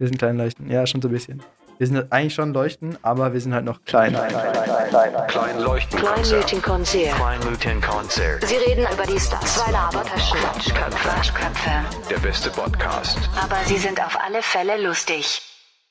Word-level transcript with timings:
Wir 0.00 0.06
sind 0.06 0.16
klein 0.16 0.38
leuchten. 0.38 0.70
Ja, 0.70 0.86
schon 0.86 1.02
so 1.02 1.08
ein 1.08 1.12
bisschen. 1.12 1.42
Wir 1.76 1.86
sind 1.86 2.10
eigentlich 2.10 2.32
schon 2.32 2.54
leuchten, 2.54 2.96
aber 3.02 3.34
wir 3.34 3.40
sind 3.42 3.52
halt 3.52 3.66
noch 3.66 3.84
klein. 3.84 4.14
Klein, 4.14 4.30
klein, 4.30 4.52
klein, 4.54 4.88
klein, 4.88 5.26
klein 5.26 5.60
leuchten. 5.60 6.00
Kleinleuchtenkonzert. 6.00 7.14
Kleinleuchtenkonzert. 7.16 8.46
Sie 8.46 8.56
reden 8.56 8.86
über 8.90 9.04
die 9.04 9.20
Stars. 9.20 9.56
Zwei 9.56 9.70
Labertaschen. 9.70 10.38
Quatschköpfe. 10.38 10.96
Quatschköpfe. 10.96 11.70
Der 12.08 12.18
beste 12.18 12.48
Podcast. 12.48 13.18
Aber 13.38 13.56
sie 13.66 13.76
sind 13.76 14.02
auf 14.02 14.18
alle 14.24 14.40
Fälle 14.40 14.82
lustig. 14.82 15.42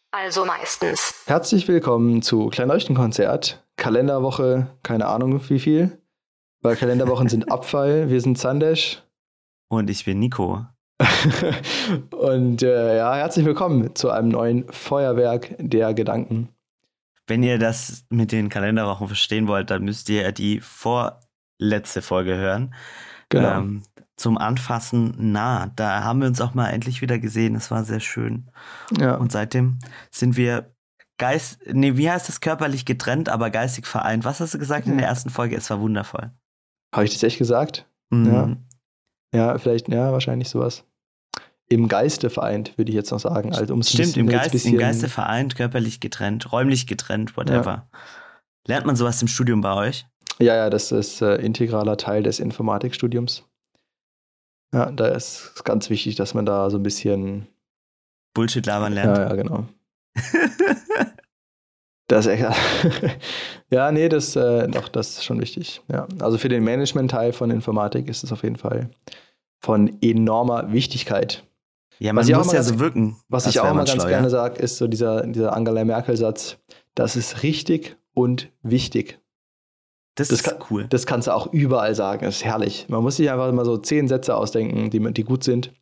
Also 0.10 0.44
meistens. 0.44 1.14
Herzlich 1.28 1.68
willkommen 1.68 2.24
zu 2.24 2.48
Kleinleuchtenkonzert. 2.48 3.64
Kalenderwoche, 3.78 4.76
keine 4.82 5.06
Ahnung 5.06 5.40
wie 5.50 5.60
viel. 5.60 6.02
Weil 6.62 6.76
Kalenderwochen 6.78 7.30
sind 7.30 7.52
Abfall. 7.52 8.10
Wir 8.10 8.22
sind 8.22 8.40
Sandesh. 8.40 9.04
Und 9.68 9.92
ich 9.92 10.04
bin 10.04 10.18
Nico. 10.18 10.66
Und 12.12 12.62
äh, 12.62 12.98
ja, 12.98 13.16
herzlich 13.16 13.46
willkommen 13.46 13.96
zu 13.96 14.10
einem 14.10 14.30
neuen 14.30 14.68
Feuerwerk 14.70 15.56
der 15.58 15.94
Gedanken. 15.94 16.50
Wenn 17.26 17.44
ihr 17.44 17.58
das 17.58 18.06
mit 18.10 18.32
den 18.32 18.50
Kalenderwochen 18.50 19.08
verstehen 19.08 19.48
wollt, 19.48 19.70
dann 19.70 19.84
müsst 19.84 20.10
ihr 20.10 20.32
die 20.32 20.60
vorletzte 20.60 22.02
Folge 22.02 22.36
hören. 22.36 22.74
Genau. 23.30 23.60
Ähm, 23.60 23.84
zum 24.18 24.38
Anfassen 24.38 25.16
nah. 25.32 25.72
Da 25.76 26.04
haben 26.04 26.20
wir 26.20 26.28
uns 26.28 26.42
auch 26.42 26.54
mal 26.54 26.70
endlich 26.70 27.02
wieder 27.02 27.18
gesehen. 27.20 27.56
Es 27.56 27.72
war 27.72 27.86
sehr 27.86 28.02
schön. 28.02 28.50
ja. 29.00 29.16
Und 29.16 29.32
seitdem 29.32 29.80
sind 30.12 30.36
wir 30.36 30.74
geist, 31.18 31.60
nee, 31.66 31.96
wie 31.96 32.10
heißt 32.10 32.28
das 32.28 32.42
körperlich 32.42 32.86
getrennt, 32.86 33.30
aber 33.30 33.52
geistig 33.52 33.88
vereint. 33.88 34.26
Was 34.26 34.42
hast 34.42 34.54
du 34.54 34.60
gesagt 34.60 34.88
in 34.88 34.98
der 34.98 35.08
ersten 35.08 35.30
Folge? 35.30 35.56
Es 35.56 35.70
war 35.70 35.80
wundervoll. 35.80 36.32
Habe 36.94 37.06
ich 37.06 37.14
das 37.14 37.24
echt 37.24 37.38
gesagt? 37.38 37.88
Mhm. 38.10 38.34
Ja. 38.34 38.58
Ja, 39.32 39.58
vielleicht, 39.60 39.88
ja, 39.90 40.12
wahrscheinlich 40.12 40.50
sowas. 40.50 40.84
Im 41.72 41.88
Geiste 41.88 42.30
vereint, 42.32 42.78
würde 42.78 42.90
ich 42.90 42.96
jetzt 42.96 43.12
noch 43.12 43.20
sagen. 43.20 43.54
Also, 43.54 43.74
um's 43.74 43.90
Stimmt, 43.90 44.08
bisschen- 44.08 44.22
im, 44.22 44.30
Geist, 44.30 44.66
im 44.66 44.78
Geiste 44.78 45.08
vereint, 45.08 45.56
körperlich 45.56 46.00
getrennt, 46.00 46.52
räumlich 46.52 46.88
getrennt, 46.88 47.38
whatever. 47.38 47.88
Lernt 48.68 48.86
man 48.88 48.96
sowas 48.96 49.22
im 49.22 49.28
Studium 49.28 49.62
bei 49.62 49.74
euch? 49.76 50.08
Ja, 50.40 50.56
ja, 50.56 50.70
das 50.70 50.92
ist 50.92 51.22
äh, 51.22 51.36
integraler 51.36 51.98
Teil 51.98 52.24
des 52.24 52.40
Informatikstudiums. 52.40 53.44
Ja, 54.74 54.92
da 54.92 55.08
ist 55.08 55.52
es 55.56 55.64
ganz 55.64 55.90
wichtig, 55.90 56.16
dass 56.16 56.34
man 56.34 56.46
da 56.46 56.70
so 56.70 56.78
ein 56.78 56.84
bisschen. 56.84 57.48
Bullshit 58.34 58.66
labern 58.66 58.94
lernt. 58.94 59.18
Ja, 59.18 59.30
ja, 59.30 59.36
genau. 59.36 59.66
Das 62.08 62.26
ist 62.26 62.32
echt. 62.32 62.44
ja, 63.70 63.92
nee, 63.92 64.10
das, 64.10 64.36
äh, 64.36 64.68
doch, 64.68 64.90
das 64.90 65.10
ist 65.20 65.26
schon 65.26 65.40
wichtig. 65.40 65.82
Ja. 65.90 66.08
Also 66.20 66.40
für 66.40 66.50
den 66.50 66.64
Management-Teil 66.64 67.34
von 67.34 67.52
Informatik 67.52 68.08
ist 68.10 68.24
es 68.24 68.32
auf 68.32 68.42
jeden 68.42 68.56
Fall 68.56 68.90
von 69.64 69.96
enormer 70.02 70.72
Wichtigkeit. 70.74 71.44
Ja, 72.00 72.14
man 72.14 72.24
Was 72.28 72.46
muss 72.46 72.54
ja 72.54 72.64
so 72.64 72.80
wirken. 72.80 73.18
Was 73.28 73.46
ich 73.46 73.60
auch 73.60 73.66
mal 73.66 73.80
ganz 73.86 73.92
schlau, 73.92 74.06
gerne 74.06 74.24
ja? 74.28 74.30
sage, 74.30 74.62
ist 74.62 74.78
so 74.78 74.88
dieser, 74.88 75.28
dieser 75.28 75.54
Angela 75.54 75.84
Merkel-Satz: 75.84 76.58
Das 76.96 77.16
ist 77.16 77.44
richtig 77.44 77.98
und 78.14 78.50
wichtig. 78.64 79.20
Das, 80.16 80.30
das 80.30 80.40
ist 80.40 80.46
kann- 80.46 80.60
cool. 80.70 80.86
Das 80.90 81.06
kannst 81.06 81.28
du 81.28 81.36
auch 81.36 81.52
überall 81.54 81.96
sagen. 81.96 82.26
Das 82.26 82.38
ist 82.38 82.46
herrlich. 82.46 82.86
Man 82.90 83.04
muss 83.04 83.18
sich 83.18 83.30
einfach 83.30 83.52
mal 83.52 83.66
so 83.66 83.78
zehn 83.78 84.08
Sätze 84.08 84.36
ausdenken, 84.36 84.90
die, 84.90 85.14
die 85.14 85.24
gut 85.24 85.44
sind. 85.44 85.74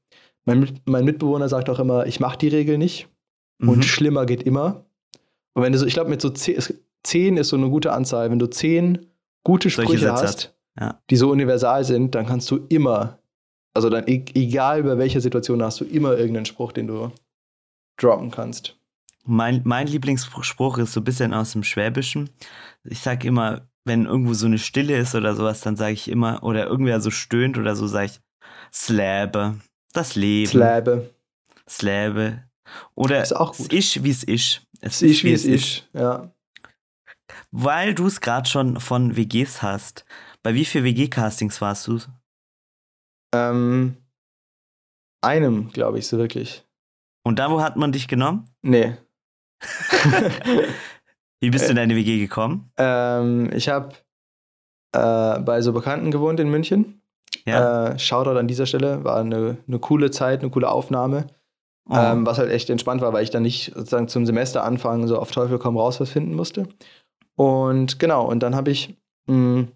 Mein, 0.45 0.79
mein 0.85 1.05
Mitbewohner 1.05 1.49
sagt 1.49 1.69
auch 1.69 1.79
immer: 1.79 2.05
Ich 2.07 2.19
mache 2.19 2.37
die 2.37 2.47
Regel 2.47 2.77
nicht 2.77 3.07
und 3.59 3.77
Mhm. 3.77 3.81
schlimmer 3.83 4.25
geht 4.25 4.43
immer. 4.43 4.85
Und 5.53 5.63
wenn 5.63 5.71
du 5.73 5.79
so, 5.79 5.85
ich 5.85 5.93
glaube, 5.93 6.09
mit 6.09 6.21
so 6.21 6.29
zehn, 6.29 6.59
zehn 7.03 7.37
ist 7.37 7.49
so 7.49 7.57
eine 7.57 7.69
gute 7.69 7.93
Anzahl. 7.93 8.29
Wenn 8.31 8.39
du 8.39 8.47
zehn 8.47 9.05
gute 9.43 9.69
Sprüche 9.69 10.11
hast, 10.11 10.55
Ja. 10.79 10.99
die 11.09 11.15
so 11.15 11.29
universal 11.31 11.83
sind, 11.83 12.13
dann 12.15 12.25
kannst 12.25 12.49
du 12.51 12.57
immer, 12.69 13.17
also 13.77 13.89
dann 13.91 14.07
e- 14.07 14.25
egal 14.33 14.79
über 14.79 14.97
welche 14.97 15.21
Situation, 15.21 15.61
hast 15.61 15.79
du 15.79 15.85
immer 15.85 16.17
irgendeinen 16.17 16.47
Spruch, 16.47 16.71
den 16.71 16.87
du 16.87 17.11
droppen 17.99 18.31
kannst. 18.31 18.75
Mein, 19.23 19.61
mein 19.65 19.85
Lieblingsspruch 19.85 20.79
ist 20.79 20.93
so 20.93 21.01
ein 21.01 21.03
bisschen 21.03 21.33
aus 21.33 21.51
dem 21.51 21.63
Schwäbischen. 21.63 22.31
Ich 22.83 23.01
sage 23.01 23.27
immer, 23.27 23.67
wenn 23.85 24.05
irgendwo 24.05 24.33
so 24.33 24.47
eine 24.47 24.57
Stille 24.57 24.97
ist 24.97 25.13
oder 25.13 25.35
sowas, 25.35 25.61
dann 25.61 25.75
sage 25.75 25.93
ich 25.93 26.09
immer, 26.09 26.43
oder 26.43 26.65
irgendwer 26.65 27.01
so 27.01 27.11
stöhnt 27.11 27.57
oder 27.57 27.75
so, 27.75 27.85
sage 27.85 28.07
ich, 28.07 28.19
Släbe, 28.73 29.59
das 29.93 30.15
Leben. 30.15 30.49
Släbe. 30.49 31.09
Släbe. 31.69 32.43
Oder 32.95 33.21
Ist 33.21 33.35
auch 33.35 33.51
es 33.51 33.57
gut. 33.59 33.73
ist, 33.73 34.03
wie 34.03 34.09
es 34.09 34.23
ist. 34.23 34.61
Es 34.81 35.01
ist, 35.03 35.23
wie 35.23 35.33
es 35.33 35.45
ist. 35.45 35.87
Ja. 35.93 36.31
Weil 37.51 37.93
du 37.93 38.07
es 38.07 38.21
gerade 38.21 38.49
schon 38.49 38.79
von 38.79 39.15
WGs 39.15 39.61
hast. 39.61 40.05
Bei 40.41 40.53
wie 40.53 40.65
viel 40.65 40.83
WG-Castings 40.83 41.61
warst 41.61 41.87
du? 41.87 41.99
Ähm, 43.37 43.97
einem, 45.21 45.69
glaube 45.71 45.99
ich, 45.99 46.07
so 46.07 46.17
wirklich. 46.17 46.63
Und 47.23 47.39
da, 47.39 47.49
wo 47.51 47.61
hat 47.61 47.75
man 47.75 47.91
dich 47.91 48.07
genommen? 48.07 48.49
Nee. 48.61 48.93
Wie 51.41 51.49
bist 51.49 51.65
du 51.67 51.71
in 51.71 51.77
Äh. 51.77 51.81
deine 51.81 51.95
WG 51.95 52.19
gekommen? 52.19 52.71
ähm, 52.77 53.51
ich 53.53 53.69
habe 53.69 53.89
äh, 54.93 55.39
bei 55.39 55.61
so 55.61 55.73
Bekannten 55.73 56.11
gewohnt 56.11 56.39
in 56.39 56.49
München. 56.49 57.01
Ja. 57.45 57.89
Äh, 57.89 57.99
Shoutout 57.99 58.37
an 58.37 58.47
dieser 58.47 58.65
Stelle. 58.65 59.03
War 59.03 59.17
eine, 59.17 59.57
eine 59.67 59.79
coole 59.79 60.11
Zeit, 60.11 60.41
eine 60.41 60.49
coole 60.49 60.69
Aufnahme. 60.69 61.27
Oh. 61.89 61.95
Ähm, 61.95 62.25
was 62.25 62.37
halt 62.37 62.51
echt 62.51 62.69
entspannt 62.69 63.01
war, 63.01 63.13
weil 63.13 63.23
ich 63.23 63.29
dann 63.29 63.43
nicht 63.43 63.71
sozusagen 63.73 64.07
zum 64.09 64.25
Semesteranfang 64.25 65.07
so 65.07 65.19
auf 65.19 65.31
Teufel 65.31 65.57
komm 65.57 65.77
raus 65.77 65.99
was 66.01 66.09
finden 66.09 66.33
musste. 66.35 66.67
Und 67.35 67.99
genau, 67.99 68.25
und 68.27 68.41
dann 68.43 68.55
habe 68.55 68.71
ich, 68.71 68.97
mh, 69.27 69.67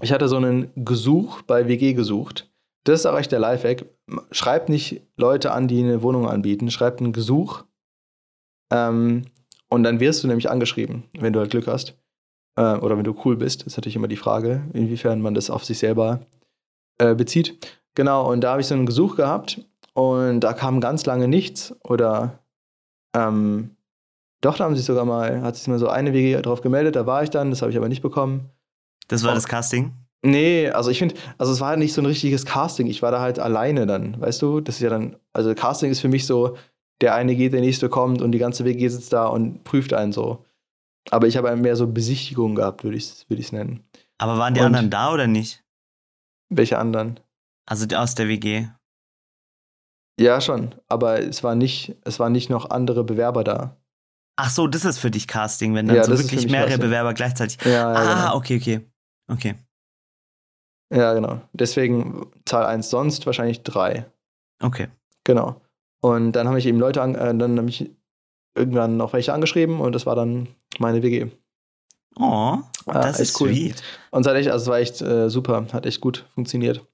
ich 0.00 0.12
hatte 0.12 0.28
so 0.28 0.36
einen 0.36 0.70
Gesuch 0.76 1.42
bei 1.42 1.68
WG 1.68 1.92
gesucht. 1.92 2.48
Das 2.86 3.00
ist 3.00 3.06
auch 3.06 3.18
echt 3.18 3.32
der 3.32 3.40
Lifehack. 3.40 3.84
Schreibt 4.30 4.68
nicht 4.68 5.02
Leute 5.16 5.50
an, 5.50 5.66
die 5.66 5.80
eine 5.80 6.02
Wohnung 6.02 6.28
anbieten. 6.28 6.70
Schreibt 6.70 7.00
einen 7.00 7.12
Gesuch. 7.12 7.64
Ähm, 8.72 9.24
und 9.68 9.82
dann 9.82 9.98
wirst 9.98 10.22
du 10.22 10.28
nämlich 10.28 10.48
angeschrieben, 10.48 11.02
wenn 11.18 11.32
du 11.32 11.40
halt 11.40 11.50
Glück 11.50 11.66
hast. 11.66 11.96
Äh, 12.56 12.76
oder 12.76 12.96
wenn 12.96 13.02
du 13.02 13.16
cool 13.24 13.36
bist. 13.36 13.62
Das 13.62 13.68
ist 13.72 13.76
natürlich 13.76 13.96
immer 13.96 14.06
die 14.06 14.16
Frage, 14.16 14.62
inwiefern 14.72 15.20
man 15.20 15.34
das 15.34 15.50
auf 15.50 15.64
sich 15.64 15.78
selber 15.78 16.20
äh, 16.98 17.16
bezieht. 17.16 17.82
Genau, 17.96 18.30
und 18.30 18.42
da 18.42 18.52
habe 18.52 18.60
ich 18.60 18.68
so 18.68 18.74
einen 18.74 18.86
Gesuch 18.86 19.16
gehabt 19.16 19.60
und 19.92 20.40
da 20.40 20.52
kam 20.52 20.80
ganz 20.80 21.04
lange 21.06 21.26
nichts. 21.26 21.74
Oder 21.82 22.38
ähm, 23.16 23.76
doch, 24.42 24.56
da 24.56 24.64
haben 24.64 24.76
sich 24.76 24.84
sogar 24.84 25.04
mal, 25.04 25.42
hat 25.42 25.56
sich 25.56 25.66
mal 25.66 25.80
so 25.80 25.88
eine 25.88 26.12
WG 26.12 26.40
drauf 26.40 26.60
gemeldet, 26.60 26.94
da 26.94 27.04
war 27.04 27.24
ich 27.24 27.30
dann, 27.30 27.50
das 27.50 27.62
habe 27.62 27.72
ich 27.72 27.78
aber 27.78 27.88
nicht 27.88 28.02
bekommen. 28.02 28.50
das 29.08 29.24
war 29.24 29.32
oh. 29.32 29.34
das 29.34 29.48
Casting? 29.48 29.92
Nee, 30.26 30.68
also 30.70 30.90
ich 30.90 30.98
finde, 30.98 31.14
also 31.38 31.52
es 31.52 31.60
war 31.60 31.68
halt 31.68 31.78
nicht 31.78 31.92
so 31.92 32.02
ein 32.02 32.06
richtiges 32.06 32.44
Casting. 32.44 32.86
Ich 32.88 33.00
war 33.02 33.10
da 33.12 33.20
halt 33.20 33.38
alleine 33.38 33.86
dann, 33.86 34.20
weißt 34.20 34.42
du? 34.42 34.60
Das 34.60 34.76
ist 34.76 34.80
ja 34.82 34.90
dann, 34.90 35.16
also 35.32 35.54
Casting 35.54 35.90
ist 35.90 36.00
für 36.00 36.08
mich 36.08 36.26
so, 36.26 36.56
der 37.00 37.14
eine 37.14 37.36
geht, 37.36 37.52
der 37.52 37.60
nächste 37.60 37.88
kommt 37.88 38.20
und 38.22 38.32
die 38.32 38.38
ganze 38.38 38.64
WG 38.64 38.88
sitzt 38.88 39.12
da 39.12 39.26
und 39.26 39.62
prüft 39.64 39.92
einen 39.92 40.12
so. 40.12 40.44
Aber 41.10 41.28
ich 41.28 41.36
habe 41.36 41.54
mehr 41.54 41.76
so 41.76 41.86
Besichtigungen 41.86 42.56
gehabt, 42.56 42.82
würde 42.82 42.96
ich 42.96 43.04
es 43.04 43.30
würd 43.30 43.52
nennen. 43.52 43.84
Aber 44.18 44.38
waren 44.38 44.54
die 44.54 44.60
Und- 44.60 44.66
anderen 44.66 44.90
da 44.90 45.12
oder 45.12 45.26
nicht? 45.26 45.62
Welche 46.48 46.78
anderen? 46.78 47.20
Also 47.68 47.86
aus 47.96 48.14
der 48.14 48.28
WG. 48.28 48.66
Ja, 50.18 50.40
schon. 50.40 50.74
Aber 50.88 51.20
es 51.20 51.44
war 51.44 51.54
nicht, 51.54 51.96
es 52.04 52.18
waren 52.18 52.32
nicht 52.32 52.48
noch 52.50 52.70
andere 52.70 53.04
Bewerber 53.04 53.44
da. 53.44 53.76
Ach 54.36 54.50
so, 54.50 54.66
das 54.66 54.84
ist 54.84 54.98
für 54.98 55.10
dich 55.10 55.26
Casting, 55.28 55.74
wenn 55.74 55.86
dann 55.86 55.96
Ja, 55.96 56.04
so 56.04 56.18
wirklich 56.18 56.46
mehrere 56.48 56.68
Casting. 56.68 56.84
Bewerber 56.86 57.14
gleichzeitig. 57.14 57.58
Ja, 57.64 57.70
ja, 57.70 57.92
ah, 57.94 58.14
genau. 58.24 58.36
okay, 58.36 58.56
okay. 58.56 58.80
Okay. 59.28 59.54
Ja, 60.92 61.14
genau. 61.14 61.40
Deswegen 61.52 62.26
Zahl 62.44 62.64
1, 62.66 62.90
sonst 62.90 63.26
wahrscheinlich 63.26 63.62
3. 63.62 64.06
Okay. 64.62 64.88
Genau. 65.24 65.60
Und 66.00 66.32
dann 66.32 66.46
habe 66.48 66.58
ich 66.58 66.66
eben 66.66 66.78
Leute, 66.78 67.02
an, 67.02 67.14
äh, 67.14 67.34
dann 67.36 67.58
habe 67.58 67.68
ich 67.68 67.90
irgendwann 68.54 68.96
noch 68.96 69.12
welche 69.12 69.32
angeschrieben 69.32 69.80
und 69.80 69.92
das 69.94 70.06
war 70.06 70.14
dann 70.14 70.48
meine 70.78 71.02
WG. 71.02 71.26
Oh, 72.18 72.58
Ah, 72.86 73.00
das 73.02 73.18
echt 73.20 73.30
ist 73.30 73.40
cool. 73.40 73.48
sweet. 73.48 73.82
Und 74.10 74.20
es 74.24 74.28
hat 74.28 74.36
echt, 74.36 74.48
also 74.50 74.62
es 74.62 74.68
war 74.68 74.78
echt 74.78 75.02
äh, 75.02 75.28
super, 75.28 75.66
hat 75.72 75.86
echt 75.86 76.00
gut 76.00 76.24
funktioniert. 76.34 76.86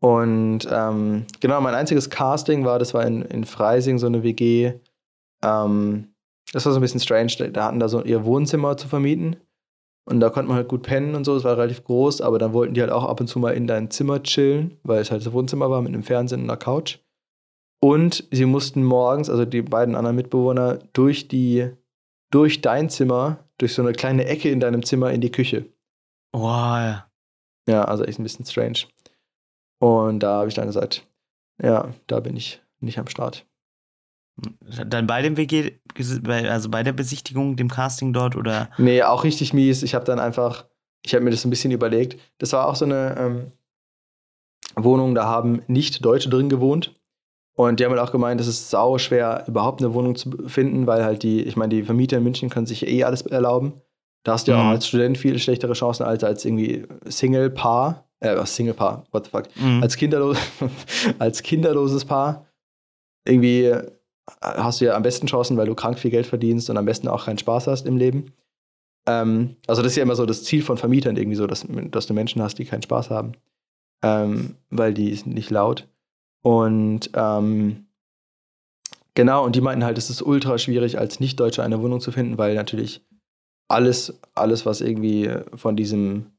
Und 0.00 0.66
ähm, 0.70 1.26
genau, 1.40 1.60
mein 1.60 1.74
einziges 1.74 2.10
Casting 2.10 2.64
war, 2.64 2.78
das 2.78 2.92
war 2.94 3.06
in, 3.06 3.22
in 3.22 3.44
Freising 3.44 3.98
so 3.98 4.06
eine 4.06 4.22
WG. 4.22 4.72
Ähm, 5.42 6.08
das 6.52 6.66
war 6.66 6.72
so 6.72 6.78
ein 6.78 6.82
bisschen 6.82 7.00
strange. 7.00 7.50
Da 7.52 7.66
hatten 7.66 7.78
da 7.80 7.88
so 7.88 8.02
ihr 8.02 8.24
Wohnzimmer 8.24 8.76
zu 8.76 8.88
vermieten. 8.88 9.36
Und 10.04 10.20
da 10.20 10.30
konnte 10.30 10.48
man 10.48 10.56
halt 10.56 10.68
gut 10.68 10.82
pennen 10.82 11.14
und 11.14 11.24
so. 11.24 11.36
Es 11.36 11.44
war 11.44 11.56
relativ 11.56 11.84
groß, 11.84 12.20
aber 12.20 12.38
dann 12.38 12.52
wollten 12.52 12.74
die 12.74 12.80
halt 12.80 12.90
auch 12.90 13.04
ab 13.04 13.20
und 13.20 13.26
zu 13.28 13.38
mal 13.38 13.52
in 13.52 13.66
dein 13.66 13.90
Zimmer 13.90 14.22
chillen, 14.22 14.78
weil 14.82 15.00
es 15.00 15.10
halt 15.10 15.24
das 15.24 15.32
Wohnzimmer 15.32 15.70
war 15.70 15.82
mit 15.82 15.92
einem 15.92 16.02
Fernsehen 16.02 16.42
und 16.42 16.50
einer 16.50 16.56
Couch. 16.56 16.98
Und 17.82 18.26
sie 18.30 18.44
mussten 18.44 18.84
morgens, 18.84 19.30
also 19.30 19.44
die 19.44 19.62
beiden 19.62 19.94
anderen 19.94 20.16
Mitbewohner, 20.16 20.78
durch 20.92 21.28
die, 21.28 21.70
durch 22.30 22.60
dein 22.60 22.90
Zimmer, 22.90 23.38
durch 23.58 23.74
so 23.74 23.82
eine 23.82 23.92
kleine 23.92 24.26
Ecke 24.26 24.50
in 24.50 24.60
deinem 24.60 24.84
Zimmer 24.84 25.12
in 25.12 25.20
die 25.20 25.32
Küche. 25.32 25.66
Ja. 26.34 27.06
Ja, 27.68 27.84
also 27.84 28.04
echt 28.04 28.18
ein 28.18 28.24
bisschen 28.24 28.44
strange. 28.44 28.80
Und 29.80 30.20
da 30.20 30.38
habe 30.38 30.48
ich 30.48 30.54
dann 30.54 30.66
gesagt, 30.66 31.06
ja, 31.62 31.94
da 32.06 32.20
bin 32.20 32.36
ich 32.36 32.62
nicht 32.80 32.98
am 32.98 33.06
Start. 33.06 33.46
Dann 34.86 35.06
bei 35.06 35.22
dem 35.22 35.36
WG, 35.36 35.72
also 36.48 36.68
bei 36.70 36.82
der 36.82 36.92
Besichtigung, 36.92 37.56
dem 37.56 37.68
Casting 37.68 38.12
dort 38.12 38.36
oder? 38.36 38.70
Nee, 38.78 39.02
auch 39.02 39.24
richtig 39.24 39.52
mies. 39.54 39.82
Ich 39.82 39.94
habe 39.94 40.04
dann 40.04 40.18
einfach, 40.18 40.64
ich 41.04 41.14
habe 41.14 41.24
mir 41.24 41.30
das 41.30 41.44
ein 41.44 41.50
bisschen 41.50 41.72
überlegt. 41.72 42.18
Das 42.38 42.52
war 42.52 42.66
auch 42.68 42.74
so 42.76 42.84
eine 42.84 43.16
ähm, 43.18 43.52
Wohnung, 44.76 45.14
da 45.14 45.24
haben 45.24 45.62
nicht 45.66 46.04
Deutsche 46.04 46.28
drin 46.28 46.48
gewohnt. 46.48 46.94
Und 47.54 47.78
die 47.78 47.84
haben 47.84 47.92
halt 47.92 48.00
auch 48.00 48.12
gemeint, 48.12 48.40
es 48.40 48.46
ist 48.46 48.70
sau 48.70 48.96
schwer, 48.98 49.44
überhaupt 49.46 49.82
eine 49.82 49.92
Wohnung 49.92 50.14
zu 50.14 50.30
finden, 50.46 50.86
weil 50.86 51.04
halt 51.04 51.22
die, 51.22 51.42
ich 51.42 51.56
meine, 51.56 51.74
die 51.74 51.82
Vermieter 51.82 52.16
in 52.16 52.22
München 52.22 52.48
können 52.48 52.66
sich 52.66 52.86
eh 52.86 53.04
alles 53.04 53.22
erlauben. 53.22 53.74
Da 54.22 54.32
hast 54.32 54.46
du 54.48 54.52
ja 54.52 54.58
Mhm. 54.58 54.64
auch 54.66 54.70
als 54.70 54.86
Student 54.86 55.18
viel 55.18 55.38
schlechtere 55.38 55.72
Chancen 55.74 56.04
als 56.04 56.24
als 56.24 56.44
irgendwie 56.44 56.86
Single-Paar. 57.06 58.06
Äh, 58.20 58.44
Single-Paar, 58.46 59.04
what 59.12 59.24
the 59.26 59.30
fuck. 59.30 59.44
Mhm. 59.56 59.82
Als, 59.82 59.96
kinderlos, 59.96 60.38
als 61.18 61.42
kinderloses 61.42 62.04
Paar. 62.04 62.46
Irgendwie 63.26 63.74
hast 64.40 64.80
du 64.80 64.86
ja 64.86 64.94
am 64.94 65.02
besten 65.02 65.26
Chancen, 65.26 65.56
weil 65.56 65.66
du 65.66 65.74
krank 65.74 65.98
viel 65.98 66.10
Geld 66.10 66.26
verdienst 66.26 66.70
und 66.70 66.76
am 66.76 66.84
besten 66.84 67.08
auch 67.08 67.26
keinen 67.26 67.38
Spaß 67.38 67.66
hast 67.66 67.86
im 67.86 67.96
Leben. 67.96 68.32
Ähm, 69.06 69.56
also 69.66 69.82
das 69.82 69.92
ist 69.92 69.96
ja 69.96 70.02
immer 70.02 70.16
so 70.16 70.26
das 70.26 70.44
Ziel 70.44 70.62
von 70.62 70.76
Vermietern 70.76 71.16
irgendwie 71.16 71.36
so, 71.36 71.46
dass, 71.46 71.66
dass 71.90 72.06
du 72.06 72.14
Menschen 72.14 72.42
hast, 72.42 72.58
die 72.58 72.64
keinen 72.64 72.82
Spaß 72.82 73.10
haben. 73.10 73.32
Ähm, 74.02 74.56
weil 74.70 74.94
die 74.94 75.14
sind 75.14 75.34
nicht 75.34 75.50
laut. 75.50 75.88
Und 76.42 77.10
ähm, 77.14 77.86
genau, 79.14 79.44
und 79.44 79.56
die 79.56 79.60
meinten 79.60 79.84
halt, 79.84 79.98
es 79.98 80.10
ist 80.10 80.22
ultra 80.22 80.56
schwierig, 80.58 80.98
als 80.98 81.20
Nicht-Deutscher 81.20 81.62
eine 81.62 81.82
Wohnung 81.82 82.00
zu 82.00 82.12
finden, 82.12 82.38
weil 82.38 82.54
natürlich 82.54 83.04
alles, 83.68 84.18
alles, 84.34 84.64
was 84.64 84.80
irgendwie 84.80 85.30
von 85.54 85.76
diesem, 85.76 86.32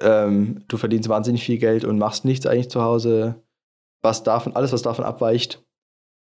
ähm, 0.00 0.64
du 0.68 0.76
verdienst 0.76 1.08
wahnsinnig 1.08 1.44
viel 1.44 1.58
Geld 1.58 1.84
und 1.84 1.98
machst 1.98 2.24
nichts 2.24 2.46
eigentlich 2.46 2.70
zu 2.70 2.82
Hause, 2.82 3.36
was 4.02 4.22
davon, 4.22 4.54
alles, 4.54 4.72
was 4.72 4.82
davon 4.82 5.04
abweicht, 5.04 5.64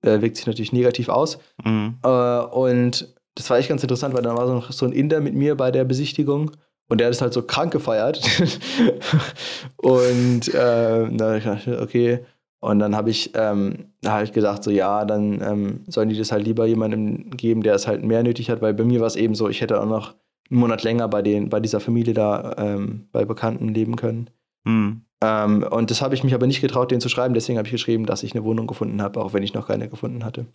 äh, 0.03 0.21
wirkt 0.21 0.37
sich 0.37 0.47
natürlich 0.47 0.73
negativ 0.73 1.09
aus. 1.09 1.39
Mhm. 1.65 1.99
Äh, 2.03 2.09
und 2.09 3.15
das 3.35 3.51
war 3.51 3.59
echt 3.59 3.69
ganz 3.69 3.83
interessant, 3.83 4.15
weil 4.15 4.23
dann 4.23 4.37
war 4.37 4.47
so 4.47 4.55
noch 4.55 4.73
so 4.73 4.87
ein 4.87 4.93
Inder 4.93 5.21
mit 5.21 5.35
mir 5.35 5.57
bei 5.57 5.71
der 5.71 5.85
Besichtigung 5.85 6.51
und 6.89 6.99
der 6.99 7.07
hat 7.07 7.15
es 7.15 7.23
halt 7.23 7.33
so 7.33 7.43
krank 7.43 7.73
gefeiert. 7.73 8.21
und 9.77 10.49
äh, 10.49 11.09
da 11.11 11.37
ich 11.37 11.45
gedacht, 11.45 11.69
okay. 11.81 12.21
Und 12.61 12.81
dann 12.81 12.97
habe 12.97 13.11
ich 13.11 13.31
ähm, 13.35 13.93
halt 14.05 14.33
gesagt, 14.33 14.65
so 14.65 14.71
ja, 14.71 15.05
dann 15.05 15.41
ähm, 15.41 15.81
sollen 15.87 16.09
die 16.09 16.19
das 16.19 16.33
halt 16.33 16.45
lieber 16.45 16.67
jemandem 16.67 17.31
geben, 17.31 17.63
der 17.63 17.75
es 17.75 17.87
halt 17.87 18.03
mehr 18.03 18.25
nötig 18.25 18.51
hat, 18.51 18.63
weil 18.63 18.75
bei 18.75 18.83
mir 18.83 18.99
war 18.99 19.07
es 19.07 19.15
eben 19.15 19.37
so, 19.37 19.49
ich 19.49 19.61
hätte 19.61 19.81
auch 19.81 19.87
noch 19.87 20.15
einen 20.51 20.59
Monat 20.61 20.83
länger 20.83 21.07
bei, 21.07 21.23
den, 21.23 21.51
bei 21.51 21.61
dieser 21.61 21.79
Familie 21.79 22.15
da 22.15 22.57
ähm, 22.59 23.07
bei 23.13 23.25
Bekannten 23.25 23.69
leben 23.69 23.95
können. 23.95 24.31
Mhm. 24.65 25.03
Ähm, 25.23 25.65
und 25.65 25.91
das 25.91 26.01
habe 26.01 26.15
ich 26.15 26.23
mich 26.23 26.35
aber 26.35 26.47
nicht 26.47 26.61
getraut, 26.61 26.91
denen 26.91 27.01
zu 27.01 27.09
schreiben, 27.09 27.35
deswegen 27.35 27.59
habe 27.59 27.67
ich 27.67 27.73
geschrieben, 27.73 28.07
dass 28.07 28.23
ich 28.23 28.35
eine 28.35 28.45
Wohnung 28.45 28.67
gefunden 28.67 29.03
habe, 29.03 29.21
auch 29.21 29.33
wenn 29.33 29.43
ich 29.43 29.55
noch 29.55 29.67
keine 29.67 29.89
gefunden 29.89 30.25
hatte. 30.25 30.47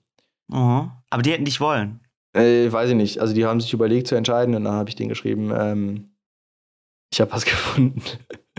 Oh. 0.51 0.85
Aber 1.09 1.21
die 1.21 1.31
hätten 1.31 1.45
dich 1.45 1.59
wollen. 1.59 1.99
Äh, 2.33 2.71
weiß 2.71 2.89
ich 2.89 2.95
nicht. 2.95 3.19
Also 3.19 3.33
die 3.33 3.45
haben 3.45 3.61
sich 3.61 3.73
überlegt 3.73 4.07
zu 4.07 4.15
entscheiden 4.15 4.55
und 4.55 4.63
dann 4.63 4.73
habe 4.73 4.89
ich 4.89 4.95
denen 4.95 5.09
geschrieben, 5.09 5.51
ähm, 5.55 6.15
ich 7.11 7.21
habe 7.21 7.31
was 7.31 7.45
gefunden. 7.45 8.01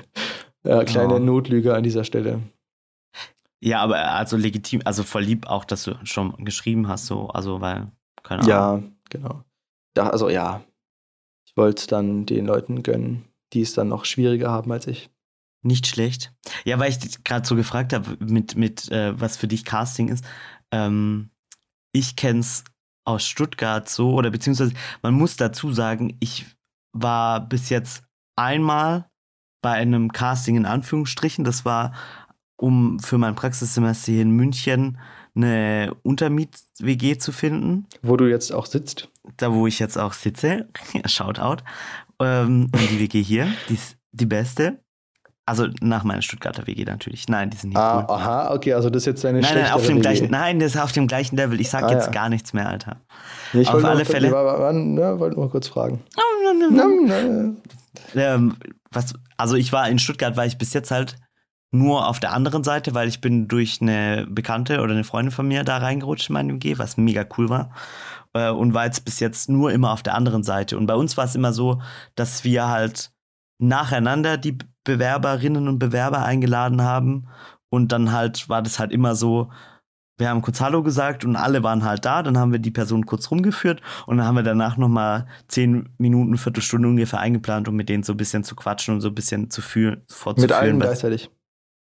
ja, 0.65 0.85
kleine 0.85 1.15
Ja. 1.15 1.19
Notlüge 1.19 1.75
an 1.75 1.83
dieser 1.83 2.05
Stelle. 2.05 2.41
Ja, 3.61 3.81
aber 3.81 3.97
also 3.97 4.37
legitim, 4.37 4.83
also 4.85 5.03
voll 5.03 5.23
lieb 5.23 5.47
auch, 5.47 5.65
dass 5.65 5.85
du 5.85 5.99
schon 6.05 6.45
geschrieben 6.45 6.87
hast, 6.87 7.07
so, 7.07 7.29
also 7.29 7.63
weil, 7.63 7.91
keine 8.23 8.43
Ahnung. 8.43 8.51
Ja, 8.51 8.83
genau. 9.09 9.45
Ja, 9.97 10.11
also 10.11 10.29
ja, 10.29 10.63
ich 11.47 11.57
wollte 11.57 11.81
es 11.81 11.87
dann 11.87 12.27
den 12.27 12.45
Leuten 12.45 12.83
gönnen, 12.83 13.25
die 13.55 13.63
es 13.63 13.73
dann 13.73 13.89
noch 13.89 14.05
schwieriger 14.05 14.51
haben 14.51 14.71
als 14.71 14.87
ich. 14.87 15.09
Nicht 15.65 15.87
schlecht. 15.87 16.33
Ja, 16.65 16.79
weil 16.79 16.91
ich 16.91 16.99
dich 16.99 17.25
gerade 17.25 17.47
so 17.47 17.57
gefragt 17.57 17.93
habe, 17.93 18.17
mit, 18.21 18.55
mit 18.55 18.91
äh, 18.93 19.19
was 19.19 19.37
für 19.37 19.49
dich 19.49 19.65
Casting 19.65 20.09
ist. 20.09 20.25
Ähm, 20.71 21.31
ich 21.93 22.17
kenn's 22.17 22.65
aus 23.05 23.27
Stuttgart 23.27 23.89
so, 23.89 24.13
oder 24.13 24.31
beziehungsweise 24.31 24.75
man 25.03 25.15
muss 25.15 25.37
dazu 25.37 25.73
sagen, 25.73 26.17
ich 26.21 26.47
war 26.93 27.41
bis 27.41 27.71
jetzt 27.71 28.05
einmal 28.37 29.09
bei 29.63 29.73
einem 29.73 30.13
Casting 30.13 30.57
in 30.57 30.67
Anführungsstrichen. 30.67 31.45
Das 31.45 31.65
war, 31.65 31.95
um 32.57 32.99
für 32.99 33.17
mein 33.17 33.35
Praxissemester 33.35 34.13
hier 34.13 34.23
in 34.23 34.31
München 34.31 34.99
eine 35.35 35.97
Untermiet-WG 36.03 37.17
zu 37.17 37.33
finden. 37.33 37.87
Wo 38.03 38.17
du 38.17 38.29
jetzt 38.29 38.53
auch 38.53 38.67
sitzt. 38.67 39.09
Da, 39.39 39.53
wo 39.53 39.67
ich 39.67 39.79
jetzt 39.79 39.97
auch 39.97 40.13
sitze. 40.13 40.69
Shoutout. 41.07 41.65
Ähm, 42.21 42.71
die 42.71 43.01
WG 43.01 43.23
hier, 43.23 43.53
die 43.69 43.75
ist 43.75 43.97
die 44.13 44.27
beste. 44.27 44.84
Also 45.47 45.67
nach 45.83 46.05
meiner 46.05 46.23
Stuttgarter 46.23 46.67
WG 46.67 46.85
natürlich. 46.87 47.29
Nein, 47.29 47.51
die 47.51 47.57
sind 47.59 47.71
nicht 47.71 47.79
Ah, 47.79 48.07
cool. 48.09 48.15
aha, 48.17 48.55
okay, 48.55 48.73
also 48.73 48.89
das 48.89 49.03
ist 49.03 49.07
jetzt 49.07 49.25
deine 49.25 49.41
Nein, 49.41 49.55
nein, 49.55 49.73
auf 49.73 49.83
dem 49.85 49.97
WG. 49.97 50.01
gleichen, 50.01 50.31
nein, 50.31 50.59
das 50.59 50.75
ist 50.75 50.81
auf 50.81 50.93
dem 50.93 51.07
gleichen 51.07 51.37
Level. 51.37 51.61
Ich 51.61 51.69
sag 51.69 51.83
Ah, 51.85 51.91
jetzt 51.93 52.07
ja. 52.07 52.13
gar 52.13 52.29
nichts 52.31 52.55
mehr, 52.55 52.67
Alter. 52.67 52.97
Nee, 53.53 53.61
ich 53.61 53.69
auf 53.69 53.75
wollte 53.75 53.87
nur 53.87 53.91
alle 53.95 54.05
kurz- 54.05 54.11
Fälle- 54.17 54.33
war- 54.33 54.73
ja, 54.73 55.19
wollte 55.19 55.37
nur 55.37 55.51
kurz 55.51 55.69
fragen. 55.69 56.03
Ähm, 58.15 58.57
was, 58.91 59.15
also 59.37 59.57
ich 59.57 59.73
war 59.73 59.89
in 59.89 59.99
Stuttgart, 59.99 60.37
war 60.37 60.47
ich 60.47 60.59
bis 60.59 60.73
jetzt 60.73 60.91
halt 60.91 61.17
nur 61.73 62.07
auf 62.09 62.21
der 62.21 62.33
anderen 62.33 62.63
Seite, 62.65 62.95
weil 62.95 63.09
ich 63.09 63.21
bin 63.21 63.49
durch 63.49 63.81
eine 63.83 64.27
Bekannte 64.29 64.81
oder 64.81 64.93
eine 64.93 65.05
Freundin 65.05 65.33
von 65.33 65.47
mir 65.49 65.65
da 65.65 65.79
reingerutscht 65.79 66.29
in 66.31 66.35
meine 66.35 66.55
WG, 66.55 66.79
was 66.79 66.97
mega 66.97 67.25
cool 67.37 67.49
war. 67.49 67.71
Äh, 68.33 68.51
und 68.51 68.75
war 68.75 68.85
jetzt 68.87 69.05
bis 69.05 69.21
jetzt 69.21 69.49
nur 69.49 69.73
immer 69.73 69.93
auf 69.93 70.03
der 70.03 70.15
anderen 70.15 70.43
Seite. 70.45 70.79
Und 70.79 70.87
bei 70.87 70.95
uns 70.95 71.17
war 71.17 71.25
es 71.25 71.35
immer 71.35 71.53
so, 71.53 71.81
dass 72.15 72.45
wir 72.45 72.69
halt 72.69 73.11
nacheinander 73.59 74.37
die 74.37 74.57
Bewerberinnen 74.85 75.69
und 75.69 75.79
Bewerber 75.79 76.25
eingeladen 76.25 76.83
haben. 76.83 77.27
Und 77.71 77.91
dann 77.93 78.13
halt 78.13 78.49
war 78.49 78.63
das 78.63 78.79
halt 78.79 78.93
immer 78.93 79.15
so, 79.15 79.51
wir 80.17 80.29
haben 80.29 80.43
kurz 80.43 80.61
Hallo 80.61 80.83
gesagt 80.83 81.25
und 81.25 81.35
alle 81.35 81.63
waren 81.63 81.85
halt 81.85 82.05
da. 82.05 82.23
Dann 82.23 82.39
haben 82.39 82.53
wir 82.53 82.61
die 82.61 82.71
Person 82.71 83.05
kurz 83.05 83.31
rumgeführt 83.31 83.81
und 84.07 84.19
dann 84.19 84.27
haben 84.27 84.37
wir 84.37 84.43
danach 84.45 84.77
nochmal 84.77 85.27
zehn 85.49 85.89
Minuten, 85.99 86.37
Viertelstunde 86.37 86.89
ungefähr 86.89 87.19
eingeplant, 87.19 87.67
um 87.69 87.75
mit 87.75 87.89
denen 87.89 88.05
so 88.05 88.13
ein 88.13 88.17
bisschen 88.17 88.45
zu 88.45 88.55
quatschen 88.55 88.95
und 88.95 89.01
so 89.01 89.09
ein 89.09 89.15
bisschen 89.15 89.51
zu 89.51 89.61
fühlen, 89.61 89.97
Mit 90.01 90.13
vorzuführen. 90.13 90.53
allen 90.53 90.81
gleichzeitig. 90.81 91.31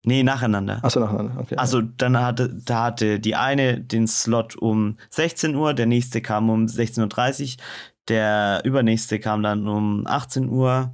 Nee, 0.04 0.24
nacheinander. 0.24 0.80
Achso, 0.84 1.00
nacheinander, 1.00 1.40
okay. 1.40 1.56
Also 1.58 1.82
dann 1.82 2.20
hatte, 2.20 2.50
da 2.66 2.84
hatte 2.86 3.20
die 3.20 3.36
eine 3.36 3.80
den 3.80 4.08
Slot 4.08 4.56
um 4.56 4.98
16 5.10 5.56
Uhr, 5.56 5.74
der 5.74 5.86
nächste 5.86 6.22
kam 6.22 6.50
um 6.50 6.66
16.30 6.66 7.58
Uhr, 7.58 7.64
der 8.08 8.62
übernächste 8.64 9.20
kam 9.20 9.44
dann 9.44 9.68
um 9.68 10.06
18 10.06 10.50
Uhr. 10.50 10.94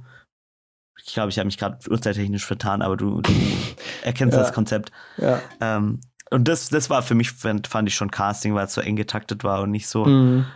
Ich 1.06 1.14
glaube, 1.14 1.28
ich 1.30 1.38
habe 1.38 1.46
mich 1.46 1.58
gerade 1.58 1.78
uhrzeittechnisch 1.88 2.46
vertan, 2.46 2.80
aber 2.82 2.96
du, 2.96 3.20
du 3.20 3.30
erkennst 4.02 4.36
Ja. 4.36 4.42
das 4.42 4.52
Konzept. 4.52 4.90
ja. 5.18 5.40
Ähm, 5.60 6.00
und 6.30 6.48
das, 6.48 6.68
das 6.70 6.88
war 6.90 7.02
für 7.02 7.14
mich, 7.14 7.30
fand, 7.32 7.68
ich 7.86 7.94
schon 7.94 8.10
Casting, 8.10 8.54
weil 8.54 8.64
es 8.66 8.74
so 8.74 8.80
eng 8.80 8.96
getaktet 8.96 9.44
war 9.44 9.60
und 9.62 9.70
nicht 9.70 9.86
so 9.86 10.06
Mhm. 10.06 10.46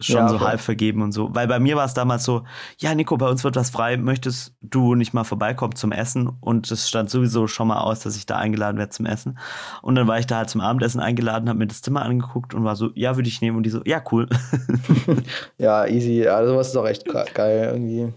schon 0.00 0.16
Ja, 0.22 0.28
so 0.28 0.38
voll. 0.38 0.48
halb 0.48 0.60
vergeben 0.60 1.02
und 1.02 1.12
so. 1.12 1.32
Weil 1.34 1.46
bei 1.46 1.60
mir 1.60 1.76
war 1.76 1.84
es 1.84 1.92
damals 1.94 2.24
so, 2.24 2.44
ja, 2.78 2.94
Nico, 2.94 3.16
bei 3.18 3.28
uns 3.28 3.44
wird 3.44 3.54
was 3.54 3.70
frei, 3.70 3.98
möchtest 3.98 4.54
du 4.62 4.94
nicht 4.94 5.12
mal 5.12 5.24
vorbeikommen 5.24 5.76
zum 5.76 5.92
Essen? 5.92 6.28
Und 6.40 6.70
es 6.70 6.88
stand 6.88 7.10
sowieso 7.10 7.46
schon 7.46 7.68
mal 7.68 7.78
aus, 7.80 8.00
dass 8.00 8.16
ich 8.16 8.24
da 8.26 8.36
eingeladen 8.36 8.78
werde 8.78 8.90
zum 8.90 9.06
Essen. 9.06 9.38
Und 9.82 9.94
dann 9.96 10.08
war 10.08 10.18
ich 10.18 10.26
da 10.26 10.38
halt 10.38 10.50
zum 10.50 10.62
Abendessen 10.62 11.00
eingeladen, 11.00 11.48
habe 11.48 11.58
mir 11.58 11.66
das 11.66 11.82
Zimmer 11.82 12.02
angeguckt 12.02 12.54
und 12.54 12.64
war 12.64 12.74
so, 12.74 12.90
ja, 12.94 13.14
würde 13.16 13.28
ich 13.28 13.40
nehmen. 13.42 13.58
Und 13.58 13.64
die 13.64 13.70
so, 13.70 13.82
ja, 13.84 14.02
cool. 14.10 14.26
Ja, 15.58 15.86
easy. 15.86 16.22
Ja, 16.24 16.44
sowas 16.46 16.68
ist 16.68 16.76
auch 16.76 16.86
echt 16.86 17.04
ge- 17.10 17.24
geil 17.34 17.70
irgendwie. 17.74 18.12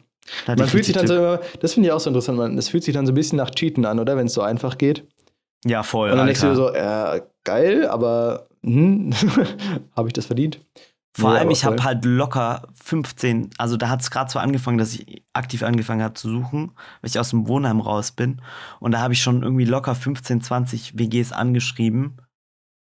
Hatte 0.48 0.62
Man 0.62 0.70
fühlt 0.70 0.86
sich 0.86 0.94
dann 0.96 1.08
so 1.08 1.16
immer, 1.16 1.40
das 1.60 1.74
finde 1.74 1.88
ich 1.88 1.94
auch 1.94 2.00
so 2.00 2.10
interessant, 2.10 2.38
man, 2.38 2.56
das 2.56 2.70
fühlt 2.70 2.84
sich 2.84 2.94
dann 2.94 3.06
so 3.06 3.12
ein 3.12 3.16
bisschen 3.16 3.38
nach 3.38 3.52
Cheaten 3.52 3.86
an, 3.86 4.00
oder? 4.00 4.18
Wenn 4.18 4.28
es 4.28 4.34
so 4.34 4.42
einfach 4.42 4.78
geht. 4.78 5.08
Ja, 5.66 5.84
voll. 5.84 6.12
Und 6.12 6.18
dann 6.18 6.26
denkst 6.26 6.42
du 6.42 6.56
so, 6.56 6.70
äh, 6.74 7.22
geil, 7.44 7.88
aber 7.88 8.48
hm, 8.64 9.12
habe 9.96 10.08
ich 10.10 10.14
das 10.14 10.26
verdient? 10.26 10.60
Vor 11.14 11.32
Nee, 11.34 11.40
allem, 11.40 11.50
ich 11.52 11.66
habe 11.66 11.84
halt 11.84 12.06
locker 12.06 12.68
15, 12.84 13.50
also 13.58 13.76
da 13.76 13.90
hat 13.90 14.00
es 14.02 14.12
gerade 14.12 14.32
so 14.32 14.40
angefangen, 14.40 14.78
dass 14.78 14.94
ich 14.94 15.24
aktiv 15.34 15.62
angefangen 15.62 16.02
habe 16.02 16.14
zu 16.14 16.30
suchen, 16.30 16.72
weil 17.02 17.10
ich 17.10 17.20
aus 17.20 17.32
dem 17.32 17.48
Wohnheim 17.50 17.82
raus 17.82 18.14
bin. 18.14 18.42
Und 18.80 18.94
da 18.94 19.02
habe 19.02 19.14
ich 19.14 19.22
schon 19.22 19.44
irgendwie 19.44 19.66
locker 19.66 19.94
15, 19.94 20.40
20 20.42 20.98
WGs 20.98 21.34
angeschrieben, 21.34 22.18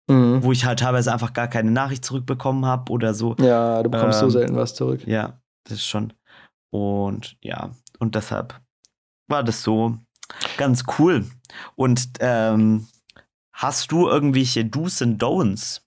Mhm. 0.09 0.43
wo 0.43 0.53
ich 0.53 0.65
halt 0.65 0.81
teilweise 0.81 1.13
einfach 1.13 1.33
gar 1.33 1.49
keine 1.49 1.71
Nachricht 1.71 2.05
zurückbekommen 2.05 2.65
habe 2.67 2.93
oder 2.93 3.13
so. 3.15 3.35
Ja, 3.41 3.83
du 3.83 3.91
bekommst 3.91 4.19
so 4.21 4.27
Ähm, 4.27 4.31
selten 4.31 4.57
was 4.57 4.75
zurück. 4.75 5.07
Ja, 5.07 5.41
das 5.65 5.79
ist 5.79 5.87
schon. 5.87 6.13
Und 6.73 7.37
ja, 7.43 7.71
und 7.99 8.15
deshalb 8.15 8.59
war 9.29 9.45
das 9.45 9.63
so 9.63 9.99
ganz 10.57 10.85
cool. 10.99 11.27
Und 11.77 12.09
ähm, 12.21 12.89
hast 13.53 13.93
du 13.93 14.09
irgendwelche 14.09 14.65
Do's 14.65 15.03
and 15.03 15.23
Don'ts 15.23 15.83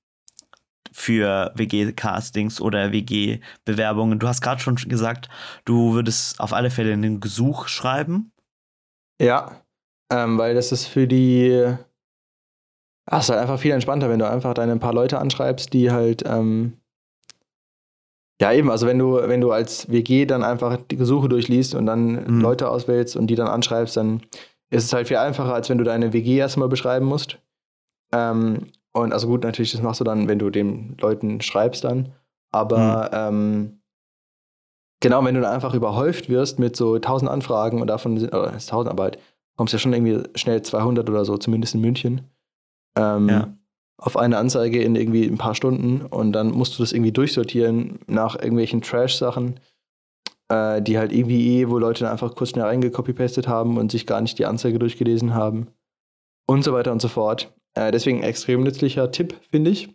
für 0.91 1.51
WG-Castings 1.55 2.61
oder 2.61 2.91
WG-Bewerbungen? 2.91 4.19
Du 4.19 4.27
hast 4.27 4.41
gerade 4.41 4.61
schon 4.61 4.75
gesagt, 4.75 5.27
du 5.65 5.93
würdest 5.93 6.39
auf 6.39 6.53
alle 6.53 6.69
Fälle 6.69 6.93
einen 6.93 7.19
Gesuch 7.19 7.67
schreiben. 7.67 8.31
Ja, 9.19 9.63
ähm, 10.11 10.37
weil 10.37 10.53
das 10.53 10.71
ist 10.71 10.85
für 10.85 11.07
die. 11.07 11.75
Ach, 13.07 13.19
es 13.19 13.25
ist 13.25 13.29
halt 13.31 13.41
einfach 13.41 13.59
viel 13.59 13.71
entspannter, 13.71 14.09
wenn 14.09 14.19
du 14.19 14.29
einfach 14.29 14.53
deine 14.53 14.77
paar 14.77 14.93
Leute 14.93 15.17
anschreibst, 15.17 15.73
die 15.73 15.91
halt. 15.91 16.23
Ähm, 16.27 16.77
ja, 18.41 18.51
eben, 18.51 18.69
also 18.69 18.85
wenn 18.87 18.99
du, 18.99 19.15
wenn 19.15 19.41
du 19.41 19.51
als 19.51 19.89
WG 19.89 20.25
dann 20.25 20.43
einfach 20.43 20.77
die 20.91 20.97
Gesuche 20.97 21.29
durchliest 21.29 21.75
und 21.75 21.85
dann 21.85 22.25
Mhm. 22.25 22.41
Leute 22.41 22.69
auswählst 22.69 23.15
und 23.15 23.27
die 23.27 23.35
dann 23.35 23.47
anschreibst, 23.47 23.95
dann 23.97 24.21
ist 24.69 24.83
es 24.83 24.93
halt 24.93 25.07
viel 25.07 25.17
einfacher, 25.17 25.53
als 25.53 25.69
wenn 25.69 25.77
du 25.77 25.83
deine 25.83 26.11
WG 26.11 26.37
erstmal 26.37 26.67
beschreiben 26.67 27.05
musst. 27.05 27.39
Ähm, 28.13 28.67
und 28.93 29.13
also 29.13 29.27
gut, 29.27 29.43
natürlich, 29.43 29.71
das 29.71 29.81
machst 29.81 29.99
du 29.99 30.03
dann, 30.03 30.27
wenn 30.27 30.39
du 30.39 30.49
den 30.49 30.97
Leuten 30.99 31.41
schreibst 31.41 31.83
dann. 31.83 32.13
Aber 32.51 33.09
ähm, 33.13 33.79
genau, 35.01 35.23
wenn 35.23 35.35
du 35.35 35.41
dann 35.41 35.53
einfach 35.53 35.73
überhäuft 35.73 36.29
wirst 36.29 36.59
mit 36.59 36.75
so 36.75 36.95
1000 36.95 37.29
Anfragen 37.29 37.81
und 37.81 37.87
davon 37.87 38.17
sind, 38.17 38.33
oder 38.33 38.49
es 38.49 38.63
ist 38.63 38.71
1000, 38.71 38.91
aber 38.91 39.03
halt, 39.03 39.19
kommst 39.57 39.73
ja 39.73 39.79
schon 39.79 39.93
irgendwie 39.93 40.23
schnell 40.37 40.61
200 40.61 41.09
oder 41.09 41.23
so, 41.25 41.37
zumindest 41.37 41.75
in 41.75 41.81
München. 41.81 42.21
Ähm, 42.97 43.29
Ja. 43.29 43.47
Auf 43.97 44.17
eine 44.17 44.37
Anzeige 44.37 44.81
in 44.81 44.95
irgendwie 44.95 45.25
ein 45.25 45.37
paar 45.37 45.55
Stunden 45.55 46.01
und 46.01 46.33
dann 46.33 46.51
musst 46.51 46.77
du 46.77 46.83
das 46.83 46.91
irgendwie 46.91 47.11
durchsortieren 47.11 47.99
nach 48.07 48.35
irgendwelchen 48.35 48.81
Trash-Sachen, 48.81 49.59
äh, 50.49 50.81
die 50.81 50.97
halt 50.97 51.13
irgendwie 51.13 51.61
eh, 51.61 51.69
wo 51.69 51.77
Leute 51.77 52.03
dann 52.03 52.11
einfach 52.11 52.35
kurz 52.35 52.49
schnell 52.49 52.65
reingekopy-pastet 52.65 53.47
haben 53.47 53.77
und 53.77 53.91
sich 53.91 54.05
gar 54.05 54.21
nicht 54.21 54.37
die 54.37 54.45
Anzeige 54.45 54.79
durchgelesen 54.79 55.33
haben 55.33 55.67
und 56.47 56.63
so 56.63 56.73
weiter 56.73 56.91
und 56.91 57.01
so 57.01 57.07
fort. 57.07 57.53
Äh, 57.73 57.91
deswegen 57.91 58.21
extrem 58.23 58.63
nützlicher 58.63 59.11
Tipp, 59.11 59.39
finde 59.49 59.71
ich. 59.71 59.89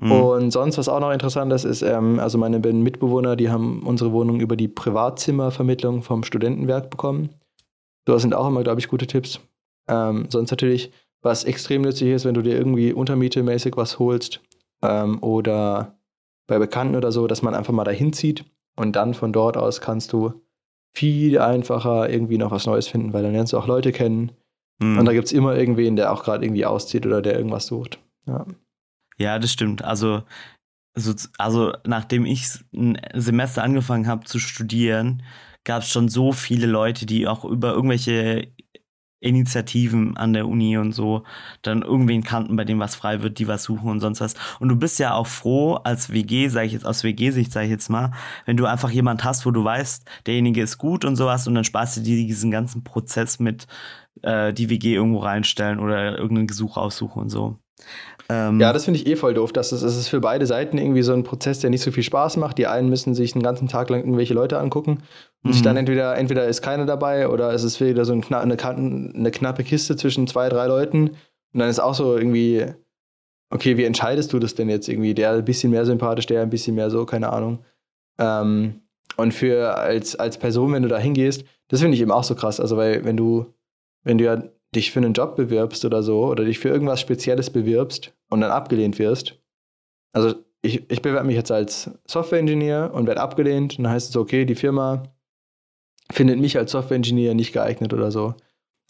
Mhm. 0.00 0.12
Und 0.12 0.50
sonst, 0.52 0.78
was 0.78 0.88
auch 0.88 1.00
noch 1.00 1.10
interessant 1.10 1.52
ist, 1.52 1.64
ist, 1.64 1.82
ähm, 1.82 2.20
also 2.20 2.38
meine 2.38 2.60
beiden 2.60 2.82
Mitbewohner, 2.82 3.36
die 3.36 3.50
haben 3.50 3.82
unsere 3.84 4.12
Wohnung 4.12 4.40
über 4.40 4.56
die 4.56 4.68
Privatzimmervermittlung 4.68 6.02
vom 6.02 6.22
Studentenwerk 6.22 6.90
bekommen. 6.90 7.30
Das 8.04 8.22
sind 8.22 8.34
auch 8.34 8.46
immer, 8.48 8.62
glaube 8.62 8.80
ich, 8.80 8.88
gute 8.88 9.06
Tipps. 9.06 9.40
Ähm, 9.88 10.26
sonst 10.28 10.50
natürlich, 10.50 10.92
was 11.22 11.44
extrem 11.44 11.82
nützlich 11.82 12.10
ist, 12.10 12.24
wenn 12.24 12.34
du 12.34 12.42
dir 12.42 12.56
irgendwie 12.56 12.92
untermietemäßig 12.92 13.76
was 13.76 13.98
holst 13.98 14.40
ähm, 14.82 15.22
oder 15.22 15.98
bei 16.46 16.58
Bekannten 16.58 16.96
oder 16.96 17.12
so, 17.12 17.26
dass 17.26 17.42
man 17.42 17.54
einfach 17.54 17.72
mal 17.72 17.84
dahin 17.84 18.12
zieht 18.12 18.44
und 18.76 18.96
dann 18.96 19.14
von 19.14 19.32
dort 19.32 19.56
aus 19.56 19.80
kannst 19.80 20.12
du 20.12 20.40
viel 20.96 21.38
einfacher 21.38 22.08
irgendwie 22.10 22.38
noch 22.38 22.50
was 22.50 22.66
Neues 22.66 22.88
finden, 22.88 23.12
weil 23.12 23.22
dann 23.22 23.32
lernst 23.32 23.52
du 23.52 23.58
auch 23.58 23.66
Leute 23.66 23.92
kennen. 23.92 24.32
Mhm. 24.80 24.98
Und 24.98 25.04
da 25.04 25.12
gibt 25.12 25.26
es 25.26 25.32
immer 25.32 25.56
irgendwen, 25.56 25.96
der 25.96 26.12
auch 26.12 26.24
gerade 26.24 26.44
irgendwie 26.44 26.66
auszieht 26.66 27.06
oder 27.06 27.20
der 27.22 27.36
irgendwas 27.36 27.66
sucht. 27.66 27.98
Ja. 28.26 28.46
Ja, 29.18 29.38
das 29.38 29.52
stimmt. 29.52 29.82
Also, 29.82 30.22
also, 30.94 31.12
also 31.38 31.72
nachdem 31.84 32.24
ich 32.24 32.46
ein 32.72 32.98
Semester 33.14 33.62
angefangen 33.62 34.06
habe 34.06 34.24
zu 34.24 34.38
studieren, 34.38 35.22
gab 35.64 35.82
es 35.82 35.90
schon 35.90 36.08
so 36.08 36.32
viele 36.32 36.66
Leute, 36.66 37.04
die 37.04 37.26
auch 37.26 37.44
über 37.44 37.72
irgendwelche 37.72 38.48
Initiativen 39.20 40.16
an 40.16 40.32
der 40.32 40.46
Uni 40.46 40.78
und 40.78 40.92
so 40.92 41.24
dann 41.62 41.82
irgendwen 41.82 42.22
kannten, 42.22 42.56
bei 42.56 42.64
dem 42.64 42.78
was 42.78 42.94
frei 42.94 43.22
wird, 43.22 43.38
die 43.38 43.48
was 43.48 43.64
suchen 43.64 43.90
und 43.90 44.00
sonst 44.00 44.20
was. 44.20 44.34
Und 44.60 44.68
du 44.68 44.76
bist 44.76 44.98
ja 44.98 45.14
auch 45.14 45.26
froh 45.26 45.74
als 45.74 46.12
WG, 46.12 46.48
sage 46.48 46.66
ich 46.66 46.72
jetzt 46.72 46.86
aus 46.86 47.04
WG-Sicht, 47.04 47.52
sage 47.52 47.66
ich 47.66 47.72
jetzt 47.72 47.88
mal, 47.88 48.12
wenn 48.46 48.56
du 48.56 48.66
einfach 48.66 48.90
jemand 48.90 49.24
hast, 49.24 49.44
wo 49.46 49.50
du 49.50 49.64
weißt, 49.64 50.04
derjenige 50.26 50.62
ist 50.62 50.78
gut 50.78 51.04
und 51.04 51.16
sowas 51.16 51.46
und 51.46 51.54
dann 51.54 51.64
sparst 51.64 51.96
du 51.96 52.00
dir 52.00 52.16
diesen 52.16 52.50
ganzen 52.50 52.84
Prozess 52.84 53.38
mit 53.38 53.66
äh, 54.22 54.52
die 54.52 54.70
WG 54.70 54.94
irgendwo 54.94 55.18
reinstellen 55.18 55.80
oder 55.80 56.16
irgendeinen 56.16 56.46
Gesuch 56.46 56.76
aussuchen 56.76 57.22
und 57.22 57.28
so. 57.28 57.58
Ähm, 58.30 58.60
Ja, 58.60 58.72
das 58.72 58.84
finde 58.84 59.00
ich 59.00 59.06
eh 59.06 59.16
voll 59.16 59.34
doof. 59.34 59.52
Das 59.52 59.72
ist, 59.72 59.82
das 59.82 59.96
ist 59.96 60.08
für 60.08 60.20
beide 60.20 60.46
Seiten 60.46 60.76
irgendwie 60.78 61.02
so 61.02 61.12
ein 61.14 61.24
Prozess, 61.24 61.60
der 61.60 61.70
nicht 61.70 61.82
so 61.82 61.90
viel 61.90 62.02
Spaß 62.02 62.36
macht. 62.36 62.58
Die 62.58 62.66
einen 62.66 62.88
müssen 62.88 63.14
sich 63.14 63.32
den 63.32 63.42
ganzen 63.42 63.68
Tag 63.68 63.88
lang 63.90 64.00
irgendwelche 64.00 64.34
Leute 64.34 64.58
angucken 64.58 65.02
und 65.42 65.52
sich 65.52 65.62
Mhm. 65.62 65.64
dann 65.66 65.76
entweder, 65.78 66.16
entweder 66.16 66.46
ist 66.46 66.60
keiner 66.62 66.84
dabei 66.86 67.28
oder 67.28 67.52
es 67.52 67.64
ist 67.64 67.80
wieder 67.80 68.04
so 68.04 68.12
ein 68.12 68.20
kna 68.20 68.40
eine, 68.40 68.56
eine 68.60 69.30
knappe 69.30 69.64
Kiste 69.64 69.96
zwischen 69.96 70.26
zwei, 70.26 70.48
drei 70.48 70.66
Leuten. 70.66 71.10
Und 71.54 71.60
dann 71.60 71.70
ist 71.70 71.80
auch 71.80 71.94
so 71.94 72.16
irgendwie, 72.16 72.66
okay, 73.50 73.78
wie 73.78 73.84
entscheidest 73.84 74.32
du 74.32 74.38
das 74.38 74.54
denn 74.54 74.68
jetzt 74.68 74.88
irgendwie? 74.88 75.14
Der 75.14 75.32
ein 75.32 75.44
bisschen 75.44 75.70
mehr 75.70 75.86
sympathisch, 75.86 76.26
der 76.26 76.42
ein 76.42 76.50
bisschen 76.50 76.74
mehr 76.74 76.90
so, 76.90 77.06
keine 77.06 77.32
Ahnung. 77.32 77.60
Ähm, 78.18 78.82
und 79.16 79.32
für 79.32 79.76
als, 79.78 80.16
als 80.16 80.36
Person, 80.38 80.72
wenn 80.72 80.82
du 80.82 80.88
da 80.88 80.98
hingehst, 80.98 81.44
das 81.68 81.80
finde 81.80 81.94
ich 81.96 82.02
eben 82.02 82.12
auch 82.12 82.24
so 82.24 82.34
krass. 82.34 82.60
Also, 82.60 82.76
weil 82.76 83.04
wenn 83.04 83.16
du, 83.16 83.46
wenn 84.04 84.18
du 84.18 84.24
ja 84.24 84.42
dich 84.74 84.90
für 84.90 85.00
einen 85.00 85.14
Job 85.14 85.36
bewirbst 85.36 85.84
oder 85.84 86.02
so 86.02 86.26
oder 86.26 86.44
dich 86.44 86.58
für 86.58 86.68
irgendwas 86.68 87.00
Spezielles 87.00 87.50
bewirbst 87.50 88.12
und 88.28 88.40
dann 88.40 88.50
abgelehnt 88.50 88.98
wirst. 88.98 89.38
Also 90.12 90.34
ich, 90.62 90.90
ich 90.90 91.02
bewerbe 91.02 91.26
mich 91.26 91.36
jetzt 91.36 91.52
als 91.52 91.90
Software-Engineer 92.06 92.92
und 92.92 93.06
werde 93.06 93.20
abgelehnt. 93.20 93.78
Und 93.78 93.84
dann 93.84 93.92
heißt 93.92 94.10
es, 94.10 94.16
okay, 94.16 94.44
die 94.44 94.54
Firma 94.54 95.04
findet 96.10 96.38
mich 96.38 96.58
als 96.58 96.72
Software-Engineer 96.72 97.34
nicht 97.34 97.52
geeignet 97.52 97.92
oder 97.92 98.10
so. 98.10 98.34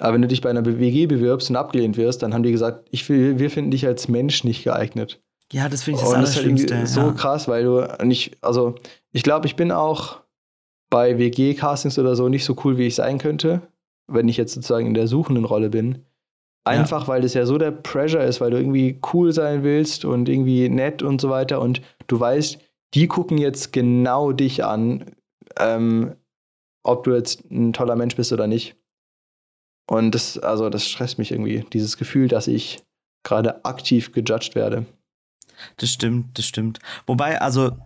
Aber 0.00 0.14
wenn 0.14 0.22
du 0.22 0.28
dich 0.28 0.40
bei 0.40 0.50
einer 0.50 0.64
WG 0.64 1.06
bewirbst 1.06 1.50
und 1.50 1.56
abgelehnt 1.56 1.96
wirst, 1.96 2.22
dann 2.22 2.32
haben 2.32 2.44
die 2.44 2.52
gesagt, 2.52 2.88
ich 2.90 3.08
wir 3.08 3.50
finden 3.50 3.72
dich 3.72 3.86
als 3.86 4.08
Mensch 4.08 4.44
nicht 4.44 4.62
geeignet. 4.62 5.20
ja, 5.52 5.68
das 5.68 5.82
finde 5.82 5.98
ich 5.98 6.04
das 6.04 6.14
Und 6.14 6.22
das 6.22 6.36
ist 6.36 6.70
halt 6.72 6.88
so 6.88 7.00
ja. 7.00 7.12
krass, 7.12 7.48
weil 7.48 7.64
du 7.64 8.04
nicht, 8.04 8.36
also 8.40 8.76
ich 9.12 9.24
glaube, 9.24 9.46
ich 9.46 9.56
bin 9.56 9.72
auch 9.72 10.20
bei 10.88 11.18
WG-Castings 11.18 11.98
oder 11.98 12.14
so 12.14 12.28
nicht 12.28 12.44
so 12.44 12.56
cool, 12.64 12.78
wie 12.78 12.86
ich 12.86 12.94
sein 12.94 13.18
könnte, 13.18 13.62
wenn 14.08 14.28
ich 14.28 14.36
jetzt 14.36 14.54
sozusagen 14.54 14.86
in 14.86 14.94
der 14.94 15.06
suchenden 15.06 15.44
Rolle 15.44 15.70
bin. 15.70 16.04
Einfach, 16.64 17.08
weil 17.08 17.22
das 17.22 17.32
ja 17.32 17.46
so 17.46 17.56
der 17.56 17.70
Pressure 17.70 18.22
ist, 18.22 18.40
weil 18.40 18.50
du 18.50 18.58
irgendwie 18.58 19.00
cool 19.12 19.32
sein 19.32 19.62
willst 19.62 20.04
und 20.04 20.28
irgendwie 20.28 20.68
nett 20.68 21.02
und 21.02 21.20
so 21.20 21.30
weiter 21.30 21.62
und 21.62 21.80
du 22.08 22.20
weißt, 22.20 22.58
die 22.94 23.06
gucken 23.06 23.38
jetzt 23.38 23.72
genau 23.72 24.32
dich 24.32 24.64
an, 24.64 25.06
ähm, 25.58 26.14
ob 26.82 27.04
du 27.04 27.14
jetzt 27.14 27.50
ein 27.50 27.72
toller 27.72 27.96
Mensch 27.96 28.16
bist 28.16 28.32
oder 28.32 28.46
nicht. 28.46 28.76
Und 29.90 30.14
das, 30.14 30.38
also 30.38 30.68
das 30.68 30.86
stresst 30.86 31.18
mich 31.18 31.32
irgendwie, 31.32 31.64
dieses 31.72 31.96
Gefühl, 31.96 32.28
dass 32.28 32.46
ich 32.46 32.82
gerade 33.22 33.64
aktiv 33.64 34.12
gejudged 34.12 34.54
werde. 34.54 34.84
Das 35.78 35.90
stimmt, 35.90 36.38
das 36.38 36.44
stimmt. 36.44 36.78
Wobei, 37.06 37.40
also, 37.40 37.76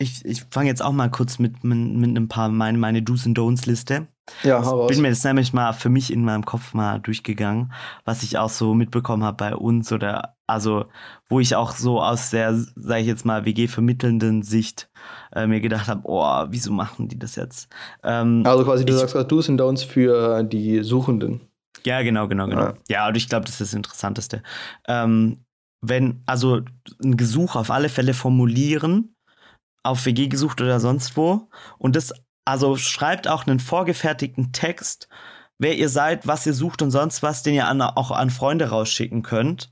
ich, 0.00 0.24
ich 0.24 0.44
fange 0.50 0.68
jetzt 0.68 0.82
auch 0.82 0.92
mal 0.92 1.10
kurz 1.10 1.38
mit, 1.38 1.62
mit, 1.62 1.78
mit 1.78 2.16
ein 2.16 2.28
paar 2.28 2.48
meine, 2.48 2.78
meine 2.78 3.02
Do's 3.02 3.26
and 3.26 3.38
Don'ts 3.38 3.66
Liste. 3.66 4.08
Ja, 4.44 4.64
hau 4.64 4.80
raus. 4.82 4.90
Bin 4.90 5.02
mir 5.02 5.08
jetzt 5.08 5.24
nämlich 5.24 5.52
mal 5.52 5.72
für 5.72 5.88
mich 5.88 6.12
in 6.12 6.24
meinem 6.24 6.44
Kopf 6.44 6.72
mal 6.72 7.00
durchgegangen, 7.00 7.72
was 8.04 8.22
ich 8.22 8.38
auch 8.38 8.48
so 8.50 8.74
mitbekommen 8.74 9.24
habe 9.24 9.36
bei 9.36 9.54
uns 9.56 9.92
oder 9.92 10.36
also 10.46 10.86
wo 11.28 11.40
ich 11.40 11.54
auch 11.56 11.72
so 11.72 12.00
aus 12.00 12.30
der, 12.30 12.54
sage 12.54 13.00
ich 13.02 13.06
jetzt 13.06 13.24
mal, 13.26 13.44
WG-vermittelnden 13.44 14.42
Sicht 14.42 14.88
äh, 15.32 15.46
mir 15.46 15.60
gedacht 15.60 15.88
habe, 15.88 16.02
oh, 16.04 16.46
wieso 16.48 16.72
machen 16.72 17.08
die 17.08 17.18
das 17.18 17.36
jetzt? 17.36 17.68
Ähm, 18.02 18.42
Also 18.46 18.64
quasi, 18.64 18.84
du 18.84 18.92
Ich- 18.92 18.98
sagst 18.98 19.14
gerade 19.14 19.28
Do's 19.28 19.48
und 19.48 19.60
Don'ts 19.60 19.84
für 19.84 20.42
die 20.44 20.82
Suchenden. 20.82 21.40
Ja, 21.84 22.02
genau, 22.02 22.26
genau, 22.28 22.46
genau. 22.46 22.60
Ja. 22.62 22.74
Ja, 22.88 23.08
und 23.08 23.16
ich 23.16 23.28
glaube, 23.28 23.44
das 23.46 23.54
ist 23.54 23.60
das 23.72 23.74
Interessanteste. 23.74 24.42
Ähm, 24.86 25.44
wenn, 25.82 26.22
also 26.26 26.60
ein 27.02 27.16
Gesuch 27.16 27.56
auf 27.56 27.70
alle 27.70 27.88
Fälle 27.88 28.12
formulieren, 28.14 29.14
auf 29.82 30.04
WG 30.06 30.28
gesucht 30.28 30.60
oder 30.60 30.80
sonst 30.80 31.16
wo, 31.16 31.48
und 31.78 31.96
das, 31.96 32.12
also 32.44 32.76
schreibt 32.76 33.28
auch 33.28 33.46
einen 33.46 33.60
vorgefertigten 33.60 34.52
Text, 34.52 35.08
wer 35.58 35.76
ihr 35.76 35.88
seid, 35.88 36.26
was 36.26 36.46
ihr 36.46 36.54
sucht 36.54 36.82
und 36.82 36.90
sonst 36.90 37.22
was, 37.22 37.42
den 37.42 37.54
ihr 37.54 37.68
an, 37.68 37.82
auch 37.82 38.10
an 38.10 38.30
Freunde 38.30 38.70
rausschicken 38.70 39.22
könnt, 39.22 39.70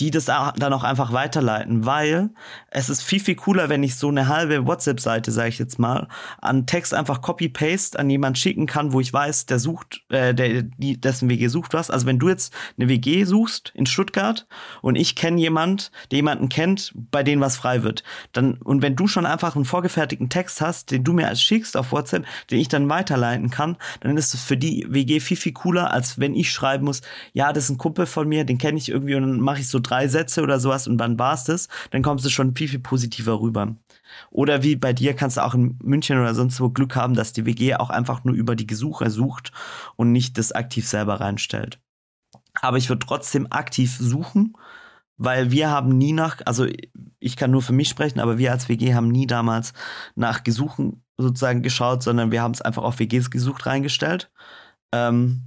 die 0.00 0.10
das 0.10 0.24
dann 0.24 0.72
auch 0.72 0.82
einfach 0.82 1.12
weiterleiten, 1.12 1.86
weil 1.86 2.30
es 2.70 2.88
ist 2.88 3.02
viel, 3.02 3.20
viel 3.20 3.36
cooler, 3.36 3.68
wenn 3.68 3.84
ich 3.84 3.94
so 3.94 4.08
eine 4.08 4.26
halbe 4.26 4.66
WhatsApp-Seite, 4.66 5.30
sage 5.30 5.50
ich 5.50 5.58
jetzt 5.60 5.78
mal, 5.78 6.08
an 6.40 6.66
Text 6.66 6.92
einfach 6.92 7.20
Copy-Paste 7.20 7.96
an 7.98 8.10
jemanden 8.10 8.36
schicken 8.36 8.66
kann, 8.66 8.92
wo 8.92 9.00
ich 9.00 9.12
weiß, 9.12 9.46
der 9.46 9.60
sucht, 9.60 10.02
äh, 10.08 10.34
der, 10.34 10.62
die, 10.62 11.00
dessen 11.00 11.28
WG 11.28 11.46
sucht 11.46 11.74
was. 11.74 11.90
Also 11.90 12.06
wenn 12.06 12.18
du 12.18 12.28
jetzt 12.28 12.52
eine 12.76 12.88
WG 12.88 13.22
suchst 13.24 13.70
in 13.74 13.86
Stuttgart 13.86 14.48
und 14.82 14.96
ich 14.96 15.14
kenne 15.14 15.40
jemand, 15.40 15.92
der 16.10 16.16
jemanden 16.16 16.48
kennt, 16.48 16.92
bei 16.96 17.22
dem 17.22 17.40
was 17.40 17.56
frei 17.56 17.84
wird, 17.84 18.02
dann, 18.32 18.54
und 18.54 18.82
wenn 18.82 18.96
du 18.96 19.06
schon 19.06 19.26
einfach 19.26 19.54
einen 19.54 19.64
vorgefertigten 19.64 20.28
Text 20.28 20.60
hast, 20.60 20.90
den 20.90 21.04
du 21.04 21.12
mir 21.12 21.28
als 21.28 21.40
schickst 21.40 21.76
auf 21.76 21.92
WhatsApp, 21.92 22.26
den 22.50 22.58
ich 22.58 22.68
dann 22.68 22.88
weiterleiten 22.88 23.50
kann, 23.50 23.76
dann 24.00 24.16
ist 24.16 24.34
es 24.34 24.42
für 24.42 24.56
die 24.56 24.86
WG 24.88 25.20
viel, 25.20 25.36
viel 25.36 25.52
cooler, 25.52 25.92
als 25.92 26.18
wenn 26.18 26.34
ich 26.34 26.50
schreiben 26.50 26.84
muss, 26.84 27.00
ja, 27.32 27.52
das 27.52 27.64
ist 27.64 27.70
ein 27.70 27.78
Kumpel 27.78 28.06
von 28.06 28.28
mir, 28.28 28.44
den 28.44 28.58
kenne 28.58 28.78
ich 28.78 28.88
irgendwie 28.88 29.14
und 29.14 29.22
dann 29.22 29.40
mache 29.40 29.60
ich 29.60 29.68
so 29.68 29.83
drei 29.84 30.08
Sätze 30.08 30.42
oder 30.42 30.58
sowas 30.58 30.88
und 30.88 30.98
dann 30.98 31.18
war's 31.18 31.44
das, 31.44 31.68
dann 31.90 32.02
kommst 32.02 32.24
du 32.24 32.30
schon 32.30 32.56
viel, 32.56 32.68
viel 32.68 32.80
positiver 32.80 33.40
rüber. 33.40 33.76
Oder 34.30 34.62
wie 34.62 34.76
bei 34.76 34.92
dir 34.92 35.14
kannst 35.14 35.36
du 35.36 35.44
auch 35.44 35.54
in 35.54 35.78
München 35.82 36.18
oder 36.18 36.34
sonst 36.34 36.60
wo 36.60 36.70
Glück 36.70 36.96
haben, 36.96 37.14
dass 37.14 37.32
die 37.32 37.46
WG 37.46 37.76
auch 37.76 37.90
einfach 37.90 38.24
nur 38.24 38.34
über 38.34 38.56
die 38.56 38.66
Gesuche 38.66 39.10
sucht 39.10 39.52
und 39.96 40.12
nicht 40.12 40.38
das 40.38 40.52
aktiv 40.52 40.88
selber 40.88 41.20
reinstellt. 41.20 41.80
Aber 42.60 42.76
ich 42.76 42.88
würde 42.88 43.04
trotzdem 43.06 43.46
aktiv 43.50 43.96
suchen, 43.98 44.54
weil 45.16 45.50
wir 45.50 45.70
haben 45.70 45.96
nie 45.96 46.12
nach, 46.12 46.40
also 46.44 46.66
ich 47.18 47.36
kann 47.36 47.50
nur 47.50 47.62
für 47.62 47.72
mich 47.72 47.88
sprechen, 47.88 48.20
aber 48.20 48.38
wir 48.38 48.52
als 48.52 48.68
WG 48.68 48.94
haben 48.94 49.08
nie 49.08 49.26
damals 49.26 49.72
nach 50.14 50.44
Gesuchen 50.44 51.04
sozusagen 51.16 51.62
geschaut, 51.62 52.02
sondern 52.02 52.32
wir 52.32 52.42
haben 52.42 52.52
es 52.52 52.62
einfach 52.62 52.82
auf 52.82 52.98
WGs 52.98 53.30
gesucht 53.30 53.66
reingestellt. 53.66 54.30
Ähm, 54.92 55.42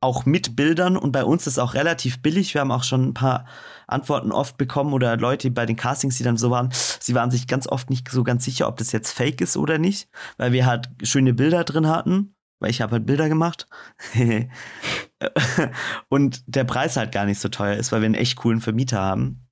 auch 0.00 0.24
mit 0.24 0.56
Bildern 0.56 0.96
und 0.96 1.12
bei 1.12 1.24
uns 1.24 1.46
ist 1.46 1.58
auch 1.58 1.74
relativ 1.74 2.22
billig. 2.22 2.54
Wir 2.54 2.62
haben 2.62 2.72
auch 2.72 2.84
schon 2.84 3.08
ein 3.08 3.14
paar 3.14 3.44
Antworten 3.86 4.32
oft 4.32 4.56
bekommen 4.56 4.94
oder 4.94 5.16
Leute 5.16 5.50
bei 5.50 5.66
den 5.66 5.76
Castings, 5.76 6.16
die 6.16 6.24
dann 6.24 6.38
so 6.38 6.50
waren, 6.50 6.70
sie 6.72 7.14
waren 7.14 7.30
sich 7.30 7.46
ganz 7.46 7.66
oft 7.66 7.90
nicht 7.90 8.08
so 8.10 8.24
ganz 8.24 8.44
sicher, 8.44 8.66
ob 8.66 8.78
das 8.78 8.92
jetzt 8.92 9.12
fake 9.12 9.40
ist 9.40 9.56
oder 9.56 9.78
nicht, 9.78 10.08
weil 10.38 10.52
wir 10.52 10.64
halt 10.64 10.88
schöne 11.02 11.34
Bilder 11.34 11.64
drin 11.64 11.86
hatten, 11.86 12.34
weil 12.60 12.70
ich 12.70 12.80
habe 12.80 12.92
halt 12.92 13.06
Bilder 13.06 13.28
gemacht. 13.28 13.66
und 16.08 16.42
der 16.46 16.64
Preis 16.64 16.96
halt 16.96 17.12
gar 17.12 17.26
nicht 17.26 17.40
so 17.40 17.48
teuer 17.48 17.76
ist, 17.76 17.92
weil 17.92 18.00
wir 18.00 18.06
einen 18.06 18.14
echt 18.14 18.36
coolen 18.36 18.60
Vermieter 18.62 19.00
haben. 19.00 19.46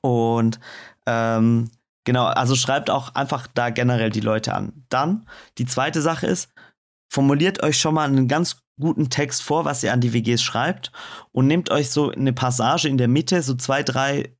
Und 0.00 0.58
ähm, 1.06 1.70
genau, 2.04 2.24
also 2.24 2.56
schreibt 2.56 2.90
auch 2.90 3.14
einfach 3.14 3.46
da 3.46 3.70
generell 3.70 4.10
die 4.10 4.20
Leute 4.20 4.54
an. 4.54 4.84
Dann, 4.88 5.26
die 5.58 5.66
zweite 5.66 6.02
Sache 6.02 6.26
ist, 6.26 6.50
formuliert 7.08 7.62
euch 7.62 7.78
schon 7.78 7.94
mal 7.94 8.08
einen 8.08 8.26
ganz 8.26 8.62
guten 8.78 9.10
Text 9.10 9.42
vor, 9.42 9.64
was 9.64 9.82
ihr 9.82 9.92
an 9.92 10.00
die 10.00 10.12
WGs 10.12 10.42
schreibt 10.42 10.92
und 11.32 11.46
nehmt 11.46 11.70
euch 11.70 11.90
so 11.90 12.10
eine 12.10 12.32
Passage 12.32 12.88
in 12.88 12.98
der 12.98 13.08
Mitte, 13.08 13.42
so 13.42 13.54
zwei, 13.54 13.82
drei 13.82 14.32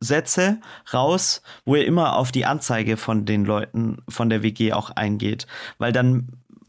Sätze 0.00 0.60
raus, 0.92 1.42
wo 1.64 1.76
ihr 1.76 1.86
immer 1.86 2.16
auf 2.16 2.32
die 2.32 2.44
Anzeige 2.44 2.96
von 2.96 3.24
den 3.24 3.44
Leuten 3.44 3.98
von 4.08 4.28
der 4.30 4.42
WG 4.42 4.72
auch 4.72 4.90
eingeht. 4.90 5.46
Weil 5.78 5.92
dann 5.92 6.28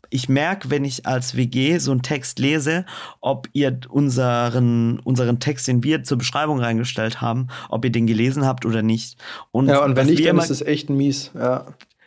ich 0.09 0.29
merke, 0.29 0.69
wenn 0.69 0.85
ich 0.85 1.07
als 1.07 1.35
WG 1.35 1.79
so 1.79 1.89
einen 1.89 2.03
Text 2.03 2.37
lese, 2.37 2.85
ob 3.19 3.49
ihr 3.53 3.79
unseren, 3.89 4.99
unseren 4.99 5.39
Text, 5.39 5.67
den 5.67 5.83
wir 5.83 6.03
zur 6.03 6.19
Beschreibung 6.19 6.59
reingestellt 6.59 7.19
haben, 7.19 7.47
ob 7.69 7.83
ihr 7.83 7.91
den 7.91 8.05
gelesen 8.05 8.45
habt 8.45 8.67
oder 8.67 8.83
nicht. 8.83 9.17
Und 9.51 9.69
ja, 9.69 9.83
und 9.83 9.95
wenn 9.95 10.05
nicht, 10.05 10.19
dann 10.19 10.27
immer- 10.35 10.43
ist 10.43 10.51
es 10.51 10.61
echt 10.61 10.91
mies. 10.91 11.31
Ja. 11.33 11.65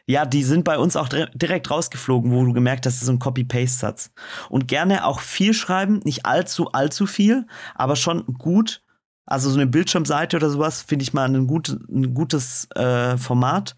Ja, 0.09 0.25
die 0.25 0.45
sind 0.45 0.65
bei 0.65 0.79
uns 0.79 0.97
auch 0.97 1.09
dire- 1.09 1.31
direkt 1.35 1.71
rausgeflogen, 1.71 2.33
wo 2.33 2.45
du 2.45 2.53
gemerkt 2.53 2.87
hast, 2.87 2.97
das 2.97 3.03
ist 3.03 3.09
ein 3.09 3.19
Copy-Paste-Satz. 3.19 4.13
Und 4.49 4.69
gerne 4.69 5.05
auch 5.05 5.21
viel 5.21 5.53
schreiben, 5.53 6.01
nicht 6.05 6.27
allzu, 6.27 6.71
allzu 6.73 7.07
viel, 7.07 7.47
aber 7.75 7.97
schon 7.97 8.25
gut. 8.39 8.83
Also 9.27 9.51
so 9.51 9.57
eine 9.57 9.67
Bildschirmseite 9.67 10.37
oder 10.37 10.51
sowas 10.51 10.83
finde 10.83 11.03
ich 11.03 11.13
mal 11.13 11.25
ein, 11.29 11.47
gut, 11.49 11.69
ein 11.91 12.15
gutes 12.15 12.69
äh, 12.77 13.17
Format. 13.17 13.77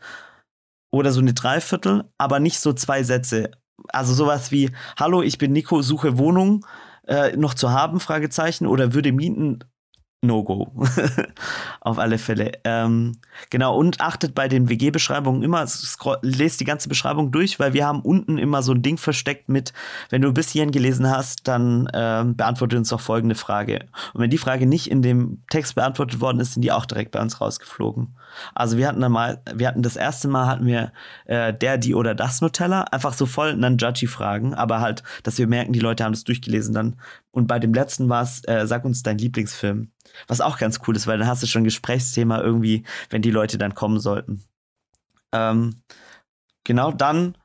Oder 0.91 1.13
so 1.13 1.21
eine 1.21 1.35
Dreiviertel, 1.35 2.05
aber 2.19 2.41
nicht 2.41 2.61
so 2.61 2.73
zwei 2.73 3.03
Sätze. 3.03 3.51
Also 3.89 4.15
sowas 4.15 4.51
wie, 4.51 4.71
hallo, 4.99 5.23
ich 5.23 5.39
bin 5.39 5.53
Nico, 5.53 5.83
suche 5.83 6.19
Wohnung, 6.19 6.67
äh, 7.07 7.37
noch 7.37 7.55
zu 7.55 7.71
haben, 7.71 8.01
Fragezeichen, 8.01 8.67
oder 8.67 8.95
würde 8.95 9.13
mieten, 9.13 9.61
No-Go. 10.21 10.73
Auf 11.81 11.99
alle 12.01 12.19
Fälle. 12.19 12.53
Ähm, 12.65 13.19
genau, 13.51 13.77
und 13.77 14.01
achtet 14.01 14.35
bei 14.35 14.49
den 14.49 14.69
WG-Beschreibungen 14.69 15.45
immer, 15.45 15.65
lest 16.23 16.59
die 16.59 16.65
ganze 16.65 16.89
Beschreibung 16.89 17.31
durch, 17.31 17.61
weil 17.61 17.73
wir 17.73 17.87
haben 17.87 18.01
unten 18.01 18.37
immer 18.37 18.65
so 18.65 18.73
ein 18.73 18.83
Ding 18.83 18.99
versteckt 18.99 19.49
mit, 19.49 19.73
wenn 20.11 20.23
du 20.23 20.33
bis 20.33 20.51
hierhin 20.51 20.73
gelesen 20.73 21.09
hast, 21.09 21.47
dann 21.47 21.89
ähm, 21.95 22.35
beantworte 22.35 22.77
uns 22.77 22.89
doch 22.89 23.01
folgende 23.01 23.37
Frage. 23.37 23.87
Und 24.13 24.21
wenn 24.21 24.31
die 24.31 24.39
Frage 24.39 24.67
nicht 24.67 24.91
in 24.91 25.03
dem 25.03 25.45
Text 25.51 25.77
beantwortet 25.77 26.21
worden 26.21 26.41
ist, 26.41 26.55
sind 26.55 26.63
die 26.63 26.73
auch 26.73 26.87
direkt 26.87 27.13
bei 27.13 27.21
uns 27.21 27.41
rausgeflogen. 27.41 28.17
Also 28.57 28.77
wir 28.77 28.89
hatten 28.89 29.01
dann 29.01 29.13
mal, 29.13 29.41
wir 29.55 29.69
hatten 29.69 29.83
das 29.83 29.95
erste 29.95 30.27
Mal 30.27 30.47
hatten 30.47 30.67
wir 30.67 30.93
äh, 31.27 31.55
der, 31.55 31.79
die 31.79 31.95
oder 31.95 32.17
das 32.17 32.41
Nutella, 32.41 32.83
einfach 32.91 33.13
so 33.13 33.25
voll 33.25 33.57
dann 33.57 33.79
Judgy-Fragen, 33.79 34.55
aber 34.55 34.81
halt, 34.81 35.05
dass 35.23 35.39
wir 35.39 35.47
merken, 35.47 35.73
die 35.73 35.79
Leute 35.79 36.03
haben 36.03 36.13
das 36.13 36.25
durchgelesen 36.25 36.75
dann. 36.75 36.97
Und 37.31 37.47
bei 37.47 37.59
dem 37.59 37.75
letzten 37.75 38.09
war 38.09 38.23
es, 38.23 38.43
äh, 38.45 38.67
sag 38.67 38.85
uns 38.85 39.03
dein 39.03 39.19
Lieblingsfilm. 39.19 39.93
Was 40.27 40.41
auch 40.41 40.59
ganz 40.59 40.81
cool 40.87 40.97
ist, 40.97 41.07
weil 41.07 41.19
dann 41.19 41.29
hast 41.29 41.43
du 41.43 41.47
schon 41.47 41.63
ein 41.63 41.65
Gesprächsthema 41.65 42.41
irgendwie, 42.41 42.85
wenn 43.11 43.23
die 43.23 43.31
Leute 43.31 43.59
dann 43.59 43.75
kommen 43.75 44.01
sollten. 44.01 44.45
Ähm, 45.33 45.83
genau, 46.65 46.91
dann 46.91 47.37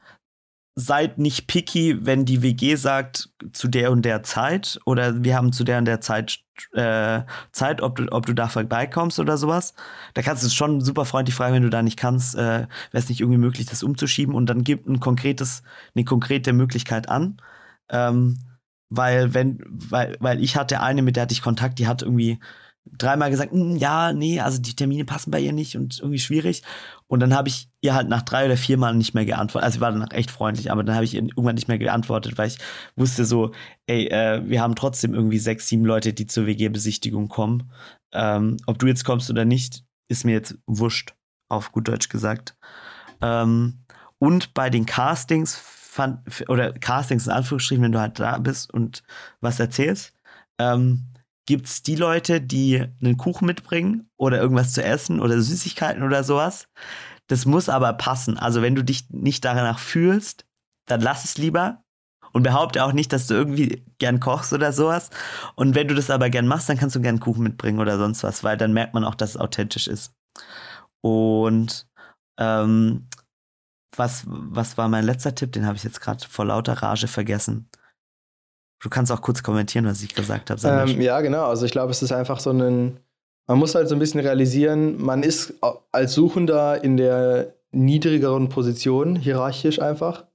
seid 0.75 1.19
nicht 1.19 1.47
picky, 1.47 2.05
wenn 2.05 2.25
die 2.25 2.41
WG 2.41 2.75
sagt, 2.75 3.29
zu 3.51 3.67
der 3.67 3.91
und 3.91 4.03
der 4.03 4.23
Zeit 4.23 4.79
oder 4.85 5.23
wir 5.23 5.35
haben 5.35 5.53
zu 5.53 5.63
der 5.63 5.77
und 5.77 5.85
der 5.85 6.01
Zeit 6.01 6.39
äh, 6.73 7.21
Zeit, 7.51 7.81
ob 7.81 7.95
du, 7.95 8.11
ob 8.11 8.25
du 8.25 8.33
da 8.33 8.47
vorbeikommst 8.47 9.19
oder 9.19 9.37
sowas. 9.37 9.73
Da 10.13 10.21
kannst 10.21 10.43
du 10.43 10.49
schon 10.49 10.81
super 10.81 11.05
freundlich 11.05 11.35
fragen, 11.35 11.55
wenn 11.55 11.63
du 11.63 11.69
da 11.69 11.81
nicht 11.81 11.97
kannst, 11.97 12.35
äh, 12.35 12.39
wäre 12.39 12.67
es 12.91 13.09
nicht 13.09 13.21
irgendwie 13.21 13.39
möglich, 13.39 13.67
das 13.67 13.83
umzuschieben 13.83 14.35
und 14.35 14.47
dann 14.47 14.63
gibt 14.63 14.87
ein 14.87 14.99
konkretes, 14.99 15.63
eine 15.95 16.05
konkrete 16.05 16.53
Möglichkeit 16.53 17.09
an. 17.09 17.37
Ähm, 17.89 18.37
weil 18.95 19.33
wenn, 19.33 19.59
weil, 19.67 20.15
weil 20.19 20.41
ich 20.43 20.55
hatte 20.55 20.81
eine, 20.81 21.01
mit 21.01 21.15
der 21.15 21.23
hatte 21.23 21.33
ich 21.33 21.41
Kontakt, 21.41 21.79
die 21.79 21.87
hat 21.87 22.01
irgendwie 22.01 22.39
dreimal 22.85 23.29
gesagt, 23.31 23.53
"Mm, 23.53 23.75
ja, 23.77 24.13
nee, 24.13 24.39
also 24.39 24.61
die 24.61 24.75
Termine 24.75 25.05
passen 25.05 25.31
bei 25.31 25.39
ihr 25.39 25.53
nicht 25.53 25.75
und 25.77 25.99
irgendwie 25.99 26.19
schwierig. 26.19 26.63
Und 27.07 27.19
dann 27.21 27.33
habe 27.33 27.47
ich 27.47 27.69
ihr 27.81 27.93
halt 27.95 28.09
nach 28.09 28.21
drei 28.21 28.45
oder 28.45 28.57
vier 28.57 28.77
Mal 28.77 28.93
nicht 28.95 29.13
mehr 29.13 29.25
geantwortet. 29.25 29.65
Also 29.65 29.75
sie 29.75 29.81
war 29.81 29.91
danach 29.91 30.11
echt 30.11 30.31
freundlich, 30.31 30.71
aber 30.71 30.83
dann 30.83 30.95
habe 30.95 31.05
ich 31.05 31.13
ihr 31.13 31.21
irgendwann 31.21 31.55
nicht 31.55 31.67
mehr 31.67 31.77
geantwortet, 31.77 32.37
weil 32.37 32.47
ich 32.47 32.57
wusste 32.95 33.25
so, 33.25 33.51
ey, 33.87 34.07
äh, 34.07 34.41
wir 34.47 34.61
haben 34.61 34.75
trotzdem 34.75 35.13
irgendwie 35.13 35.39
sechs, 35.39 35.67
sieben 35.67 35.85
Leute, 35.85 36.13
die 36.13 36.27
zur 36.27 36.45
WG-Besichtigung 36.45 37.29
kommen. 37.29 37.71
Ähm, 38.11 38.57
ob 38.67 38.79
du 38.79 38.87
jetzt 38.87 39.05
kommst 39.05 39.29
oder 39.29 39.45
nicht, 39.45 39.83
ist 40.07 40.25
mir 40.25 40.33
jetzt 40.33 40.55
wurscht, 40.67 41.13
auf 41.49 41.71
gut 41.71 41.87
Deutsch 41.87 42.09
gesagt. 42.09 42.55
Ähm, 43.21 43.85
und 44.19 44.53
bei 44.53 44.69
den 44.69 44.85
Castings 44.85 45.55
fand, 45.93 46.19
oder 46.49 46.73
Castings 46.73 47.27
in 47.27 47.33
Anführungsstrichen, 47.33 47.83
wenn 47.83 47.91
du 47.91 47.99
halt 47.99 48.19
da 48.19 48.39
bist 48.39 48.73
und 48.73 49.03
was 49.41 49.59
erzählst, 49.59 50.13
ähm, 50.59 51.05
gibt 51.45 51.67
es 51.67 51.83
die 51.83 51.95
Leute, 51.95 52.41
die 52.41 52.83
einen 53.01 53.17
Kuchen 53.17 53.45
mitbringen 53.45 54.09
oder 54.17 54.39
irgendwas 54.39 54.73
zu 54.73 54.83
essen 54.83 55.19
oder 55.19 55.39
Süßigkeiten 55.39 56.01
oder 56.03 56.23
sowas. 56.23 56.67
Das 57.27 57.45
muss 57.45 57.69
aber 57.69 57.93
passen. 57.93 58.37
Also 58.37 58.61
wenn 58.61 58.75
du 58.75 58.83
dich 58.83 59.09
nicht 59.09 59.45
danach 59.45 59.79
fühlst, 59.79 60.45
dann 60.87 61.01
lass 61.01 61.25
es 61.25 61.37
lieber 61.37 61.83
und 62.31 62.43
behaupte 62.43 62.83
auch 62.83 62.93
nicht, 62.93 63.13
dass 63.13 63.27
du 63.27 63.35
irgendwie 63.35 63.85
gern 63.99 64.19
kochst 64.19 64.51
oder 64.53 64.73
sowas. 64.73 65.11
Und 65.55 65.75
wenn 65.75 65.87
du 65.87 65.95
das 65.95 66.09
aber 66.09 66.29
gern 66.29 66.47
machst, 66.47 66.69
dann 66.69 66.77
kannst 66.77 66.95
du 66.95 67.01
gern 67.01 67.19
Kuchen 67.19 67.43
mitbringen 67.43 67.79
oder 67.79 67.97
sonst 67.97 68.23
was, 68.23 68.43
weil 68.43 68.57
dann 68.57 68.73
merkt 68.73 68.93
man 68.93 69.03
auch, 69.03 69.15
dass 69.15 69.31
es 69.31 69.37
authentisch 69.37 69.87
ist. 69.87 70.13
Und 71.01 71.87
ähm, 72.39 73.07
was, 73.97 74.23
was 74.27 74.77
war 74.77 74.87
mein 74.87 75.05
letzter 75.05 75.35
Tipp? 75.35 75.51
Den 75.51 75.65
habe 75.65 75.75
ich 75.75 75.83
jetzt 75.83 76.01
gerade 76.01 76.25
vor 76.27 76.45
lauter 76.45 76.73
Rage 76.73 77.07
vergessen. 77.07 77.69
Du 78.81 78.89
kannst 78.89 79.11
auch 79.11 79.21
kurz 79.21 79.43
kommentieren, 79.43 79.85
was 79.85 80.01
ich 80.03 80.13
gesagt 80.13 80.49
habe. 80.49 80.61
Ähm, 80.65 80.99
ja, 81.01 81.21
genau. 81.21 81.45
Also 81.45 81.65
ich 81.65 81.71
glaube, 81.71 81.91
es 81.91 82.01
ist 82.01 82.11
einfach 82.11 82.39
so 82.39 82.51
ein. 82.51 82.99
Man 83.47 83.59
muss 83.59 83.75
halt 83.75 83.89
so 83.89 83.95
ein 83.95 83.99
bisschen 83.99 84.21
realisieren, 84.21 85.01
man 85.01 85.21
ist 85.21 85.55
als 85.91 86.13
Suchender 86.13 86.81
in 86.81 86.95
der 86.95 87.53
niedrigeren 87.73 88.47
Position, 88.47 89.17
hierarchisch 89.17 89.81
einfach. 89.81 90.25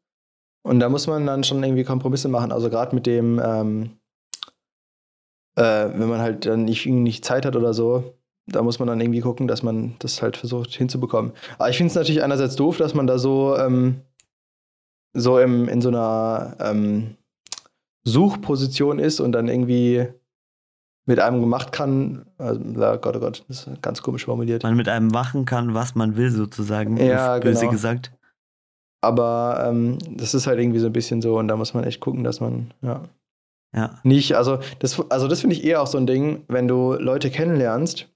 Und 0.62 0.80
da 0.80 0.90
muss 0.90 1.06
man 1.06 1.24
dann 1.24 1.44
schon 1.44 1.62
irgendwie 1.62 1.84
Kompromisse 1.84 2.28
machen. 2.28 2.52
Also 2.52 2.68
gerade 2.68 2.94
mit 2.94 3.06
dem, 3.06 3.40
ähm, 3.42 3.98
äh, 5.56 5.88
wenn 5.90 6.08
man 6.08 6.20
halt 6.20 6.44
dann 6.44 6.64
nicht, 6.64 6.84
nicht 6.84 7.24
Zeit 7.24 7.46
hat 7.46 7.56
oder 7.56 7.72
so, 7.72 8.17
da 8.50 8.62
muss 8.62 8.78
man 8.78 8.88
dann 8.88 9.00
irgendwie 9.00 9.20
gucken, 9.20 9.48
dass 9.48 9.62
man 9.62 9.94
das 9.98 10.22
halt 10.22 10.36
versucht 10.36 10.74
hinzubekommen. 10.74 11.32
Aber 11.58 11.70
ich 11.70 11.76
finde 11.76 11.90
es 11.90 11.94
natürlich 11.94 12.22
einerseits 12.22 12.56
doof, 12.56 12.76
dass 12.76 12.94
man 12.94 13.06
da 13.06 13.18
so, 13.18 13.56
ähm, 13.56 14.00
so 15.14 15.38
im, 15.38 15.68
in 15.68 15.80
so 15.80 15.88
einer 15.88 16.56
ähm, 16.60 17.16
Suchposition 18.04 18.98
ist 18.98 19.20
und 19.20 19.32
dann 19.32 19.48
irgendwie 19.48 20.08
mit 21.06 21.20
einem 21.20 21.40
gemacht 21.40 21.72
kann. 21.72 22.26
Also, 22.36 22.60
Gott, 22.60 23.16
oh 23.16 23.20
Gott, 23.20 23.44
das 23.48 23.66
ist 23.66 23.82
ganz 23.82 24.02
komisch 24.02 24.26
formuliert. 24.26 24.62
man 24.62 24.76
mit 24.76 24.88
einem 24.88 25.08
machen 25.08 25.46
kann, 25.46 25.74
was 25.74 25.94
man 25.94 26.16
will, 26.16 26.30
sozusagen. 26.30 26.96
Ja, 26.98 27.38
böse 27.38 27.60
genau. 27.60 27.72
gesagt. 27.72 28.12
Aber 29.00 29.64
ähm, 29.66 29.98
das 30.16 30.34
ist 30.34 30.46
halt 30.46 30.58
irgendwie 30.58 30.80
so 30.80 30.86
ein 30.86 30.92
bisschen 30.92 31.22
so 31.22 31.38
und 31.38 31.48
da 31.48 31.56
muss 31.56 31.72
man 31.72 31.84
echt 31.84 32.00
gucken, 32.00 32.24
dass 32.24 32.40
man, 32.40 32.72
ja. 32.82 33.02
Ja. 33.74 34.00
Nicht, 34.02 34.34
also 34.34 34.58
das, 34.78 34.98
also 35.10 35.28
das 35.28 35.40
finde 35.40 35.54
ich 35.54 35.64
eher 35.64 35.82
auch 35.82 35.86
so 35.86 35.98
ein 35.98 36.06
Ding, 36.06 36.44
wenn 36.48 36.68
du 36.68 36.94
Leute 36.94 37.30
kennenlernst, 37.30 38.08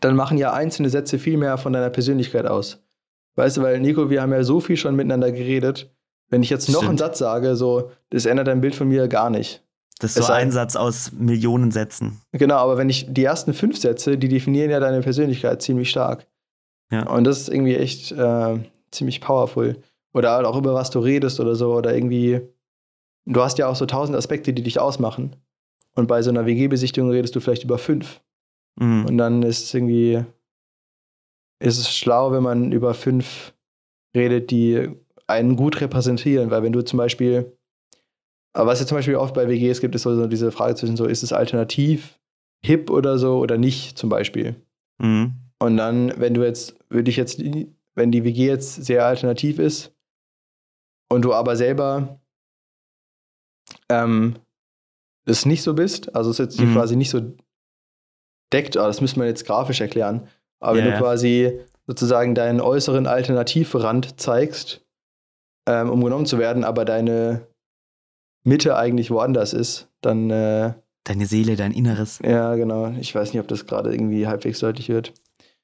dann 0.00 0.16
machen 0.16 0.38
ja 0.38 0.52
einzelne 0.52 0.90
Sätze 0.90 1.18
viel 1.18 1.36
mehr 1.36 1.56
von 1.58 1.72
deiner 1.72 1.90
Persönlichkeit 1.90 2.46
aus. 2.46 2.82
Weißt 3.36 3.56
du, 3.56 3.62
weil 3.62 3.80
Nico, 3.80 4.10
wir 4.10 4.22
haben 4.22 4.32
ja 4.32 4.44
so 4.44 4.60
viel 4.60 4.76
schon 4.76 4.96
miteinander 4.96 5.32
geredet. 5.32 5.90
Wenn 6.30 6.42
ich 6.42 6.50
jetzt 6.50 6.68
noch 6.68 6.80
einen 6.80 6.98
Stimmt. 6.98 7.00
Satz 7.00 7.18
sage, 7.18 7.56
so, 7.56 7.90
das 8.10 8.26
ändert 8.26 8.48
dein 8.48 8.60
Bild 8.60 8.74
von 8.74 8.88
mir 8.88 9.08
gar 9.08 9.30
nicht. 9.30 9.62
Das 9.98 10.10
ist 10.10 10.16
so 10.16 10.22
Es 10.22 10.30
ein 10.30 10.50
Satz 10.50 10.76
aus 10.76 11.12
Millionen 11.12 11.70
Sätzen. 11.70 12.20
Genau, 12.32 12.56
aber 12.56 12.78
wenn 12.78 12.90
ich 12.90 13.06
die 13.12 13.24
ersten 13.24 13.54
fünf 13.54 13.78
Sätze, 13.78 14.18
die 14.18 14.28
definieren 14.28 14.70
ja 14.70 14.80
deine 14.80 15.00
Persönlichkeit 15.00 15.62
ziemlich 15.62 15.90
stark. 15.90 16.26
Ja. 16.90 17.08
Und 17.08 17.24
das 17.24 17.40
ist 17.40 17.48
irgendwie 17.48 17.76
echt 17.76 18.12
äh, 18.12 18.58
ziemlich 18.90 19.20
powerful. 19.20 19.76
Oder 20.12 20.32
halt 20.32 20.46
auch 20.46 20.56
über 20.56 20.74
was 20.74 20.90
du 20.90 21.00
redest 21.00 21.40
oder 21.40 21.54
so. 21.54 21.74
Oder 21.74 21.94
irgendwie, 21.94 22.40
du 23.26 23.40
hast 23.40 23.58
ja 23.58 23.68
auch 23.68 23.76
so 23.76 23.86
tausend 23.86 24.16
Aspekte, 24.16 24.52
die 24.52 24.62
dich 24.62 24.80
ausmachen. 24.80 25.36
Und 25.94 26.08
bei 26.08 26.22
so 26.22 26.30
einer 26.30 26.46
WG-Besichtigung 26.46 27.10
redest 27.10 27.36
du 27.36 27.40
vielleicht 27.40 27.64
über 27.64 27.78
fünf. 27.78 28.20
Mhm. 28.76 29.06
Und 29.06 29.18
dann 29.18 29.42
ist 29.42 29.64
es 29.64 29.74
irgendwie, 29.74 30.24
ist 31.60 31.78
es 31.78 31.94
schlau, 31.96 32.32
wenn 32.32 32.42
man 32.42 32.72
über 32.72 32.94
fünf 32.94 33.54
redet, 34.14 34.50
die 34.50 34.90
einen 35.26 35.56
gut 35.56 35.80
repräsentieren. 35.80 36.50
Weil 36.50 36.62
wenn 36.62 36.72
du 36.72 36.82
zum 36.82 36.98
Beispiel, 36.98 37.56
aber 38.52 38.70
was 38.70 38.80
ja 38.80 38.86
zum 38.86 38.98
Beispiel 38.98 39.16
oft 39.16 39.34
bei 39.34 39.48
WGs 39.48 39.80
gibt, 39.80 39.94
ist 39.94 40.02
so, 40.02 40.14
so 40.14 40.26
diese 40.26 40.52
Frage 40.52 40.74
zwischen 40.74 40.96
so, 40.96 41.06
ist 41.06 41.22
es 41.22 41.32
alternativ, 41.32 42.18
hip 42.64 42.90
oder 42.90 43.18
so 43.18 43.38
oder 43.38 43.58
nicht 43.58 43.98
zum 43.98 44.08
Beispiel. 44.08 44.56
Mhm. 44.98 45.32
Und 45.58 45.76
dann, 45.76 46.12
wenn 46.20 46.34
du 46.34 46.44
jetzt, 46.44 46.76
würde 46.88 47.10
ich 47.10 47.16
jetzt, 47.16 47.42
wenn 47.94 48.12
die 48.12 48.24
WG 48.24 48.46
jetzt 48.46 48.84
sehr 48.84 49.06
alternativ 49.06 49.58
ist 49.58 49.92
und 51.08 51.22
du 51.22 51.32
aber 51.32 51.56
selber 51.56 52.20
ähm, 53.88 54.36
das 55.24 55.46
nicht 55.46 55.62
so 55.62 55.74
bist, 55.74 56.14
also 56.14 56.30
es 56.30 56.38
jetzt 56.38 56.60
Mhm. 56.60 56.72
quasi 56.74 56.96
nicht 56.96 57.10
so 57.10 57.34
deckt, 58.52 58.76
aber 58.76 58.86
das 58.88 59.00
müsste 59.00 59.18
man 59.18 59.28
jetzt 59.28 59.46
grafisch 59.46 59.80
erklären. 59.80 60.28
Aber 60.60 60.76
wenn 60.78 60.86
Ja, 60.86 60.92
du 60.92 60.98
quasi 60.98 61.60
sozusagen 61.86 62.34
deinen 62.34 62.60
äußeren 62.60 63.06
Alternativrand 63.06 64.20
zeigst, 64.20 64.82
ähm, 65.68 65.90
um 65.90 66.02
genommen 66.02 66.26
zu 66.26 66.38
werden, 66.38 66.64
aber 66.64 66.84
deine 66.84 67.46
Mitte 68.44 68.76
eigentlich 68.76 69.10
woanders 69.10 69.52
ist, 69.52 69.88
dann 70.00 70.30
äh, 70.30 70.74
Deine 71.04 71.26
Seele, 71.26 71.56
dein 71.56 71.72
Inneres. 71.72 72.18
ja, 72.24 72.54
genau. 72.54 72.88
Ich 72.98 73.14
weiß 73.14 73.32
nicht, 73.32 73.40
ob 73.40 73.48
das 73.48 73.66
gerade 73.66 73.92
irgendwie 73.92 74.26
halbwegs 74.26 74.60
deutlich 74.60 74.88
wird. 74.88 75.12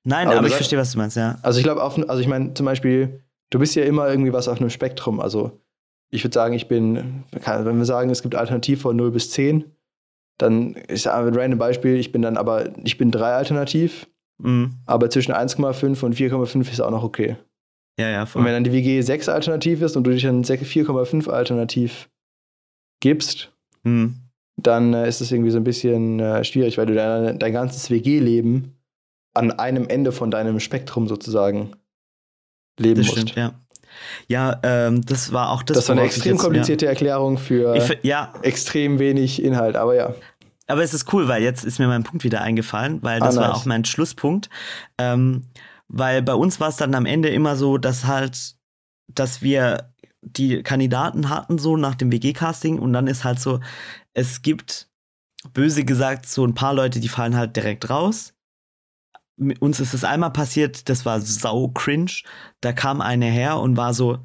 Nein, 0.05 0.29
Aber 0.29 0.39
aber, 0.39 0.49
ich 0.49 0.55
verstehe, 0.55 0.79
was 0.79 0.93
du 0.93 0.99
meinst, 0.99 1.17
ja. 1.17 1.39
Also 1.43 1.59
ich 1.59 1.65
glaube, 1.65 1.83
also 1.83 2.19
ich 2.19 2.27
meine 2.27 2.53
zum 2.55 2.67
Beispiel, 2.67 3.23
du 3.51 3.59
bist 3.59 3.75
ja 3.75 3.85
immer 3.85 4.09
irgendwie 4.09 4.33
was 4.35 4.49
auf 4.49 4.61
einem 4.61 4.71
Spektrum. 4.71 5.21
Also 5.21 5.59
ich 6.11 6.25
würde 6.25 6.35
sagen, 6.35 6.55
ich 6.55 6.69
bin, 6.69 7.25
wenn 7.31 7.79
wir 7.79 7.85
sagen, 7.85 8.11
es 8.11 8.23
gibt 8.23 8.35
Alternativ 8.35 8.83
von 8.83 8.97
0 8.97 9.11
bis 9.13 9.31
10, 9.31 9.65
dann 10.43 10.75
ist 10.75 11.05
ja 11.05 11.15
ein 11.17 11.35
random 11.35 11.59
Beispiel, 11.59 11.97
ich 11.97 12.13
bin 12.13 12.23
dann 12.23 12.37
aber, 12.37 12.71
ich 12.85 12.99
bin 12.99 13.11
3 13.11 13.33
alternativ, 13.35 14.07
Mhm. 14.39 14.73
aber 14.87 15.11
zwischen 15.11 15.33
1,5 15.33 16.03
und 16.03 16.15
4,5 16.15 16.71
ist 16.73 16.81
auch 16.81 16.91
noch 16.91 17.03
okay. 17.05 17.37
Ja, 17.99 18.09
ja, 18.09 18.21
Und 18.23 18.27
voll. 18.29 18.45
wenn 18.45 18.53
dann 18.55 18.65
die 18.65 18.73
WG 18.73 19.01
6 19.03 19.29
alternativ 19.29 19.83
ist 19.83 19.97
und 19.97 20.05
du 20.05 20.11
dich 20.11 20.23
dann 20.23 20.43
4,5 20.45 21.29
alternativ 21.29 22.09
gibst, 23.01 23.53
Hm. 23.85 24.15
dann 24.57 24.95
äh, 24.95 25.09
ist 25.09 25.21
es 25.21 25.33
irgendwie 25.33 25.51
so 25.51 25.59
ein 25.59 25.65
bisschen 25.65 26.21
äh, 26.21 26.45
schwierig, 26.45 26.79
weil 26.79 26.87
du 26.87 26.95
dein, 26.95 27.39
dein 27.39 27.53
ganzes 27.53 27.91
WG-Leben 27.91 28.75
an 29.35 29.53
einem 29.53 29.89
Ende 29.89 30.13
von 30.13 30.31
deinem 30.31 30.61
Spektrum 30.61 31.07
sozusagen 31.09 31.73
leben 32.79 32.97
Das 33.03 33.07
musst. 33.07 33.19
stimmt, 33.31 33.37
ja. 33.37 33.53
Ja, 34.29 34.61
ähm, 34.63 35.03
das 35.05 35.33
war 35.33 35.51
auch 35.51 35.63
das. 35.63 35.77
Das, 35.79 35.89
war 35.89 35.97
eine 35.97 36.07
extrem 36.07 36.33
jetzt- 36.35 36.43
komplizierte 36.43 36.87
Erklärung 36.87 37.39
für 37.39 37.77
Ja. 37.77 37.83
Ich, 37.85 37.99
ja, 38.03 38.33
extrem 38.43 38.99
wenig 38.99 39.43
Inhalt, 39.43 39.77
aber 39.77 39.95
ja. 39.95 40.15
Aber 40.71 40.83
es 40.83 40.95
ist 40.95 41.13
cool, 41.13 41.29
weil 41.29 41.43
jetzt 41.43 41.65
ist 41.65 41.79
mir 41.79 41.89
mein 41.89 42.05
Punkt 42.05 42.25
wieder 42.25 42.41
eingefallen, 42.43 43.03
weil 43.03 43.21
Ah, 43.21 43.27
das 43.27 43.37
war 43.37 43.49
nice. 43.49 43.57
auch 43.59 43.65
mein 43.67 43.85
Schlusspunkt. 43.85 44.49
Ähm, 44.99 45.47
weil 45.89 46.23
bei 46.23 46.35
uns 46.35 46.61
war 46.61 46.69
es 46.69 46.77
dann 46.77 46.95
am 46.95 47.07
Ende 47.07 47.29
immer 47.31 47.57
so, 47.57 47.77
dass 47.79 48.07
halt, 48.07 48.57
dass 49.09 49.43
wir 49.43 49.93
die 50.23 50.63
Kandidaten 50.63 51.29
hatten, 51.31 51.59
so 51.59 51.77
nach 51.77 51.95
dem 51.95 52.13
WG-Casting, 52.13 52.79
und 52.79 52.93
dann 52.93 53.07
ist 53.07 53.25
halt 53.25 53.41
so, 53.41 53.61
es 54.15 54.43
gibt, 54.43 54.89
böse 55.55 55.85
gesagt, 55.85 56.27
so 56.27 56.45
ein 56.45 56.55
paar 56.55 56.75
Leute, 56.75 57.01
die 57.01 57.09
fallen 57.09 57.37
halt 57.37 57.57
direkt 57.57 57.89
raus. 57.91 58.35
Mit 59.37 59.63
uns 59.63 59.81
ist 59.81 59.95
es 59.95 60.05
einmal 60.05 60.33
passiert, 60.33 60.89
das 60.89 61.07
war 61.07 61.21
sau 61.21 61.69
cringe. 61.69 62.13
Da 62.61 62.73
kam 62.73 63.01
eine 63.01 63.27
her 63.27 63.59
und 63.59 63.77
war 63.77 63.95
so, 63.95 64.19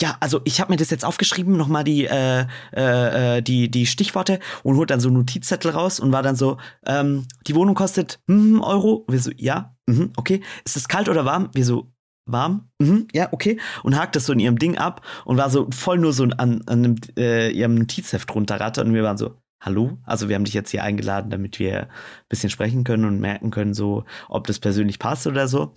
ja, 0.00 0.16
also 0.20 0.40
ich 0.44 0.60
habe 0.60 0.72
mir 0.72 0.76
das 0.76 0.90
jetzt 0.90 1.04
aufgeschrieben, 1.04 1.56
nochmal 1.56 1.84
die, 1.84 2.04
äh, 2.04 2.46
äh, 2.74 3.38
äh, 3.38 3.42
die, 3.42 3.70
die 3.70 3.86
Stichworte 3.86 4.40
und 4.62 4.76
holt 4.76 4.90
dann 4.90 5.00
so 5.00 5.08
einen 5.08 5.18
Notizzettel 5.18 5.70
raus 5.70 6.00
und 6.00 6.12
war 6.12 6.22
dann 6.22 6.36
so, 6.36 6.58
ähm, 6.86 7.26
die 7.46 7.54
Wohnung 7.54 7.74
kostet 7.74 8.20
hm, 8.28 8.60
Euro. 8.62 9.04
Wir 9.08 9.20
so, 9.20 9.30
ja, 9.36 9.74
mhm, 9.86 10.12
okay. 10.16 10.42
Ist 10.64 10.76
es 10.76 10.88
kalt 10.88 11.08
oder 11.08 11.24
warm? 11.24 11.48
Wir 11.54 11.64
so, 11.64 11.90
warm? 12.26 12.68
Mhm, 12.78 13.08
ja, 13.14 13.32
okay. 13.32 13.58
Und 13.84 13.96
hakt 13.96 14.16
das 14.16 14.26
so 14.26 14.32
in 14.34 14.40
ihrem 14.40 14.58
Ding 14.58 14.76
ab 14.76 15.00
und 15.24 15.38
war 15.38 15.48
so 15.48 15.68
voll 15.70 15.98
nur 15.98 16.12
so 16.12 16.24
an, 16.24 16.36
an 16.36 16.62
einem, 16.66 16.96
äh, 17.16 17.50
ihrem 17.50 17.76
Notizheft 17.76 18.34
runterrattert 18.34 18.86
und 18.86 18.92
wir 18.92 19.02
waren 19.02 19.16
so, 19.16 19.34
hallo? 19.60 19.96
Also 20.04 20.28
wir 20.28 20.36
haben 20.36 20.44
dich 20.44 20.54
jetzt 20.54 20.70
hier 20.70 20.82
eingeladen, 20.82 21.30
damit 21.30 21.58
wir 21.58 21.84
ein 21.84 21.88
bisschen 22.28 22.50
sprechen 22.50 22.84
können 22.84 23.06
und 23.06 23.20
merken 23.20 23.50
können, 23.50 23.72
so, 23.72 24.04
ob 24.28 24.46
das 24.46 24.58
persönlich 24.58 24.98
passt 24.98 25.26
oder 25.26 25.48
so. 25.48 25.72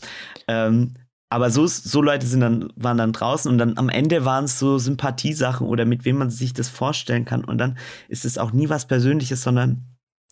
Ähm, 0.48 0.94
aber 1.30 1.52
so, 1.52 1.68
so 1.68 2.02
Leute 2.02 2.26
sind 2.26 2.42
dann, 2.42 2.74
waren 2.76 2.98
dann 2.98 3.14
draußen 3.14 3.52
und 3.52 3.60
dann 3.60 3.78
am 3.78 3.90
Ende 3.90 4.26
waren 4.26 4.46
es 4.46 4.58
so 4.58 4.80
Sympathiesachen 4.80 5.68
oder 5.68 5.86
mit 5.86 6.04
wem 6.04 6.18
man 6.18 6.32
sich 6.32 6.54
das 6.54 6.70
vorstellen 6.70 7.26
kann. 7.26 7.44
Und 7.44 7.60
dann 7.60 7.78
ist 8.08 8.26
es 8.26 8.40
auch 8.40 8.52
nie 8.52 8.70
was 8.70 8.88
Persönliches, 8.88 9.44
sondern 9.44 9.86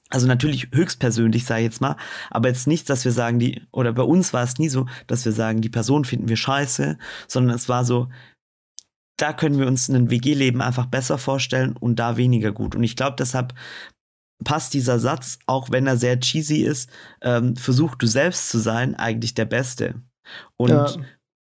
also 0.09 0.25
natürlich 0.25 0.69
höchstpersönlich, 0.73 1.45
sage 1.45 1.61
ich 1.61 1.65
jetzt 1.65 1.81
mal, 1.81 1.97
aber 2.31 2.47
jetzt 2.47 2.65
nicht, 2.65 2.89
dass 2.89 3.05
wir 3.05 3.11
sagen, 3.11 3.39
die, 3.39 3.61
oder 3.71 3.93
bei 3.93 4.03
uns 4.03 4.33
war 4.33 4.43
es 4.43 4.57
nie 4.57 4.69
so, 4.69 4.87
dass 5.05 5.25
wir 5.25 5.33
sagen, 5.33 5.61
die 5.61 5.69
Person 5.69 6.05
finden 6.05 6.29
wir 6.29 6.37
scheiße, 6.37 6.97
sondern 7.27 7.55
es 7.55 7.67
war 7.67 7.83
so, 7.83 8.09
da 9.17 9.33
können 9.33 9.59
wir 9.59 9.67
uns 9.67 9.89
ein 9.89 10.09
WG-Leben 10.09 10.61
einfach 10.61 10.85
besser 10.85 11.17
vorstellen 11.17 11.75
und 11.75 11.97
da 11.97 12.17
weniger 12.17 12.51
gut. 12.53 12.75
Und 12.75 12.83
ich 12.83 12.95
glaube, 12.95 13.17
deshalb 13.19 13.53
passt 14.43 14.73
dieser 14.73 14.99
Satz, 14.99 15.39
auch 15.45 15.71
wenn 15.71 15.87
er 15.87 15.97
sehr 15.97 16.19
cheesy 16.19 16.61
ist, 16.61 16.89
ähm, 17.21 17.55
versuch 17.55 17.95
du 17.95 18.07
selbst 18.07 18.49
zu 18.49 18.59
sein, 18.59 18.95
eigentlich 18.95 19.33
der 19.33 19.45
Beste. 19.45 20.01
Und 20.57 20.69
Ja. 20.69 20.95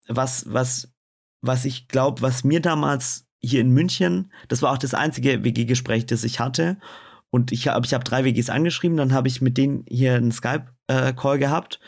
was, 0.08 0.52
was, 0.52 0.92
was 1.40 1.64
ich 1.64 1.88
glaube, 1.88 2.22
was 2.22 2.44
mir 2.44 2.60
damals 2.60 3.26
hier 3.40 3.60
in 3.60 3.70
München, 3.70 4.32
das 4.48 4.62
war 4.62 4.72
auch 4.72 4.78
das 4.78 4.94
einzige 4.94 5.44
WG-Gespräch, 5.44 6.06
das 6.06 6.24
ich 6.24 6.40
hatte. 6.40 6.78
Und 7.30 7.52
ich 7.52 7.68
habe 7.68 7.84
ich 7.84 7.94
hab 7.94 8.04
drei 8.04 8.24
WGs 8.24 8.48
angeschrieben, 8.48 8.96
dann 8.96 9.12
habe 9.12 9.28
ich 9.28 9.42
mit 9.42 9.58
denen 9.58 9.84
hier 9.88 10.14
einen 10.14 10.32
Skype-Call 10.32 11.38
gehabt. 11.38 11.80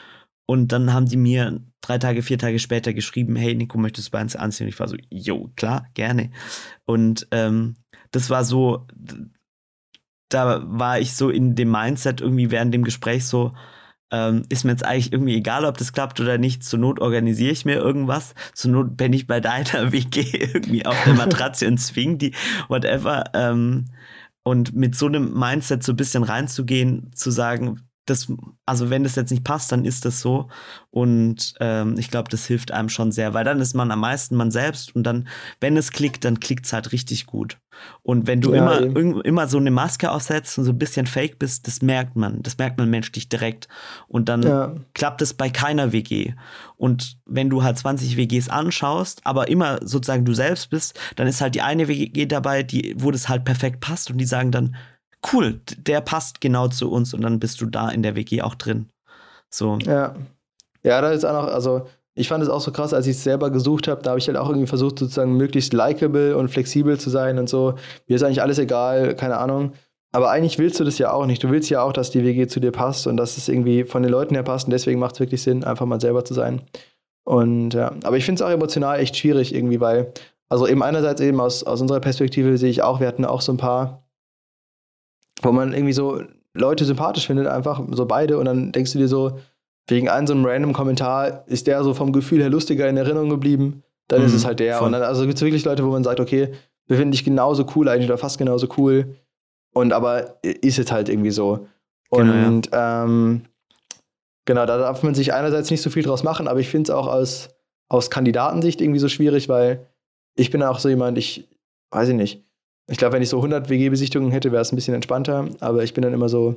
Und 0.48 0.72
dann 0.72 0.92
haben 0.92 1.06
die 1.06 1.16
mir 1.16 1.60
drei 1.80 1.98
Tage, 1.98 2.22
vier 2.22 2.38
Tage 2.38 2.58
später 2.58 2.92
geschrieben, 2.92 3.36
hey 3.36 3.54
Nico, 3.54 3.78
möchtest 3.78 4.08
du 4.08 4.12
bei 4.12 4.20
uns 4.20 4.36
anziehen? 4.36 4.66
Und 4.66 4.68
ich 4.68 4.78
war 4.78 4.88
so, 4.88 4.96
jo, 5.10 5.50
klar, 5.56 5.86
gerne. 5.94 6.30
Und 6.84 7.26
ähm, 7.30 7.76
das 8.10 8.30
war 8.30 8.44
so, 8.44 8.86
da 10.28 10.62
war 10.66 11.00
ich 11.00 11.14
so 11.14 11.30
in 11.30 11.54
dem 11.54 11.70
Mindset 11.70 12.20
irgendwie 12.20 12.50
während 12.50 12.74
dem 12.74 12.84
Gespräch 12.84 13.26
so, 13.26 13.54
ähm, 14.10 14.42
ist 14.48 14.64
mir 14.64 14.72
jetzt 14.72 14.84
eigentlich 14.84 15.12
irgendwie 15.12 15.36
egal, 15.36 15.64
ob 15.64 15.78
das 15.78 15.92
klappt 15.92 16.20
oder 16.20 16.38
nicht. 16.38 16.62
Zur 16.62 16.78
Not 16.78 17.00
organisiere 17.00 17.52
ich 17.52 17.64
mir 17.64 17.76
irgendwas. 17.76 18.34
Zur 18.54 18.70
Not 18.70 18.96
bin 18.96 19.12
ich 19.12 19.26
bei 19.26 19.40
deiner 19.40 19.92
WG 19.92 20.22
irgendwie 20.32 20.86
auf 20.86 21.02
der 21.04 21.14
Matratze 21.14 21.66
und 21.66 21.78
zwing 21.78 22.18
die, 22.18 22.34
whatever. 22.68 23.24
Ähm, 23.34 23.86
und 24.42 24.74
mit 24.74 24.94
so 24.94 25.06
einem 25.06 25.34
Mindset 25.36 25.82
so 25.82 25.92
ein 25.92 25.96
bisschen 25.96 26.22
reinzugehen, 26.22 27.10
zu 27.14 27.30
sagen, 27.32 27.80
das, 28.06 28.32
also 28.64 28.88
wenn 28.88 29.04
das 29.04 29.16
jetzt 29.16 29.30
nicht 29.30 29.44
passt, 29.44 29.70
dann 29.72 29.84
ist 29.84 30.04
das 30.04 30.20
so. 30.20 30.48
Und 30.90 31.54
ähm, 31.60 31.96
ich 31.98 32.10
glaube, 32.10 32.30
das 32.30 32.46
hilft 32.46 32.70
einem 32.72 32.88
schon 32.88 33.12
sehr, 33.12 33.34
weil 33.34 33.44
dann 33.44 33.60
ist 33.60 33.74
man 33.74 33.90
am 33.90 34.00
meisten 34.00 34.36
man 34.36 34.50
selbst 34.50 34.94
und 34.94 35.02
dann, 35.02 35.28
wenn 35.60 35.76
es 35.76 35.90
klickt, 35.90 36.24
dann 36.24 36.40
klickt 36.40 36.66
es 36.66 36.72
halt 36.72 36.92
richtig 36.92 37.26
gut. 37.26 37.58
Und 38.02 38.26
wenn 38.26 38.40
du 38.40 38.52
Ja, 38.52 38.58
immer, 38.58 38.82
eben. 38.82 39.20
immer 39.22 39.48
so 39.48 39.58
eine 39.58 39.70
Maske 39.70 40.10
aufsetzt 40.10 40.56
und 40.56 40.64
so 40.64 40.70
ein 40.72 40.78
bisschen 40.78 41.06
fake 41.06 41.38
bist, 41.38 41.66
das 41.66 41.82
merkt 41.82 42.16
man. 42.16 42.42
Das 42.42 42.56
merkt 42.56 42.78
man 42.78 42.88
menschlich 42.88 43.28
direkt. 43.28 43.68
Und 44.08 44.28
dann 44.30 44.42
Ja. 44.42 44.74
klappt 44.94 45.20
es 45.20 45.34
bei 45.34 45.50
keiner 45.50 45.92
WG. 45.92 46.32
Und 46.76 47.18
wenn 47.26 47.50
du 47.50 47.62
halt 47.64 47.76
20 47.76 48.16
WGs 48.16 48.48
anschaust, 48.48 49.20
aber 49.24 49.48
immer 49.48 49.78
sozusagen 49.82 50.24
du 50.24 50.32
selbst 50.32 50.70
bist, 50.70 50.98
dann 51.16 51.26
ist 51.26 51.40
halt 51.42 51.54
die 51.54 51.62
eine 51.62 51.86
WG 51.88 52.24
dabei, 52.26 52.62
die, 52.62 52.94
wo 52.98 53.10
das 53.10 53.28
halt 53.28 53.44
perfekt 53.44 53.80
passt 53.80 54.10
und 54.10 54.16
die 54.18 54.24
sagen 54.26 54.52
dann, 54.52 54.76
cool, 55.32 55.60
der 55.78 56.00
passt 56.00 56.40
genau 56.40 56.68
zu 56.68 56.90
uns 56.90 57.14
und 57.14 57.22
dann 57.22 57.38
bist 57.38 57.60
du 57.60 57.66
da 57.66 57.88
in 57.88 58.02
der 58.02 58.16
WG 58.16 58.42
auch 58.42 58.54
drin. 58.54 58.88
So. 59.50 59.78
Ja. 59.84 60.14
Ja, 60.82 61.00
da 61.00 61.10
ist 61.10 61.24
auch 61.24 61.32
noch, 61.32 61.52
also 61.52 61.86
ich 62.14 62.28
fand 62.28 62.42
es 62.42 62.48
auch 62.48 62.60
so 62.60 62.72
krass, 62.72 62.94
als 62.94 63.06
ich 63.06 63.16
es 63.16 63.24
selber 63.24 63.50
gesucht 63.50 63.88
habe, 63.88 64.02
da 64.02 64.10
habe 64.10 64.18
ich 64.18 64.26
halt 64.26 64.38
auch 64.38 64.48
irgendwie 64.48 64.66
versucht, 64.66 64.98
sozusagen 64.98 65.36
möglichst 65.36 65.72
likable 65.72 66.36
und 66.36 66.48
flexibel 66.48 66.98
zu 66.98 67.10
sein 67.10 67.38
und 67.38 67.48
so. 67.48 67.74
Mir 68.06 68.16
ist 68.16 68.22
eigentlich 68.22 68.40
alles 68.40 68.58
egal, 68.58 69.14
keine 69.16 69.36
Ahnung. 69.36 69.72
Aber 70.12 70.30
eigentlich 70.30 70.58
willst 70.58 70.80
du 70.80 70.84
das 70.84 70.96
ja 70.96 71.12
auch 71.12 71.26
nicht. 71.26 71.42
Du 71.44 71.50
willst 71.50 71.68
ja 71.68 71.82
auch, 71.82 71.92
dass 71.92 72.10
die 72.10 72.24
WG 72.24 72.46
zu 72.46 72.58
dir 72.58 72.72
passt 72.72 73.06
und 73.06 73.18
dass 73.18 73.36
es 73.36 73.48
irgendwie 73.48 73.84
von 73.84 74.02
den 74.02 74.10
Leuten 74.10 74.34
her 74.34 74.44
passt. 74.44 74.66
Und 74.66 74.70
deswegen 74.70 74.98
macht 74.98 75.14
es 75.14 75.20
wirklich 75.20 75.42
Sinn, 75.42 75.62
einfach 75.62 75.84
mal 75.84 76.00
selber 76.00 76.24
zu 76.24 76.32
sein. 76.32 76.62
Und 77.24 77.74
ja, 77.74 77.92
aber 78.04 78.16
ich 78.16 78.24
finde 78.24 78.42
es 78.42 78.48
auch 78.48 78.52
emotional 78.52 78.98
echt 78.98 79.16
schwierig 79.16 79.54
irgendwie, 79.54 79.80
weil, 79.80 80.12
also 80.48 80.66
eben 80.66 80.82
einerseits 80.82 81.20
eben 81.20 81.40
aus, 81.40 81.64
aus 81.64 81.82
unserer 81.82 82.00
Perspektive 82.00 82.56
sehe 82.56 82.70
ich 82.70 82.82
auch, 82.82 83.00
wir 83.00 83.08
hatten 83.08 83.24
auch 83.26 83.40
so 83.40 83.52
ein 83.52 83.58
paar, 83.58 84.05
wo 85.46 85.52
man 85.52 85.72
irgendwie 85.72 85.92
so 85.92 86.22
Leute 86.54 86.84
sympathisch 86.84 87.26
findet, 87.26 87.46
einfach 87.46 87.82
so 87.90 88.06
beide. 88.06 88.38
Und 88.38 88.46
dann 88.46 88.72
denkst 88.72 88.92
du 88.92 88.98
dir 88.98 89.08
so, 89.08 89.38
wegen 89.88 90.08
einem 90.08 90.26
so 90.26 90.32
einem 90.34 90.44
random 90.44 90.72
Kommentar 90.72 91.44
ist 91.46 91.66
der 91.66 91.84
so 91.84 91.94
vom 91.94 92.12
Gefühl 92.12 92.40
her 92.40 92.50
lustiger 92.50 92.88
in 92.88 92.96
Erinnerung 92.96 93.28
geblieben, 93.30 93.82
dann 94.08 94.22
ist 94.22 94.32
Mhm, 94.32 94.36
es 94.38 94.44
halt 94.44 94.60
der. 94.60 94.78
voll. 94.78 94.86
Und 94.86 94.92
dann 94.92 95.02
also 95.02 95.22
gibt 95.22 95.36
es 95.36 95.42
wirklich 95.42 95.64
Leute, 95.64 95.84
wo 95.84 95.90
man 95.90 96.04
sagt, 96.04 96.20
okay, 96.20 96.52
wir 96.86 96.96
finden 96.96 97.12
dich 97.12 97.24
genauso 97.24 97.66
cool 97.74 97.88
eigentlich 97.88 98.06
oder 98.08 98.18
fast 98.18 98.38
genauso 98.38 98.68
cool. 98.78 99.16
Und 99.74 99.92
aber 99.92 100.42
ist 100.42 100.78
es 100.78 100.90
halt 100.90 101.08
irgendwie 101.08 101.30
so. 101.30 101.66
Genau, 102.10 102.32
ja. 102.34 102.48
Und 102.48 102.70
ähm, 102.72 103.42
genau, 104.44 104.64
da 104.66 104.78
darf 104.78 105.02
man 105.02 105.14
sich 105.14 105.34
einerseits 105.34 105.70
nicht 105.70 105.82
so 105.82 105.90
viel 105.90 106.02
draus 106.02 106.22
machen, 106.22 106.48
aber 106.48 106.60
ich 106.60 106.68
finde 106.68 106.90
es 106.90 106.96
auch 106.96 107.06
aus, 107.08 107.50
aus 107.88 108.08
Kandidatensicht 108.10 108.80
irgendwie 108.80 109.00
so 109.00 109.08
schwierig, 109.08 109.48
weil 109.48 109.86
ich 110.36 110.50
bin 110.50 110.62
auch 110.62 110.78
so 110.78 110.88
jemand, 110.88 111.18
ich 111.18 111.48
weiß 111.90 112.08
ich 112.08 112.14
nicht. 112.14 112.45
Ich 112.88 112.98
glaube, 112.98 113.14
wenn 113.14 113.22
ich 113.22 113.28
so 113.28 113.38
100 113.38 113.68
WG-Besichtigungen 113.68 114.30
hätte, 114.32 114.52
wäre 114.52 114.62
es 114.62 114.72
ein 114.72 114.76
bisschen 114.76 114.94
entspannter, 114.94 115.46
aber 115.60 115.82
ich 115.82 115.92
bin 115.94 116.02
dann 116.02 116.12
immer 116.14 116.28
so, 116.28 116.54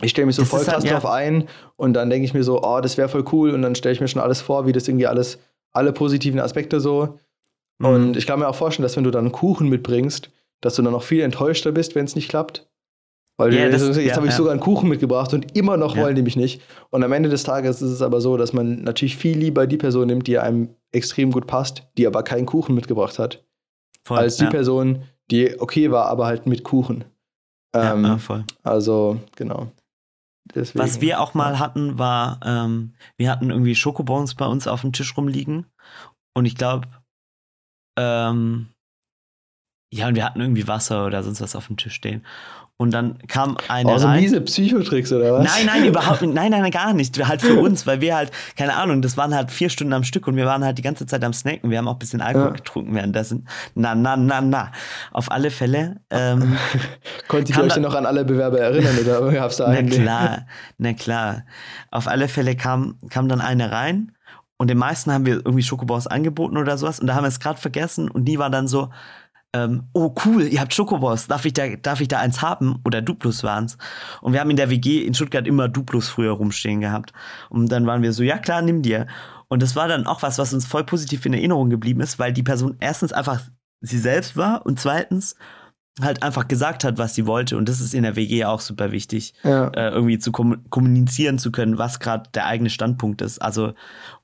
ich 0.00 0.10
stelle 0.10 0.26
mich 0.26 0.36
so 0.36 0.42
Das 0.42 0.48
voll 0.50 0.60
halt, 0.60 0.68
krass 0.68 0.84
ja. 0.84 0.92
drauf 0.92 1.06
ein 1.06 1.48
und 1.76 1.94
dann 1.94 2.10
denke 2.10 2.24
ich 2.24 2.34
mir 2.34 2.44
so, 2.44 2.62
oh, 2.62 2.80
das 2.80 2.96
wäre 2.96 3.08
voll 3.08 3.24
cool 3.32 3.50
und 3.50 3.62
dann 3.62 3.74
stelle 3.74 3.92
ich 3.94 4.00
mir 4.00 4.08
schon 4.08 4.22
alles 4.22 4.40
vor, 4.40 4.66
wie 4.66 4.72
das 4.72 4.86
irgendwie 4.88 5.06
alles, 5.06 5.38
alle 5.72 5.92
positiven 5.92 6.40
Aspekte 6.40 6.78
so. 6.80 7.18
Mhm. 7.78 7.86
Und 7.86 8.16
ich 8.16 8.26
kann 8.26 8.38
mir 8.38 8.48
auch 8.48 8.54
vorstellen, 8.54 8.84
dass 8.84 8.96
wenn 8.96 9.04
du 9.04 9.10
dann 9.10 9.24
einen 9.24 9.32
Kuchen 9.32 9.68
mitbringst, 9.68 10.30
dass 10.60 10.76
du 10.76 10.82
dann 10.82 10.92
noch 10.92 11.02
viel 11.02 11.20
enttäuschter 11.22 11.72
bist, 11.72 11.94
wenn 11.94 12.04
es 12.04 12.14
nicht 12.14 12.28
klappt. 12.28 12.68
Weil 13.36 13.52
Ja, 13.52 13.64
du, 13.64 13.72
das- 13.72 13.96
jetzt 13.96 14.06
ja, 14.06 14.14
habe 14.16 14.26
ich 14.26 14.32
ja. 14.32 14.36
sogar 14.36 14.52
einen 14.52 14.60
Kuchen 14.60 14.88
mitgebracht 14.88 15.34
und 15.34 15.56
immer 15.56 15.76
noch 15.76 15.96
Ja. 15.96 16.02
wollen 16.04 16.14
die 16.14 16.22
mich 16.22 16.36
nicht. 16.36 16.62
Und 16.90 17.02
am 17.02 17.10
Ende 17.12 17.28
des 17.28 17.42
Tages 17.42 17.82
ist 17.82 17.90
es 17.90 18.02
aber 18.02 18.20
so, 18.20 18.36
dass 18.36 18.52
man 18.52 18.82
natürlich 18.84 19.16
viel 19.16 19.36
lieber 19.36 19.66
die 19.66 19.76
Person 19.76 20.06
nimmt, 20.06 20.28
die 20.28 20.38
einem 20.38 20.68
extrem 20.92 21.32
gut 21.32 21.48
passt, 21.48 21.82
die 21.98 22.06
aber 22.06 22.22
keinen 22.22 22.46
Kuchen 22.46 22.76
mitgebracht 22.76 23.18
hat, 23.18 23.44
voll, 24.04 24.18
als 24.18 24.36
die 24.36 24.44
ja. 24.44 24.50
Person, 24.50 25.02
die 25.30 25.60
okay 25.60 25.90
war, 25.90 26.06
aber 26.06 26.26
halt 26.26 26.46
mit 26.46 26.64
Kuchen. 26.64 27.04
Ähm, 27.74 28.04
ja, 28.04 28.18
voll. 28.18 28.44
Also, 28.62 29.20
genau. 29.36 29.70
Deswegen. 30.54 30.78
Was 30.84 31.00
wir 31.00 31.20
auch 31.20 31.34
mal 31.34 31.58
hatten, 31.58 31.98
war, 31.98 32.38
ähm, 32.44 32.94
wir 33.16 33.30
hatten 33.30 33.50
irgendwie 33.50 33.74
Schokobons 33.74 34.34
bei 34.34 34.46
uns 34.46 34.66
auf 34.66 34.82
dem 34.82 34.92
Tisch 34.92 35.16
rumliegen. 35.16 35.66
Und 36.34 36.44
ich 36.44 36.54
glaube, 36.54 36.88
ähm, 37.98 38.68
ja, 39.94 40.08
und 40.08 40.14
wir 40.16 40.24
hatten 40.24 40.40
irgendwie 40.40 40.66
Wasser 40.68 41.06
oder 41.06 41.22
sonst 41.22 41.40
was 41.40 41.54
auf 41.56 41.66
dem 41.68 41.76
Tisch 41.76 41.94
stehen. 41.94 42.24
Und 42.76 42.92
dann 42.92 43.18
kam 43.28 43.56
eine 43.68 43.88
Oh, 43.92 43.98
so 43.98 44.08
rein. 44.08 44.20
miese 44.20 44.40
Psychotricks 44.40 45.12
oder 45.12 45.34
was? 45.34 45.44
Nein, 45.44 45.66
nein, 45.66 45.84
überhaupt 45.84 46.22
nicht. 46.22 46.34
Nein, 46.34 46.50
nein, 46.50 46.68
gar 46.72 46.92
nicht. 46.92 47.16
Halt 47.24 47.40
für 47.40 47.54
uns, 47.60 47.86
weil 47.86 48.00
wir 48.00 48.16
halt, 48.16 48.32
keine 48.56 48.74
Ahnung, 48.74 49.00
das 49.00 49.16
waren 49.16 49.32
halt 49.32 49.52
vier 49.52 49.70
Stunden 49.70 49.92
am 49.92 50.02
Stück 50.02 50.26
und 50.26 50.34
wir 50.34 50.44
waren 50.46 50.64
halt 50.64 50.76
die 50.76 50.82
ganze 50.82 51.06
Zeit 51.06 51.22
am 51.22 51.32
Snacken. 51.32 51.70
Wir 51.70 51.78
haben 51.78 51.86
auch 51.86 51.92
ein 51.92 51.98
bisschen 52.00 52.20
Alkohol 52.20 52.48
Ja. 52.48 52.52
getrunken 52.54 52.92
währenddessen. 52.96 53.46
Na, 53.76 53.94
na, 53.94 54.16
na, 54.16 54.40
na. 54.40 54.72
Auf 55.12 55.30
alle 55.30 55.52
Fälle. 55.52 56.00
Ähm, 56.10 56.56
Konntet 57.28 57.50
ihr 57.50 57.54
Kann 57.54 57.66
euch 57.66 57.74
da- 57.74 57.80
noch 57.80 57.94
an 57.94 58.06
alle 58.06 58.24
Bewerber 58.24 58.58
erinnern 58.58 58.98
oder 58.98 59.30
gab 59.32 59.52
es 59.52 59.58
da 59.58 59.68
na 59.68 59.78
einen? 59.78 59.88
klar, 59.90 60.46
na 60.78 60.92
klar. 60.94 61.44
Auf 61.92 62.08
alle 62.08 62.26
Fälle 62.26 62.56
kam, 62.56 62.96
kam 63.08 63.28
dann 63.28 63.40
eine 63.40 63.70
rein 63.70 64.10
und 64.56 64.68
den 64.68 64.78
meisten 64.78 65.12
haben 65.12 65.26
wir 65.26 65.34
irgendwie 65.36 65.62
Schokobons 65.62 66.08
angeboten 66.08 66.56
oder 66.56 66.76
sowas 66.76 66.98
und 66.98 67.06
da 67.06 67.14
haben 67.14 67.22
wir 67.22 67.28
es 67.28 67.38
gerade 67.38 67.60
vergessen 67.60 68.10
und 68.10 68.24
die 68.24 68.40
war 68.40 68.50
dann 68.50 68.66
so, 68.66 68.90
ähm, 69.54 69.84
oh 69.92 70.12
cool, 70.26 70.42
ihr 70.42 70.60
habt 70.60 70.74
Schokobons, 70.74 71.28
darf 71.28 71.44
ich 71.44 71.52
da, 71.52 71.76
darf 71.76 72.00
ich 72.00 72.08
da 72.08 72.18
eins 72.18 72.42
haben? 72.42 72.80
Oder 72.84 73.00
Duplus 73.00 73.42
waren's. 73.44 73.78
Und 74.20 74.32
wir 74.32 74.40
haben 74.40 74.50
in 74.50 74.56
der 74.56 74.68
WG 74.68 75.02
in 75.06 75.14
Stuttgart 75.14 75.46
immer 75.46 75.68
Duplus 75.68 76.08
früher 76.08 76.32
rumstehen 76.32 76.80
gehabt. 76.80 77.12
Und 77.50 77.70
dann 77.70 77.86
waren 77.86 78.02
wir 78.02 78.12
so, 78.12 78.22
ja 78.24 78.36
klar, 78.38 78.60
nimm 78.62 78.82
dir. 78.82 79.06
Und 79.48 79.62
das 79.62 79.76
war 79.76 79.86
dann 79.86 80.06
auch 80.06 80.22
was, 80.22 80.38
was 80.38 80.52
uns 80.52 80.66
voll 80.66 80.84
positiv 80.84 81.24
in 81.24 81.32
Erinnerung 81.34 81.70
geblieben 81.70 82.00
ist, 82.00 82.18
weil 82.18 82.32
die 82.32 82.42
Person 82.42 82.76
erstens 82.80 83.12
einfach 83.12 83.40
sie 83.80 83.98
selbst 83.98 84.36
war 84.36 84.66
und 84.66 84.80
zweitens 84.80 85.36
halt 86.02 86.24
einfach 86.24 86.48
gesagt 86.48 86.82
hat, 86.82 86.98
was 86.98 87.14
sie 87.14 87.24
wollte. 87.26 87.56
Und 87.56 87.68
das 87.68 87.80
ist 87.80 87.94
in 87.94 88.02
der 88.02 88.16
WG 88.16 88.44
auch 88.46 88.60
super 88.60 88.90
wichtig, 88.90 89.34
Ja. 89.44 89.68
äh, 89.68 89.90
irgendwie 89.90 90.18
zu 90.18 90.32
kom 90.32 90.68
kommunizieren 90.70 91.38
zu 91.38 91.52
können, 91.52 91.78
was 91.78 92.00
gerade 92.00 92.28
der 92.34 92.46
eigene 92.46 92.70
Standpunkt 92.70 93.22
ist. 93.22 93.38
Also, 93.40 93.74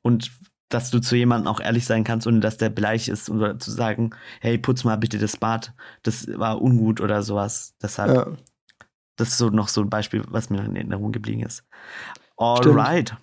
und 0.03 0.33
dass 0.71 0.91
du 0.91 1.01
zu 1.01 1.17
jemandem 1.17 1.49
auch 1.49 1.61
ehrlich 1.61 1.85
sein 1.85 2.05
kannst, 2.05 2.27
ohne 2.27 2.41
dass 2.41 2.57
der 2.57 2.71
beleidigt 2.71 3.09
ist 3.09 3.29
oder 3.29 3.59
zu 3.59 3.71
sagen, 3.71 4.11
hey, 4.41 4.57
putz 4.57 4.85
mal 4.85 4.97
bitte 4.97 5.19
das 5.19 5.37
Bad, 5.37 5.75
das 6.03 6.27
war 6.39 6.63
ungut 6.63 7.01
oder 7.01 7.23
sowas. 7.23 7.75
Deshalb, 7.83 8.15
ja. 8.15 8.27
das 9.17 9.29
ist 9.29 9.39
so 9.39 9.51
noch 9.51 9.69
so 9.69 9.83
ein 9.83 9.91
Beispiel, 9.91 10.23
was 10.29 10.49
mir 10.49 10.65
in 10.65 10.77
Erinnerung 10.77 11.13
geblieben 11.13 11.43
ist. 11.43 11.65
Alright. 12.37 13.15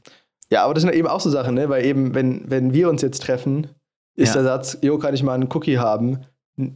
Ja, 0.50 0.64
aber 0.64 0.74
das 0.74 0.84
sind 0.84 0.94
eben 0.94 1.08
auch 1.08 1.20
so 1.20 1.30
Sachen, 1.30 1.56
ne? 1.56 1.70
Weil 1.70 1.84
eben, 1.86 2.14
wenn, 2.14 2.50
wenn 2.50 2.74
wir 2.74 2.90
uns 2.90 3.02
jetzt 3.02 3.24
treffen, 3.24 3.68
ist 4.16 4.30
Ja. 4.30 4.42
der 4.42 4.44
Satz, 4.44 4.78
jo, 4.82 4.98
kann 4.98 5.14
ich 5.14 5.24
mal 5.24 5.34
einen 5.34 5.50
Cookie 5.52 5.78
haben? 5.78 6.26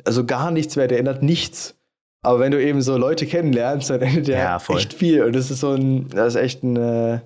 Also 0.05 0.25
gar 0.25 0.51
nichts 0.51 0.75
mehr, 0.75 0.87
der 0.87 0.99
ändert 0.99 1.23
nichts. 1.23 1.77
Aber 2.23 2.39
wenn 2.39 2.51
du 2.51 2.61
eben 2.63 2.81
so 2.81 2.97
Leute 2.97 3.25
kennenlernst, 3.25 3.89
dann 3.89 4.01
ändert 4.01 4.27
der 4.27 4.37
Ja, 4.39 4.61
echt 4.75 4.93
viel. 4.93 5.23
Und 5.23 5.35
das 5.35 5.51
ist 5.51 5.59
so 5.59 5.71
ein, 5.71 6.07
das 6.09 6.35
ist 6.35 6.41
echt 6.41 6.63
ein, 6.63 6.75
äh, 6.75 7.21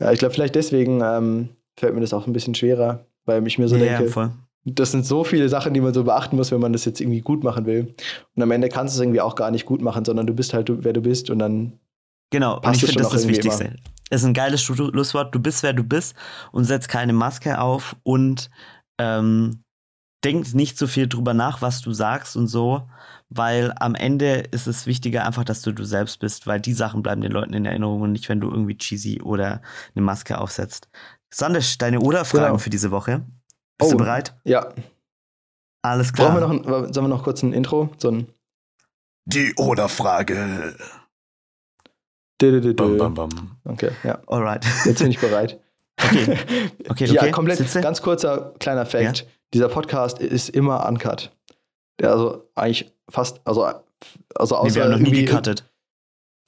ja, 0.00 0.12
ich 0.12 0.18
glaube, 0.18 0.34
vielleicht 0.34 0.54
deswegen 0.54 1.00
ähm, 1.02 1.48
fällt 1.82 1.94
mir 1.94 2.00
das 2.00 2.14
auch 2.14 2.28
ein 2.28 2.32
bisschen 2.32 2.54
schwerer, 2.54 3.06
weil 3.24 3.44
ich 3.44 3.58
mir 3.58 3.66
so 3.66 3.74
ja, 3.74 3.98
denke, 3.98 4.08
voll. 4.08 4.30
das 4.64 4.92
sind 4.92 5.04
so 5.04 5.24
viele 5.24 5.48
Sachen, 5.48 5.74
die 5.74 5.80
man 5.80 5.92
so 5.92 6.04
beachten 6.04 6.36
muss, 6.36 6.52
wenn 6.52 6.60
man 6.60 6.72
das 6.72 6.84
jetzt 6.84 7.00
irgendwie 7.00 7.22
gut 7.22 7.42
machen 7.42 7.66
will. 7.66 7.96
Und 8.36 8.42
am 8.42 8.52
Ende 8.52 8.68
kannst 8.68 8.94
du 8.94 8.98
es 8.98 9.02
irgendwie 9.02 9.20
auch 9.20 9.34
gar 9.34 9.50
nicht 9.50 9.66
gut 9.66 9.82
machen, 9.82 10.04
sondern 10.04 10.28
du 10.28 10.32
bist 10.32 10.54
halt, 10.54 10.68
du, 10.68 10.84
wer 10.84 10.92
du 10.92 11.00
bist 11.00 11.28
und 11.28 11.40
dann 11.40 11.80
Genau, 12.30 12.54
und 12.54 12.62
Passt 12.62 12.76
ich 12.76 12.82
es 12.84 12.88
finde, 12.90 13.02
das 13.02 13.12
ist 13.12 13.24
das 13.24 13.28
Wichtigste. 13.28 13.76
Es 14.10 14.22
ist 14.22 14.26
ein 14.26 14.32
geiles 14.32 14.62
Schlusswort. 14.62 15.34
Du 15.34 15.40
bist, 15.40 15.64
wer 15.64 15.72
du 15.72 15.82
bist 15.82 16.14
und 16.52 16.64
setz 16.64 16.86
keine 16.86 17.12
Maske 17.12 17.60
auf 17.60 17.96
und 18.04 18.48
ähm, 18.98 19.64
denk 20.24 20.54
nicht 20.54 20.78
so 20.78 20.86
viel 20.86 21.08
drüber 21.08 21.34
nach, 21.34 21.62
was 21.62 21.80
du 21.80 21.92
sagst 21.92 22.36
und 22.36 22.46
so, 22.46 22.88
weil 23.28 23.72
am 23.80 23.94
Ende 23.94 24.44
ist 24.52 24.66
es 24.66 24.86
wichtiger 24.86 25.26
einfach, 25.26 25.44
dass 25.44 25.62
du 25.62 25.72
du 25.72 25.84
selbst 25.84 26.20
bist, 26.20 26.46
weil 26.46 26.60
die 26.60 26.72
Sachen 26.74 27.02
bleiben 27.02 27.22
den 27.22 27.32
Leuten 27.32 27.54
in 27.54 27.66
Erinnerung 27.66 28.02
und 28.02 28.12
nicht, 28.12 28.28
wenn 28.28 28.40
du 28.40 28.50
irgendwie 28.50 28.76
cheesy 28.76 29.20
oder 29.20 29.62
eine 29.94 30.04
Maske 30.04 30.38
aufsetzt. 30.38 30.88
Sandisch, 31.34 31.78
deine 31.78 32.00
Oder-Fragen 32.00 32.44
Genau. 32.46 32.58
für 32.58 32.70
diese 32.70 32.90
Woche. 32.90 33.24
Bist 33.78 33.92
Oh. 33.94 33.96
du 33.96 34.04
bereit? 34.04 34.34
ja. 34.44 34.72
Alles 35.84 36.12
klar. 36.12 36.30
Brauchen 36.38 36.40
wir 36.64 36.68
noch 36.68 36.84
ein, 36.84 36.92
sollen 36.92 37.06
wir 37.06 37.08
noch 37.08 37.24
kurz 37.24 37.42
ein 37.42 37.52
Intro? 37.52 37.90
So 37.98 38.10
ein 38.10 38.28
Die 39.24 39.52
Oder-Frage. 39.56 40.76
Bam, 42.40 42.98
bam, 42.98 43.14
bam. 43.14 43.56
Okay, 43.64 43.90
ja. 44.02 44.20
Alright. 44.26 44.64
Jetzt 44.84 44.98
bin 45.00 45.10
ich 45.10 45.18
bereit. 45.20 45.60
Okay. 46.02 46.38
Okay, 46.88 47.06
ja, 47.06 47.22
okay. 47.22 47.30
komplett. 47.30 47.58
Sitze? 47.58 47.80
Ganz 47.80 48.02
kurzer 48.02 48.52
kleiner 48.58 48.84
Fact. 48.86 49.26
Dieser 49.54 49.68
Podcast 49.68 50.18
ist 50.18 50.48
immer 50.50 50.86
uncut. 50.88 51.30
Der 52.00 52.10
also 52.10 52.48
eigentlich 52.54 52.92
fast, 53.08 53.40
also, 53.44 53.64
also 53.64 53.82
Nee, 54.56 54.60
außer, 54.60 54.74
wir 54.74 54.82
haben 54.84 54.90
noch 54.92 54.98
nie 54.98 55.04
irgendwie- 55.08 55.24
gecuttet. 55.24 55.64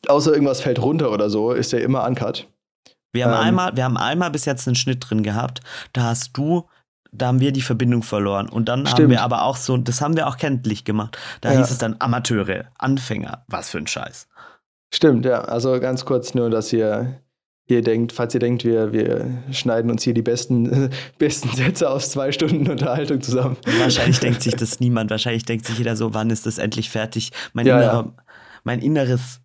außer 0.09 0.33
irgendwas 0.33 0.61
fällt 0.61 0.81
runter 0.81 1.11
oder 1.13 1.31
so, 1.31 1.53
ist 1.53 1.73
der 1.73 1.83
immer 1.83 2.05
uncut. 2.07 2.49
Wir 3.15 3.25
haben, 3.27 3.33
Ähm. 3.35 3.41
einmal, 3.49 3.77
wir 3.77 3.85
haben 3.85 3.97
einmal 3.97 4.31
bis 4.31 4.45
jetzt 4.45 4.67
einen 4.69 4.75
Schnitt 4.75 5.07
drin 5.09 5.23
gehabt. 5.23 5.61
Da 5.95 6.03
hast 6.03 6.37
du, 6.37 6.69
da 7.13 7.29
haben 7.29 7.41
wir 7.41 7.53
die 7.53 7.63
Verbindung 7.63 8.03
verloren. 8.03 8.49
Und 8.49 8.69
dann 8.69 8.81
haben 8.81 8.89
Stimmt. 8.89 9.11
wir 9.11 9.23
aber 9.23 9.45
auch 9.45 9.57
so, 9.57 9.77
das 9.79 10.01
haben 10.01 10.17
wir 10.17 10.27
auch 10.27 10.37
kenntlich 10.37 10.85
gemacht. 10.85 11.17
Da 11.41 11.53
Ja. 11.53 11.61
hieß 11.61 11.71
es 11.71 11.79
dann 11.79 11.97
Amateure, 12.01 12.67
Anfänger. 12.79 13.45
Was 13.49 13.71
für 13.71 13.79
ein 13.79 13.87
Scheiß. 13.87 14.29
Stimmt, 14.93 15.25
ja. 15.25 15.41
Also 15.43 15.79
ganz 15.81 16.05
kurz 16.05 16.35
nur, 16.35 16.51
dass 16.51 16.73
ihr, 16.73 17.21
ihr 17.67 17.83
denkt, 17.83 18.13
falls 18.13 18.35
ihr 18.35 18.41
denkt, 18.41 18.65
wir, 18.65 18.93
wir 18.93 19.27
schneiden 19.53 19.91
uns 19.91 20.03
hier 20.03 20.13
die 20.15 20.23
besten, 20.23 20.91
besten 21.19 21.49
Sätze 21.51 21.89
aus 21.89 22.11
zwei 22.11 22.33
Stunden 22.33 22.69
Unterhaltung 22.69 23.23
zusammen. 23.23 23.57
Wahrscheinlich 23.79 24.19
denkt 24.21 24.43
sich 24.43 24.55
das 24.57 24.81
niemand. 24.81 25.11
Wahrscheinlich 25.11 25.45
denkt 25.45 25.67
sich 25.67 25.79
jeder 25.79 25.95
so, 25.97 26.15
wann 26.15 26.31
ist 26.31 26.47
das 26.47 26.59
endlich 26.59 26.91
fertig? 26.91 27.31
Mein, 27.53 27.67
Ja, 27.67 27.79
innerer, 27.79 28.13
mein 28.65 28.81
inneres 28.81 29.41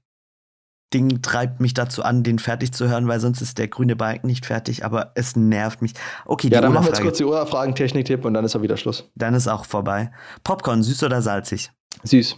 Ding 0.93 1.21
treibt 1.21 1.59
mich 1.59 1.73
dazu 1.73 2.03
an, 2.03 2.23
den 2.23 2.39
fertig 2.39 2.71
zu 2.73 2.89
hören, 2.89 3.07
weil 3.07 3.19
sonst 3.19 3.41
ist 3.41 3.57
der 3.57 3.67
grüne 3.67 3.95
Balken 3.95 4.27
nicht 4.27 4.45
fertig, 4.45 4.83
aber 4.83 5.11
es 5.15 5.35
nervt 5.35 5.81
mich. 5.81 5.93
Okay, 6.25 6.49
die 6.49 6.55
Ja, 6.55 6.61
dann 6.61 6.73
machen 6.73 6.85
wir 6.85 6.89
jetzt 6.89 7.01
kurz 7.01 7.17
die 7.17 7.25
Oder-Fragen-Technik-Tipp 7.25 8.25
und 8.25 8.33
dann 8.33 8.45
ist 8.45 8.55
auch 8.55 8.61
wieder 8.61 8.77
Schluss. 8.77 9.09
Dann 9.15 9.33
ist 9.33 9.47
auch 9.47 9.65
vorbei. 9.65 10.11
Popcorn, 10.43 10.81
süß 10.81 11.03
oder 11.03 11.21
salzig? 11.21 11.71
Süß. 12.03 12.37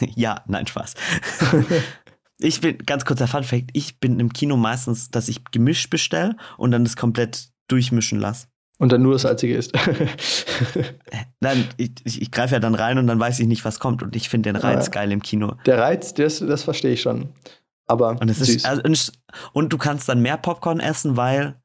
ja, 0.14 0.42
nein, 0.46 0.66
Spaß. 0.66 0.94
ich 2.38 2.60
bin, 2.60 2.78
ganz 2.78 3.04
kurzer 3.04 3.28
Funfact, 3.28 3.70
ich 3.72 4.00
bin 4.00 4.18
im 4.20 4.32
Kino 4.32 4.56
meistens, 4.56 5.10
dass 5.10 5.28
ich 5.28 5.44
gemischt 5.50 5.90
bestelle 5.90 6.36
und 6.56 6.70
dann 6.70 6.84
das 6.84 6.96
komplett 6.96 7.50
durchmischen 7.68 8.18
lasse. 8.18 8.46
Und 8.80 8.92
dann 8.92 9.02
nur 9.02 9.12
das 9.14 9.22
Salzige 9.22 9.56
ist. 9.56 9.72
Nein, 11.40 11.64
ich, 11.76 11.90
ich, 12.04 12.30
greife 12.30 12.54
ja 12.54 12.60
dann 12.60 12.76
rein 12.76 12.96
und 12.98 13.06
dann 13.08 13.18
weiß 13.18 13.40
ich 13.40 13.46
nicht, 13.48 13.64
was 13.64 13.80
kommt. 13.80 14.02
Und 14.04 14.14
ich 14.14 14.28
finde 14.28 14.52
den 14.52 14.56
Reiz 14.56 14.86
Ja. 14.86 14.92
geil 14.92 15.10
im 15.12 15.20
Kino. 15.22 15.54
Der 15.66 15.78
Reiz, 15.78 16.14
das, 16.14 16.38
das 16.38 16.62
verstehe 16.62 16.92
ich 16.92 17.02
schon. 17.02 17.28
Aber 17.88 18.10
Und, 18.20 18.28
es 18.30 18.38
süß. 18.38 18.48
ist, 18.50 18.66
also, 18.66 18.82
und- 18.82 19.12
und 19.52 19.72
du 19.72 19.78
kannst 19.78 20.08
dann 20.08 20.20
mehr 20.20 20.36
Popcorn 20.36 20.78
essen, 20.78 21.16
weil 21.16 21.56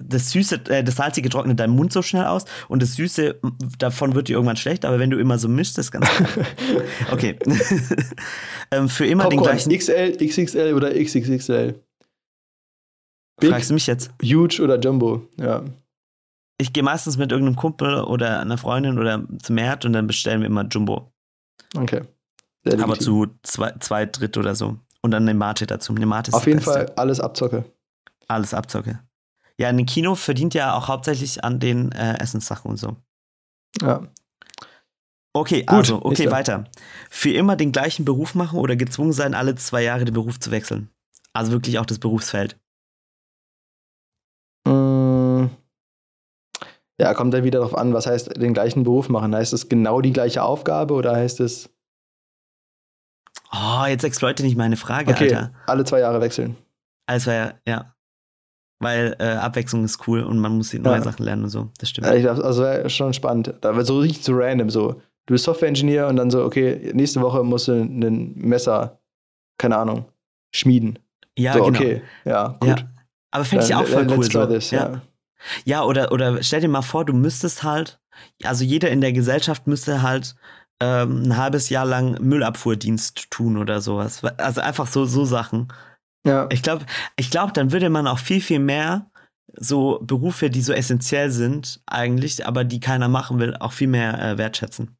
das 0.00 0.30
Süße, 0.30 0.60
äh, 0.68 0.84
das 0.84 0.96
Salzige 0.96 1.28
trocknet 1.28 1.58
deinen 1.60 1.74
Mund 1.74 1.92
so 1.92 2.02
schnell 2.02 2.24
aus 2.24 2.44
und 2.68 2.82
das 2.82 2.94
Süße, 2.94 3.40
davon 3.78 4.14
wird 4.14 4.28
dir 4.28 4.34
irgendwann 4.34 4.56
schlecht, 4.56 4.84
aber 4.84 4.98
wenn 4.98 5.10
du 5.10 5.18
immer 5.18 5.38
so 5.38 5.48
mischst, 5.48 5.76
ist 5.78 5.90
ganz. 5.90 6.08
Okay. 7.10 7.36
ähm, 8.70 8.88
für 8.88 9.06
immer 9.06 9.24
den 9.28 9.38
Popcorn, 9.38 9.56
gleichen. 9.58 9.76
XL, 9.76 10.16
XXL 10.26 10.74
oder 10.74 10.92
XXXL? 10.94 11.74
Big, 13.40 13.50
Fragst 13.50 13.70
du 13.70 13.74
mich 13.74 13.86
jetzt? 13.86 14.10
huge 14.22 14.62
oder 14.62 14.78
Jumbo? 14.78 15.28
Ja. 15.38 15.64
Ich 16.58 16.72
gehe 16.72 16.82
meistens 16.82 17.16
mit 17.16 17.32
irgendeinem 17.32 17.56
Kumpel 17.56 18.02
oder 18.02 18.40
einer 18.40 18.58
Freundin 18.58 18.98
oder 18.98 19.26
zum 19.42 19.58
Herd 19.58 19.84
und 19.84 19.92
dann 19.92 20.06
bestellen 20.06 20.40
wir 20.40 20.46
immer 20.46 20.64
Jumbo. 20.64 21.12
Okay. 21.76 22.02
Aber 22.64 22.98
zu 22.98 23.26
zwei, 23.42 23.72
zwei 23.80 24.06
Dritt 24.06 24.36
oder 24.36 24.54
so. 24.54 24.78
Und 25.00 25.10
dann 25.10 25.24
eine 25.24 25.34
Mate 25.34 25.66
dazu. 25.66 25.94
Eine 25.94 26.06
Mate 26.06 26.30
ist 26.30 26.34
Auf 26.34 26.46
jeden 26.46 26.58
Beste. 26.58 26.72
Fall 26.72 26.92
alles 26.96 27.18
Abzocke. 27.18 27.64
Alles 28.28 28.54
Abzocke. 28.54 29.00
Ja, 29.58 29.68
ein 29.68 29.84
Kino 29.84 30.14
verdient 30.14 30.54
ja 30.54 30.74
auch 30.74 30.88
hauptsächlich 30.88 31.42
an 31.44 31.58
den 31.58 31.92
äh, 31.92 32.18
Essenssachen 32.20 32.70
und 32.70 32.76
so. 32.76 32.96
Ja. 33.80 34.06
Okay, 35.34 35.62
Gut, 35.62 35.70
also, 35.70 36.04
okay, 36.04 36.30
weiter. 36.30 36.64
Für 37.10 37.30
immer 37.30 37.56
den 37.56 37.72
gleichen 37.72 38.04
Beruf 38.04 38.34
machen 38.34 38.58
oder 38.58 38.76
gezwungen 38.76 39.12
sein, 39.12 39.34
alle 39.34 39.54
zwei 39.54 39.82
Jahre 39.82 40.04
den 40.04 40.14
Beruf 40.14 40.38
zu 40.38 40.50
wechseln. 40.50 40.90
Also 41.32 41.52
wirklich 41.52 41.78
auch 41.78 41.86
das 41.86 41.98
Berufsfeld. 41.98 42.58
Ja, 47.02 47.14
kommt 47.14 47.34
dann 47.34 47.42
wieder 47.44 47.58
darauf 47.58 47.76
an, 47.76 47.92
was 47.92 48.06
heißt 48.06 48.40
den 48.40 48.54
gleichen 48.54 48.84
Beruf 48.84 49.08
machen. 49.08 49.34
Heißt 49.34 49.52
es 49.52 49.68
genau 49.68 50.00
die 50.00 50.12
gleiche 50.12 50.42
Aufgabe 50.42 50.94
oder 50.94 51.14
heißt 51.16 51.40
es, 51.40 51.68
Oh, 53.54 53.84
jetzt 53.86 54.04
exploite 54.04 54.42
nicht 54.42 54.56
meine 54.56 54.76
Frage, 54.76 55.10
okay, 55.10 55.24
Alter. 55.34 55.52
alle 55.66 55.84
zwei 55.84 56.00
Jahre 56.00 56.20
wechseln? 56.20 56.56
Also 57.06 57.30
ja, 57.30 57.54
ja. 57.66 57.94
Weil 58.80 59.14
äh, 59.18 59.24
Abwechslung 59.24 59.84
ist 59.84 60.06
cool 60.08 60.22
und 60.22 60.38
man 60.38 60.56
muss 60.56 60.70
die 60.70 60.78
neue 60.78 60.96
Ja. 60.96 61.02
Sachen 61.02 61.24
lernen 61.24 61.44
und 61.44 61.50
so. 61.50 61.68
Das 61.78 61.90
stimmt. 61.90 62.06
Ja, 62.06 62.14
ich 62.14 62.24
dachte, 62.24 62.42
also 62.42 62.62
wäre 62.62 62.88
schon 62.88 63.12
spannend. 63.12 63.52
Da 63.60 63.76
wird 63.76 63.86
so 63.86 63.98
richtig 63.98 64.24
so 64.24 64.32
random 64.34 64.70
so. 64.70 65.02
Du 65.26 65.34
bist 65.34 65.44
Software-Engineer 65.44 66.08
und 66.08 66.16
dann 66.16 66.30
so, 66.30 66.44
okay, 66.44 66.90
nächste 66.94 67.20
Woche 67.20 67.44
musst 67.44 67.68
du 67.68 67.72
ein 67.72 68.32
Messer, 68.36 68.98
keine 69.58 69.76
Ahnung, 69.76 70.06
schmieden. 70.54 70.98
ja, 71.38 71.52
so, 71.52 71.64
genau. 71.64 71.78
okay, 71.78 72.02
ja, 72.24 72.56
gut. 72.58 72.80
Ja. 72.80 72.88
Aber 73.32 73.44
fände 73.44 73.64
ich 73.66 73.74
auch 73.74 73.86
voll 73.86 74.06
cool. 74.10 74.24
So. 74.24 74.46
this, 74.46 74.70
ja. 74.70 74.92
ja. 74.92 75.00
Ja, 75.64 75.82
oder, 75.84 76.12
oder 76.12 76.42
stell 76.42 76.60
dir 76.60 76.68
mal 76.68 76.82
vor, 76.82 77.04
du 77.04 77.12
müsstest 77.12 77.62
halt, 77.62 78.00
also 78.44 78.64
jeder 78.64 78.90
in 78.90 79.00
der 79.00 79.12
Gesellschaft 79.12 79.66
müsste 79.66 80.02
halt 80.02 80.34
ähm, 80.80 81.24
ein 81.24 81.36
halbes 81.36 81.68
Jahr 81.68 81.86
lang 81.86 82.20
Müllabfuhrdienst 82.20 83.30
tun 83.30 83.56
oder 83.56 83.80
sowas. 83.80 84.22
Also 84.24 84.60
einfach 84.60 84.86
so, 84.86 85.04
so 85.04 85.24
Sachen. 85.24 85.72
Ja. 86.26 86.48
Ich 86.52 86.62
glaube, 86.62 86.86
ich 87.16 87.30
glaub, 87.30 87.54
dann 87.54 87.72
würde 87.72 87.90
man 87.90 88.06
auch 88.06 88.18
viel, 88.18 88.40
viel 88.40 88.58
mehr 88.60 89.10
so 89.54 89.98
Berufe, 90.02 90.50
die 90.50 90.62
so 90.62 90.72
essentiell 90.72 91.30
sind, 91.30 91.80
eigentlich, 91.86 92.46
aber 92.46 92.64
die 92.64 92.80
keiner 92.80 93.08
machen 93.08 93.38
will, 93.38 93.56
auch 93.56 93.72
viel 93.72 93.88
mehr 93.88 94.20
äh, 94.22 94.38
wertschätzen. 94.38 94.96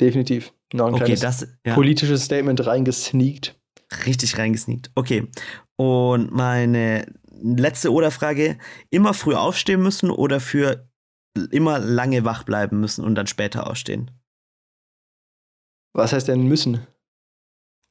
definitiv. 0.00 0.52
Noch 0.72 0.86
ein 0.88 0.94
Okay, 0.94 1.04
kleines 1.14 1.20
das 1.20 1.48
ja, 1.64 1.74
politisches 1.74 2.24
Statement 2.24 2.66
reingesneakt. 2.66 3.54
richtig 4.06 4.36
reingesneakt. 4.38 4.90
Okay. 4.94 5.28
Und 5.76 6.32
meine 6.32 7.06
letzte 7.42 7.92
Oder-Frage: 7.92 8.58
immer 8.90 9.14
früh 9.14 9.34
aufstehen 9.34 9.82
müssen 9.82 10.10
oder 10.10 10.40
für 10.40 10.88
immer 11.50 11.78
lange 11.78 12.24
wach 12.24 12.44
bleiben 12.44 12.80
müssen 12.80 13.04
und 13.04 13.14
dann 13.14 13.26
später 13.26 13.66
ausstehen? 13.68 14.10
Was 15.94 16.12
heißt 16.12 16.28
denn 16.28 16.46
müssen? 16.46 16.86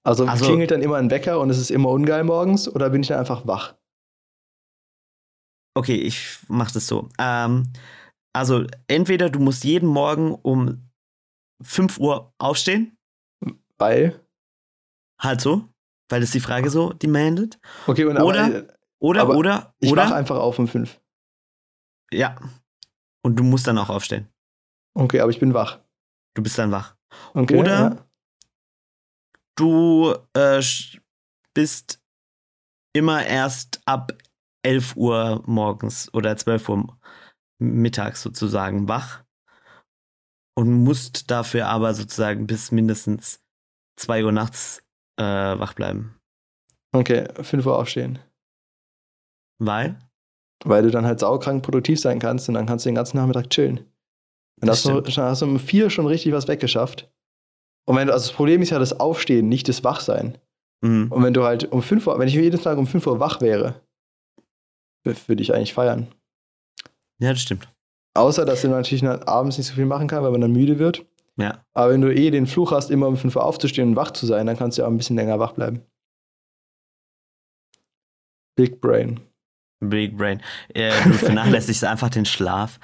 Also, 0.05 0.25
Also- 0.25 0.45
klingelt 0.45 0.71
dann 0.71 0.81
immer 0.81 0.97
ein 0.97 1.09
Wecker 1.09 1.39
und 1.39 1.49
es 1.49 1.57
ist 1.57 1.71
immer 1.71 1.89
ungeil 1.89 2.23
morgens 2.23 2.67
oder 2.67 2.89
bin 2.89 3.01
ich 3.01 3.07
dann 3.07 3.19
einfach 3.19 3.47
wach? 3.47 3.75
okay, 5.77 5.95
ich 5.95 6.37
mach 6.47 6.71
das 6.71 6.87
so. 6.87 7.09
Ähm, 7.19 7.71
also 8.33 8.65
entweder 8.87 9.29
du 9.29 9.39
musst 9.39 9.63
jeden 9.65 9.89
Morgen 9.89 10.33
um 10.33 10.89
5 11.61 11.99
Uhr 11.99 12.33
aufstehen, 12.37 12.97
Weil. 13.77 14.19
halt 15.21 15.41
so, 15.41 15.67
weil 16.09 16.21
das 16.21 16.31
die 16.31 16.39
Frage 16.39 16.69
so 16.69 16.93
demandet. 16.93 17.59
Okay, 17.87 18.05
und 18.05 18.17
Oder- 18.21 18.45
aber, 18.45 18.74
Oder, 19.05 19.21
Aber 19.21 19.35
oder, 19.35 19.75
ich 19.79 19.91
oder, 19.91 20.05
wach 20.05 20.11
einfach 20.11 20.37
auf 20.37 20.57
um 20.57 20.67
fünf. 20.67 20.99
ja. 22.11 22.35
Und 23.23 23.35
du 23.37 23.43
musst 23.43 23.65
dann 23.67 23.77
auch 23.77 23.89
aufstehen. 23.89 24.27
Okay, 24.95 25.19
aber 25.19 25.29
ich 25.31 25.39
bin 25.39 25.53
wach. 25.53 25.79
Du 26.35 26.41
bist 26.43 26.57
dann 26.57 26.71
wach. 26.71 26.95
Okay, 27.33 27.55
Oder- 27.57 27.79
Ja. 27.79 28.05
Du 29.57 30.13
äh, 30.33 30.61
bist 31.53 32.01
immer 32.93 33.25
erst 33.25 33.79
ab 33.85 34.11
11 34.63 34.95
Uhr 34.95 35.43
morgens 35.45 36.13
oder 36.13 36.35
12 36.35 36.67
Uhr 36.69 36.99
mittags 37.59 38.21
sozusagen 38.21 38.87
wach 38.89 39.23
und 40.57 40.71
musst 40.83 41.31
dafür 41.31 41.67
aber 41.67 41.93
sozusagen 41.93 42.47
bis 42.47 42.71
mindestens 42.71 43.41
2 43.97 44.25
Uhr 44.25 44.31
nachts 44.31 44.83
äh, 45.17 45.23
wach 45.23 45.73
bleiben. 45.73 46.19
Okay, 46.91 47.27
5 47.41 47.65
Uhr 47.65 47.77
aufstehen. 47.77 48.19
Weil? 49.59 49.99
Weil 50.63 50.83
du 50.83 50.91
dann 50.91 51.05
halt 51.05 51.19
saukrank 51.19 51.63
produktiv 51.63 51.99
sein 51.99 52.19
kannst 52.19 52.47
und 52.49 52.55
dann 52.55 52.65
kannst 52.65 52.85
du 52.85 52.89
den 52.89 52.95
ganzen 52.95 53.17
Nachmittag 53.17 53.49
chillen. 53.49 53.79
Und 54.61 54.67
Das 54.67 54.85
hast 54.85 55.17
du, 55.17 55.21
hast 55.21 55.41
du 55.41 55.45
um 55.45 55.59
vier 55.59 55.89
schon 55.89 56.07
richtig 56.07 56.33
was 56.33 56.47
weggeschafft. 56.47 57.11
Und 57.85 57.97
wenn 57.97 58.07
du, 58.07 58.13
also 58.13 58.27
das 58.27 58.35
Problem 58.35 58.61
ist 58.61 58.71
ja 58.71 58.79
das 58.79 58.99
Aufstehen, 58.99 59.47
nicht 59.47 59.67
das 59.67 59.83
Wachsein. 59.83 60.37
Mhm. 60.81 61.11
Und 61.11 61.23
wenn 61.23 61.33
du 61.33 61.43
halt 61.43 61.71
um 61.71 61.81
5 61.81 62.07
Uhr, 62.07 62.17
wenn 62.19 62.27
ich 62.27 62.33
jeden 62.33 62.59
Tag 62.59 62.77
um 62.77 62.87
5 62.87 63.05
Uhr 63.05 63.19
wach 63.19 63.41
wäre, 63.41 63.81
würde 65.03 65.41
ich 65.41 65.53
eigentlich 65.53 65.73
feiern. 65.73 66.07
Ja, 67.19 67.31
das 67.31 67.41
stimmt. 67.41 67.69
Außer, 68.15 68.45
dass 68.45 68.61
du 68.61 68.69
natürlich 68.69 69.03
abends 69.03 69.57
nicht 69.57 69.67
so 69.67 69.73
viel 69.75 69.85
machen 69.85 70.07
kann, 70.07 70.23
weil 70.23 70.31
man 70.31 70.41
dann 70.41 70.51
müde 70.51 70.79
wird. 70.79 71.05
Ja. 71.37 71.65
Aber 71.73 71.91
wenn 71.91 72.01
du 72.01 72.13
eh 72.13 72.31
den 72.31 72.47
Fluch 72.47 72.71
hast, 72.71 72.89
immer 72.89 73.07
um 73.07 73.17
5 73.17 73.35
Uhr 73.35 73.43
aufzustehen 73.43 73.89
und 73.89 73.95
wach 73.95 74.11
zu 74.11 74.25
sein, 74.25 74.47
dann 74.47 74.57
kannst 74.57 74.77
du 74.77 74.81
ja 74.81 74.87
auch 74.87 74.91
ein 74.91 74.97
bisschen 74.97 75.17
länger 75.17 75.37
wach 75.37 75.51
bleiben. 75.51 75.81
Big 78.55 78.79
Brain. 78.79 79.19
Big 79.89 80.17
Brain. 80.17 80.41
Äh, 80.73 80.91
du 81.03 81.13
vernachlässigst 81.13 81.83
einfach 81.85 82.09
den 82.09 82.25
Schlaf. 82.25 82.79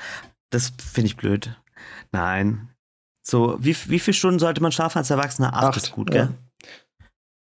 Das 0.51 0.71
finde 0.77 1.07
ich 1.07 1.17
blöd. 1.17 1.55
Nein. 2.11 2.69
So, 3.25 3.57
wie, 3.59 3.75
wie 3.87 3.99
viele 3.99 4.13
Stunden 4.15 4.39
sollte 4.39 4.61
man 4.61 4.71
schlafen 4.71 4.97
als 4.97 5.09
Erwachsener? 5.09 5.53
Acht, 5.53 5.77
ist 5.77 5.91
gut, 5.91 6.13
ja. 6.13 6.25
gell? 6.25 6.33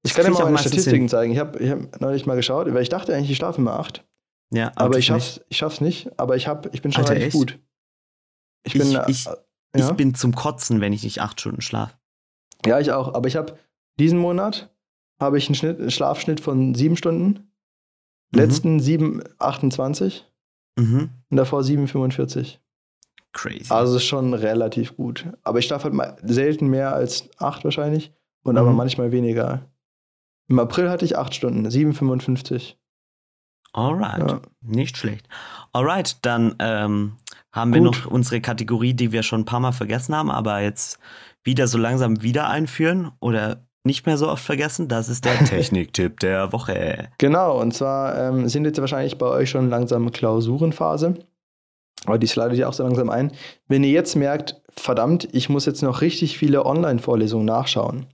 Ich 0.02 0.12
Das 0.12 0.14
kann 0.24 0.32
dir 0.32 0.38
mal 0.38 0.44
meine 0.44 0.58
Statistiken 0.58 0.96
hin. 0.96 1.08
zeigen. 1.08 1.32
Ich 1.32 1.38
habe 1.38 1.58
ich 1.58 1.70
hab 1.70 2.00
neulich 2.00 2.26
mal 2.26 2.36
geschaut, 2.36 2.72
weil 2.72 2.82
ich 2.82 2.88
dachte 2.88 3.14
eigentlich, 3.14 3.30
ich 3.30 3.36
schlafe 3.36 3.60
immer 3.60 3.78
acht. 3.78 4.04
Ja, 4.52 4.72
Aber 4.76 4.90
du 4.90 4.98
ich 4.98 5.08
nicht. 5.10 5.24
schaff's, 5.24 5.40
ich 5.48 5.56
schaff's 5.58 5.80
nicht. 5.80 6.18
Aber 6.18 6.36
ich, 6.36 6.46
hab, 6.48 6.72
ich 6.74 6.82
bin 6.82 6.92
schon 6.92 7.04
Alter, 7.04 7.16
echt? 7.20 7.32
gut. 7.32 7.58
Ich 8.64 8.72
bin. 8.74 8.82
Ich- 8.82 9.08
ich- 9.08 9.26
äh, 9.26 9.36
Ich 9.76 9.80
ja? 9.82 9.92
bin 9.92 10.14
zum 10.14 10.34
Kotzen, 10.34 10.80
wenn 10.80 10.92
ich 10.92 11.02
nicht 11.04 11.20
acht 11.20 11.40
Stunden 11.40 11.60
schlafe. 11.60 11.94
ja, 12.66 12.80
ich 12.80 12.92
auch. 12.92 13.14
Aber 13.14 13.28
ich 13.28 13.36
habe 13.36 13.58
diesen 13.98 14.18
Monat 14.18 14.70
habe 15.20 15.38
ich 15.38 15.46
einen, 15.48 15.54
Schnitt, 15.54 15.78
einen 15.78 15.90
Schlafschnitt 15.90 16.40
von 16.40 16.74
sieben 16.74 16.96
Stunden. 16.96 17.49
Letzten 18.32 18.80
sieben 18.80 19.22
28 19.38 20.26
Mhm. 20.78 21.10
und 21.30 21.36
davor 21.36 21.62
7,45. 21.62 22.58
Crazy. 23.32 23.72
Also 23.72 23.98
schon 23.98 24.34
relativ 24.34 24.96
gut. 24.96 25.26
Aber 25.42 25.58
ich 25.58 25.66
schlafe 25.66 25.84
halt 25.84 25.94
mal 25.94 26.16
selten 26.22 26.68
mehr 26.68 26.94
als 26.94 27.28
acht 27.38 27.64
wahrscheinlich 27.64 28.12
und 28.42 28.56
aber 28.58 28.70
Mhm. 28.70 28.76
manchmal 28.76 29.12
weniger. 29.12 29.66
Im 30.48 30.58
April 30.58 30.90
hatte 30.90 31.04
ich 31.04 31.16
acht 31.16 31.34
Stunden, 31.34 31.68
7,55. 31.70 32.76
Alright. 33.72 34.30
Ja. 34.30 34.40
Nicht 34.62 34.96
schlecht. 34.96 35.28
Alright, 35.72 36.24
dann 36.26 36.56
ähm, 36.58 37.16
haben 37.52 37.72
wir 37.72 37.80
Gut. 37.80 37.92
noch 38.04 38.06
unsere 38.06 38.40
Kategorie, 38.40 38.94
die 38.94 39.12
wir 39.12 39.22
schon 39.22 39.42
ein 39.42 39.44
paar 39.44 39.60
Mal 39.60 39.72
vergessen 39.72 40.14
haben, 40.14 40.30
aber 40.30 40.60
jetzt 40.60 40.98
wieder 41.44 41.68
so 41.68 41.78
langsam 41.78 42.22
wieder 42.22 42.48
einführen 42.48 43.12
oder 43.20 43.64
nicht 43.84 44.06
mehr 44.06 44.18
so 44.18 44.28
oft 44.28 44.44
vergessen. 44.44 44.88
Das 44.88 45.08
ist 45.08 45.24
der 45.24 45.38
Techniktipp 45.44 46.20
der 46.20 46.52
Woche. 46.52 47.08
Genau, 47.18 47.60
und 47.60 47.72
zwar 47.72 48.18
ähm, 48.18 48.48
sind 48.48 48.64
jetzt 48.64 48.80
wahrscheinlich 48.80 49.18
bei 49.18 49.26
euch 49.26 49.50
schon 49.50 49.70
langsam 49.70 50.10
Klausurenphase. 50.10 51.14
Aber 52.06 52.18
die 52.18 52.26
slidet 52.26 52.58
ja 52.58 52.68
auch 52.68 52.72
so 52.72 52.82
langsam 52.82 53.10
ein. 53.10 53.32
Wenn 53.68 53.84
ihr 53.84 53.90
jetzt 53.90 54.16
merkt, 54.16 54.60
verdammt, 54.70 55.28
ich 55.32 55.48
muss 55.48 55.66
jetzt 55.66 55.82
noch 55.82 56.00
richtig 56.00 56.38
viele 56.38 56.64
Online-Vorlesungen 56.64 57.44
nachschauen, 57.44 58.06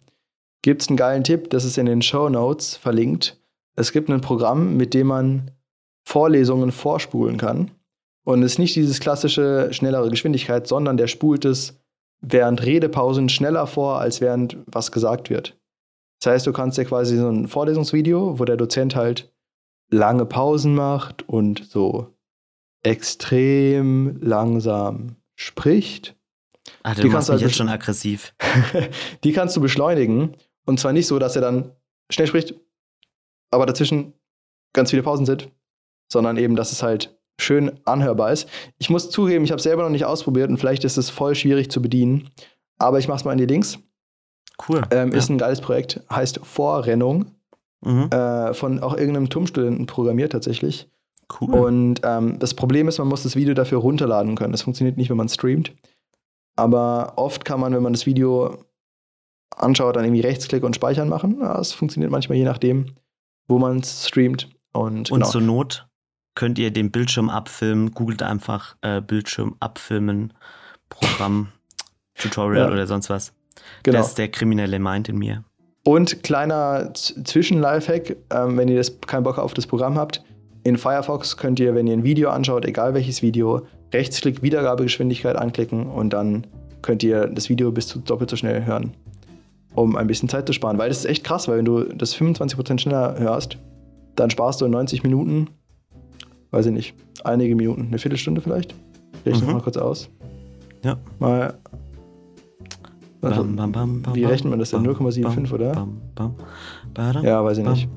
gibt 0.62 0.82
es 0.82 0.88
einen 0.88 0.96
geilen 0.96 1.22
Tipp, 1.22 1.50
das 1.50 1.64
ist 1.64 1.78
in 1.78 1.86
den 1.86 2.02
Show 2.02 2.28
Notes 2.28 2.76
verlinkt. 2.76 3.38
Es 3.76 3.92
gibt 3.92 4.08
ein 4.08 4.20
Programm, 4.20 4.76
mit 4.76 4.94
dem 4.94 5.08
man 5.08 5.50
Vorlesungen 6.04 6.72
vorspulen 6.72 7.36
kann. 7.36 7.70
Und 8.24 8.42
es 8.42 8.52
ist 8.52 8.58
nicht 8.58 8.74
dieses 8.74 8.98
klassische 8.98 9.68
schnellere 9.72 10.10
Geschwindigkeit, 10.10 10.66
sondern 10.66 10.96
der 10.96 11.06
spult 11.06 11.44
es 11.44 11.78
während 12.20 12.64
Redepausen 12.64 13.28
schneller 13.28 13.66
vor, 13.66 14.00
als 14.00 14.20
während 14.20 14.56
was 14.66 14.90
gesagt 14.90 15.30
wird. 15.30 15.55
Das 16.20 16.32
heißt, 16.32 16.46
du 16.46 16.52
kannst 16.52 16.78
dir 16.78 16.84
quasi 16.84 17.16
so 17.16 17.28
ein 17.28 17.48
Vorlesungsvideo, 17.48 18.38
wo 18.38 18.44
der 18.44 18.56
Dozent 18.56 18.96
halt 18.96 19.32
lange 19.90 20.26
Pausen 20.26 20.74
macht 20.74 21.28
und 21.28 21.64
so 21.68 22.14
extrem 22.82 24.18
langsam 24.20 25.16
spricht. 25.34 26.16
Ach, 26.82 26.94
Die 26.94 27.02
du 27.02 27.10
kannst 27.10 27.28
du 27.28 27.32
mich 27.32 27.42
halt 27.42 27.50
jetzt 27.50 27.56
schon 27.56 27.68
aggressiv. 27.68 28.34
die 29.24 29.32
kannst 29.32 29.56
du 29.56 29.60
beschleunigen. 29.60 30.36
Und 30.64 30.80
zwar 30.80 30.92
nicht 30.92 31.06
so, 31.06 31.18
dass 31.18 31.36
er 31.36 31.42
dann 31.42 31.72
schnell 32.10 32.26
spricht, 32.26 32.54
aber 33.50 33.66
dazwischen 33.66 34.14
ganz 34.72 34.90
viele 34.90 35.02
Pausen 35.02 35.26
sind, 35.26 35.50
sondern 36.10 36.36
eben, 36.36 36.56
dass 36.56 36.72
es 36.72 36.82
halt 36.82 37.16
schön 37.40 37.78
anhörbar 37.84 38.32
ist. 38.32 38.48
Ich 38.78 38.90
muss 38.90 39.10
zugeben, 39.10 39.44
ich 39.44 39.50
habe 39.50 39.58
es 39.58 39.64
selber 39.64 39.82
noch 39.82 39.90
nicht 39.90 40.04
ausprobiert 40.04 40.48
und 40.48 40.58
vielleicht 40.58 40.84
ist 40.84 40.96
es 40.96 41.10
voll 41.10 41.34
schwierig 41.34 41.70
zu 41.70 41.82
bedienen. 41.82 42.30
Aber 42.78 42.98
ich 42.98 43.08
mache 43.08 43.18
es 43.18 43.24
mal 43.24 43.32
in 43.32 43.38
die 43.38 43.46
Links. 43.46 43.78
Cool. 44.68 44.82
Ähm, 44.90 45.12
ja. 45.12 45.18
Ist 45.18 45.28
ein 45.28 45.38
geiles 45.38 45.60
Projekt, 45.60 46.00
heißt 46.10 46.40
Vorrennung. 46.42 47.26
mhm. 47.82 48.08
Äh, 48.10 48.54
von 48.54 48.80
auch 48.80 48.96
irgendeinem 48.96 49.28
TUM-Studenten 49.28 49.86
programmiert 49.86 50.32
tatsächlich. 50.32 50.88
Cool. 51.40 51.54
Und 51.54 52.00
ähm, 52.04 52.38
das 52.38 52.54
Problem 52.54 52.88
ist, 52.88 52.98
man 52.98 53.08
muss 53.08 53.24
das 53.24 53.34
Video 53.36 53.52
dafür 53.54 53.78
runterladen 53.78 54.34
können. 54.36 54.52
Das 54.52 54.62
funktioniert 54.62 54.96
nicht, 54.96 55.10
wenn 55.10 55.16
man 55.16 55.28
streamt. 55.28 55.72
Aber 56.54 57.14
oft 57.16 57.44
kann 57.44 57.60
man, 57.60 57.74
wenn 57.74 57.82
man 57.82 57.92
das 57.92 58.06
Video 58.06 58.64
anschaut, 59.56 59.96
dann 59.96 60.04
irgendwie 60.04 60.22
Rechtsklick 60.22 60.62
und 60.62 60.74
Speichern 60.76 61.08
machen. 61.08 61.40
Das 61.40 61.72
funktioniert 61.72 62.10
manchmal 62.12 62.38
je 62.38 62.44
nachdem, 62.44 62.94
wo 63.48 63.58
man 63.58 63.78
es 63.80 64.08
streamt. 64.08 64.48
Und, 64.72 65.10
Und 65.10 65.20
genau. 65.20 65.28
zur 65.30 65.40
Not 65.40 65.86
könnt 66.34 66.58
ihr 66.58 66.70
den 66.70 66.90
Bildschirm 66.90 67.28
abfilmen. 67.28 67.90
Googelt 67.92 68.22
einfach 68.22 68.76
äh, 68.82 69.00
Bildschirm 69.00 69.56
abfilmen, 69.60 70.32
Programm, 70.88 71.48
Tutorial 72.14 72.66
Ja. 72.68 72.72
oder 72.72 72.86
sonst 72.86 73.10
was. 73.10 73.32
Genau. 73.82 73.98
Das 73.98 74.08
ist 74.08 74.18
der 74.18 74.28
kriminelle 74.28 74.78
Mind 74.78 75.08
in 75.08 75.18
mir. 75.18 75.44
Und 75.84 76.22
kleiner 76.24 76.92
Zwischen-Lifehack, 76.94 78.16
ähm, 78.30 78.56
wenn 78.56 78.68
ihr 78.68 78.76
das, 78.76 79.00
keinen 79.02 79.22
Bock 79.22 79.38
auf 79.38 79.54
das 79.54 79.66
Programm 79.66 79.96
habt, 79.96 80.22
in 80.64 80.76
Firefox 80.76 81.36
könnt 81.36 81.60
ihr, 81.60 81.74
wenn 81.76 81.86
ihr 81.86 81.92
ein 81.92 82.02
Video 82.02 82.30
anschaut, 82.30 82.64
egal 82.64 82.92
welches 82.94 83.22
Video, 83.22 83.62
Rechtsklick 83.94 84.42
Wiedergabegeschwindigkeit 84.42 85.36
anklicken 85.36 85.86
und 85.86 86.12
dann 86.12 86.44
könnt 86.82 87.04
ihr 87.04 87.26
das 87.28 87.48
Video 87.48 87.70
bis 87.70 87.86
zu 87.86 88.00
doppelt 88.00 88.30
so 88.30 88.36
schnell 88.36 88.64
hören, 88.64 88.94
um 89.74 89.94
ein 89.94 90.08
bisschen 90.08 90.28
Zeit 90.28 90.46
zu 90.48 90.52
sparen. 90.52 90.76
Weil 90.76 90.88
das 90.88 90.98
ist 90.98 91.04
echt 91.04 91.22
krass, 91.22 91.46
weil 91.46 91.58
wenn 91.58 91.64
du 91.64 91.84
das 91.84 92.16
25% 92.16 92.80
schneller 92.80 93.16
hörst, 93.18 93.58
dann 94.16 94.28
sparst 94.30 94.60
du 94.60 94.64
in 94.64 94.72
90 94.72 95.04
Minuten, 95.04 95.48
weiß 96.50 96.66
ich 96.66 96.72
nicht, 96.72 96.94
einige 97.22 97.54
Minuten, 97.54 97.86
eine 97.86 97.98
Viertelstunde 97.98 98.40
vielleicht. 98.40 98.74
Rechne 99.24 99.46
Mhm. 99.46 99.52
mal 99.52 99.62
kurz 99.62 99.76
aus. 99.76 100.08
Ja. 100.84 100.96
Mal. 101.20 101.54
Also, 103.30 103.44
Bam, 103.44 103.72
bam, 103.72 104.02
bam, 104.02 104.14
wie 104.14 104.24
rechnet 104.24 104.50
man 104.50 104.58
das 104.58 104.70
denn? 104.70 104.82
bam, 104.82 104.94
0,75, 104.94 105.22
bam, 106.14 106.34
oder? 106.96 107.22
Ja, 107.22 107.44
weiß 107.44 107.58
ich 107.58 107.64
nicht. 107.64 107.88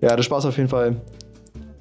Ja, 0.00 0.16
das 0.16 0.24
Spaß 0.26 0.46
auf 0.46 0.56
jeden 0.56 0.68
Fall 0.68 0.96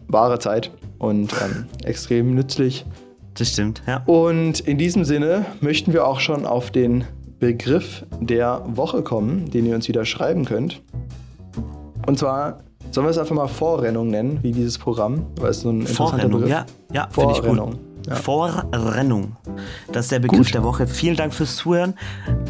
wahre 0.07 0.39
Zeit 0.39 0.71
und 0.99 1.33
ähm, 1.43 1.65
extrem 1.83 2.35
nützlich. 2.35 2.85
Das 3.33 3.49
stimmt, 3.49 3.81
ja. 3.87 4.03
Und 4.05 4.59
in 4.61 4.77
diesem 4.77 5.03
Sinne 5.03 5.45
möchten 5.59 5.91
wir 5.91 6.07
auch 6.07 6.19
schon 6.19 6.45
auf 6.45 6.71
den 6.71 7.03
Begriff 7.39 8.05
der 8.21 8.61
Woche 8.65 9.01
kommen, 9.01 9.49
den 9.51 9.65
ihr 9.65 9.75
uns 9.75 9.87
wieder 9.87 10.05
schreiben 10.05 10.45
könnt. 10.45 10.81
Und 12.05 12.17
zwar 12.17 12.59
sollen 12.91 13.07
wir 13.07 13.11
es 13.11 13.17
einfach 13.17 13.35
mal 13.35 13.47
Vorrennung 13.47 14.09
nennen, 14.09 14.39
wie 14.43 14.51
dieses 14.51 14.77
Programm, 14.77 15.25
weil 15.39 15.49
es 15.49 15.61
so 15.61 15.69
ein 15.69 15.81
interessanter 15.81 16.11
Vorrennung, 16.11 16.41
Begriff 16.41 16.49
ja, 16.49 16.65
ja, 16.93 17.07
finde 17.09 17.33
ich 17.33 17.41
gut. 17.41 17.77
Vorrennung. 18.11 18.69
Ja. 18.73 18.79
Vorrennung. 18.81 19.35
Das 19.91 20.05
ist 20.05 20.11
der 20.11 20.19
Begriff 20.19 20.47
Gut. 20.47 20.53
der 20.53 20.63
Woche. 20.63 20.87
Vielen 20.87 21.15
Dank 21.15 21.33
fürs 21.33 21.55
Zuhören. 21.57 21.93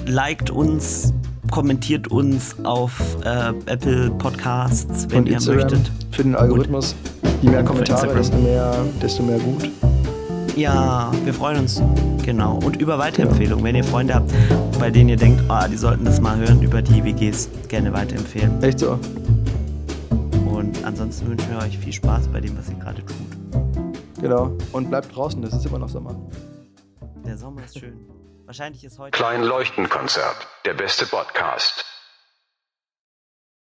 Liked 0.06 0.50
uns, 0.50 1.14
kommentiert 1.52 2.08
uns 2.10 2.56
auf 2.64 3.00
äh, 3.24 3.50
Apple 3.66 4.12
Podcasts, 4.12 5.08
wenn 5.10 5.20
Und 5.20 5.28
ihr 5.28 5.36
Instagram 5.36 5.64
möchtet. 5.70 5.92
für 6.12 6.24
den 6.24 6.36
Algorithmus. 6.36 6.96
Je 7.42 7.50
mehr 7.50 7.60
Und 7.60 7.66
Kommentare, 7.66 8.14
desto 8.16 8.38
mehr, 8.38 8.74
desto 9.02 9.24
mehr 9.24 9.40
gut. 9.40 9.70
Ja, 10.56 11.12
wir 11.24 11.34
freuen 11.34 11.60
uns. 11.60 11.82
Genau. 12.24 12.60
Und 12.64 12.78
über 12.78 12.98
Weiterempfehlungen. 13.00 13.66
Wenn 13.66 13.76
ihr 13.76 13.84
Freunde 13.84 14.14
habt, 14.14 14.32
bei 14.80 14.90
denen 14.92 15.10
ihr 15.10 15.18
denkt, 15.18 15.44
ah, 15.50 15.68
die 15.68 15.78
sollten 15.78 16.06
das 16.06 16.22
mal 16.22 16.38
hören, 16.38 16.62
über 16.62 16.82
die 16.82 17.04
WGs 17.04 17.50
gerne 17.70 17.92
weiterempfehlen. 17.92 18.62
Echt 18.62 18.80
so. 18.80 19.00
Und 20.46 20.84
ansonsten 20.86 21.28
wünschen 21.28 21.50
wir 21.52 21.58
euch 21.58 21.78
viel 21.78 21.92
Spaß 21.94 22.28
bei 22.28 22.40
dem, 22.40 22.58
was 22.58 22.70
ihr 22.70 22.76
gerade 22.76 23.04
tut. 23.04 23.43
Genau. 24.24 24.56
Und 24.72 24.90
bleibt 24.90 25.14
draußen, 25.14 25.44
es 25.44 25.54
ist 25.54 25.66
immer 25.66 25.80
noch 25.80 25.90
Sommer. 25.90 26.16
Der 27.26 27.38
Sommer 27.38 27.66
ist 27.66 27.78
schön. 27.78 28.08
Wahrscheinlich 28.46 28.82
ist 28.86 28.98
heute. 28.98 29.12
Klein 29.12 29.44
Leuchtenkonzert, 29.44 30.48
der 30.64 30.74
beste 30.74 31.06
Podcast. 31.06 31.93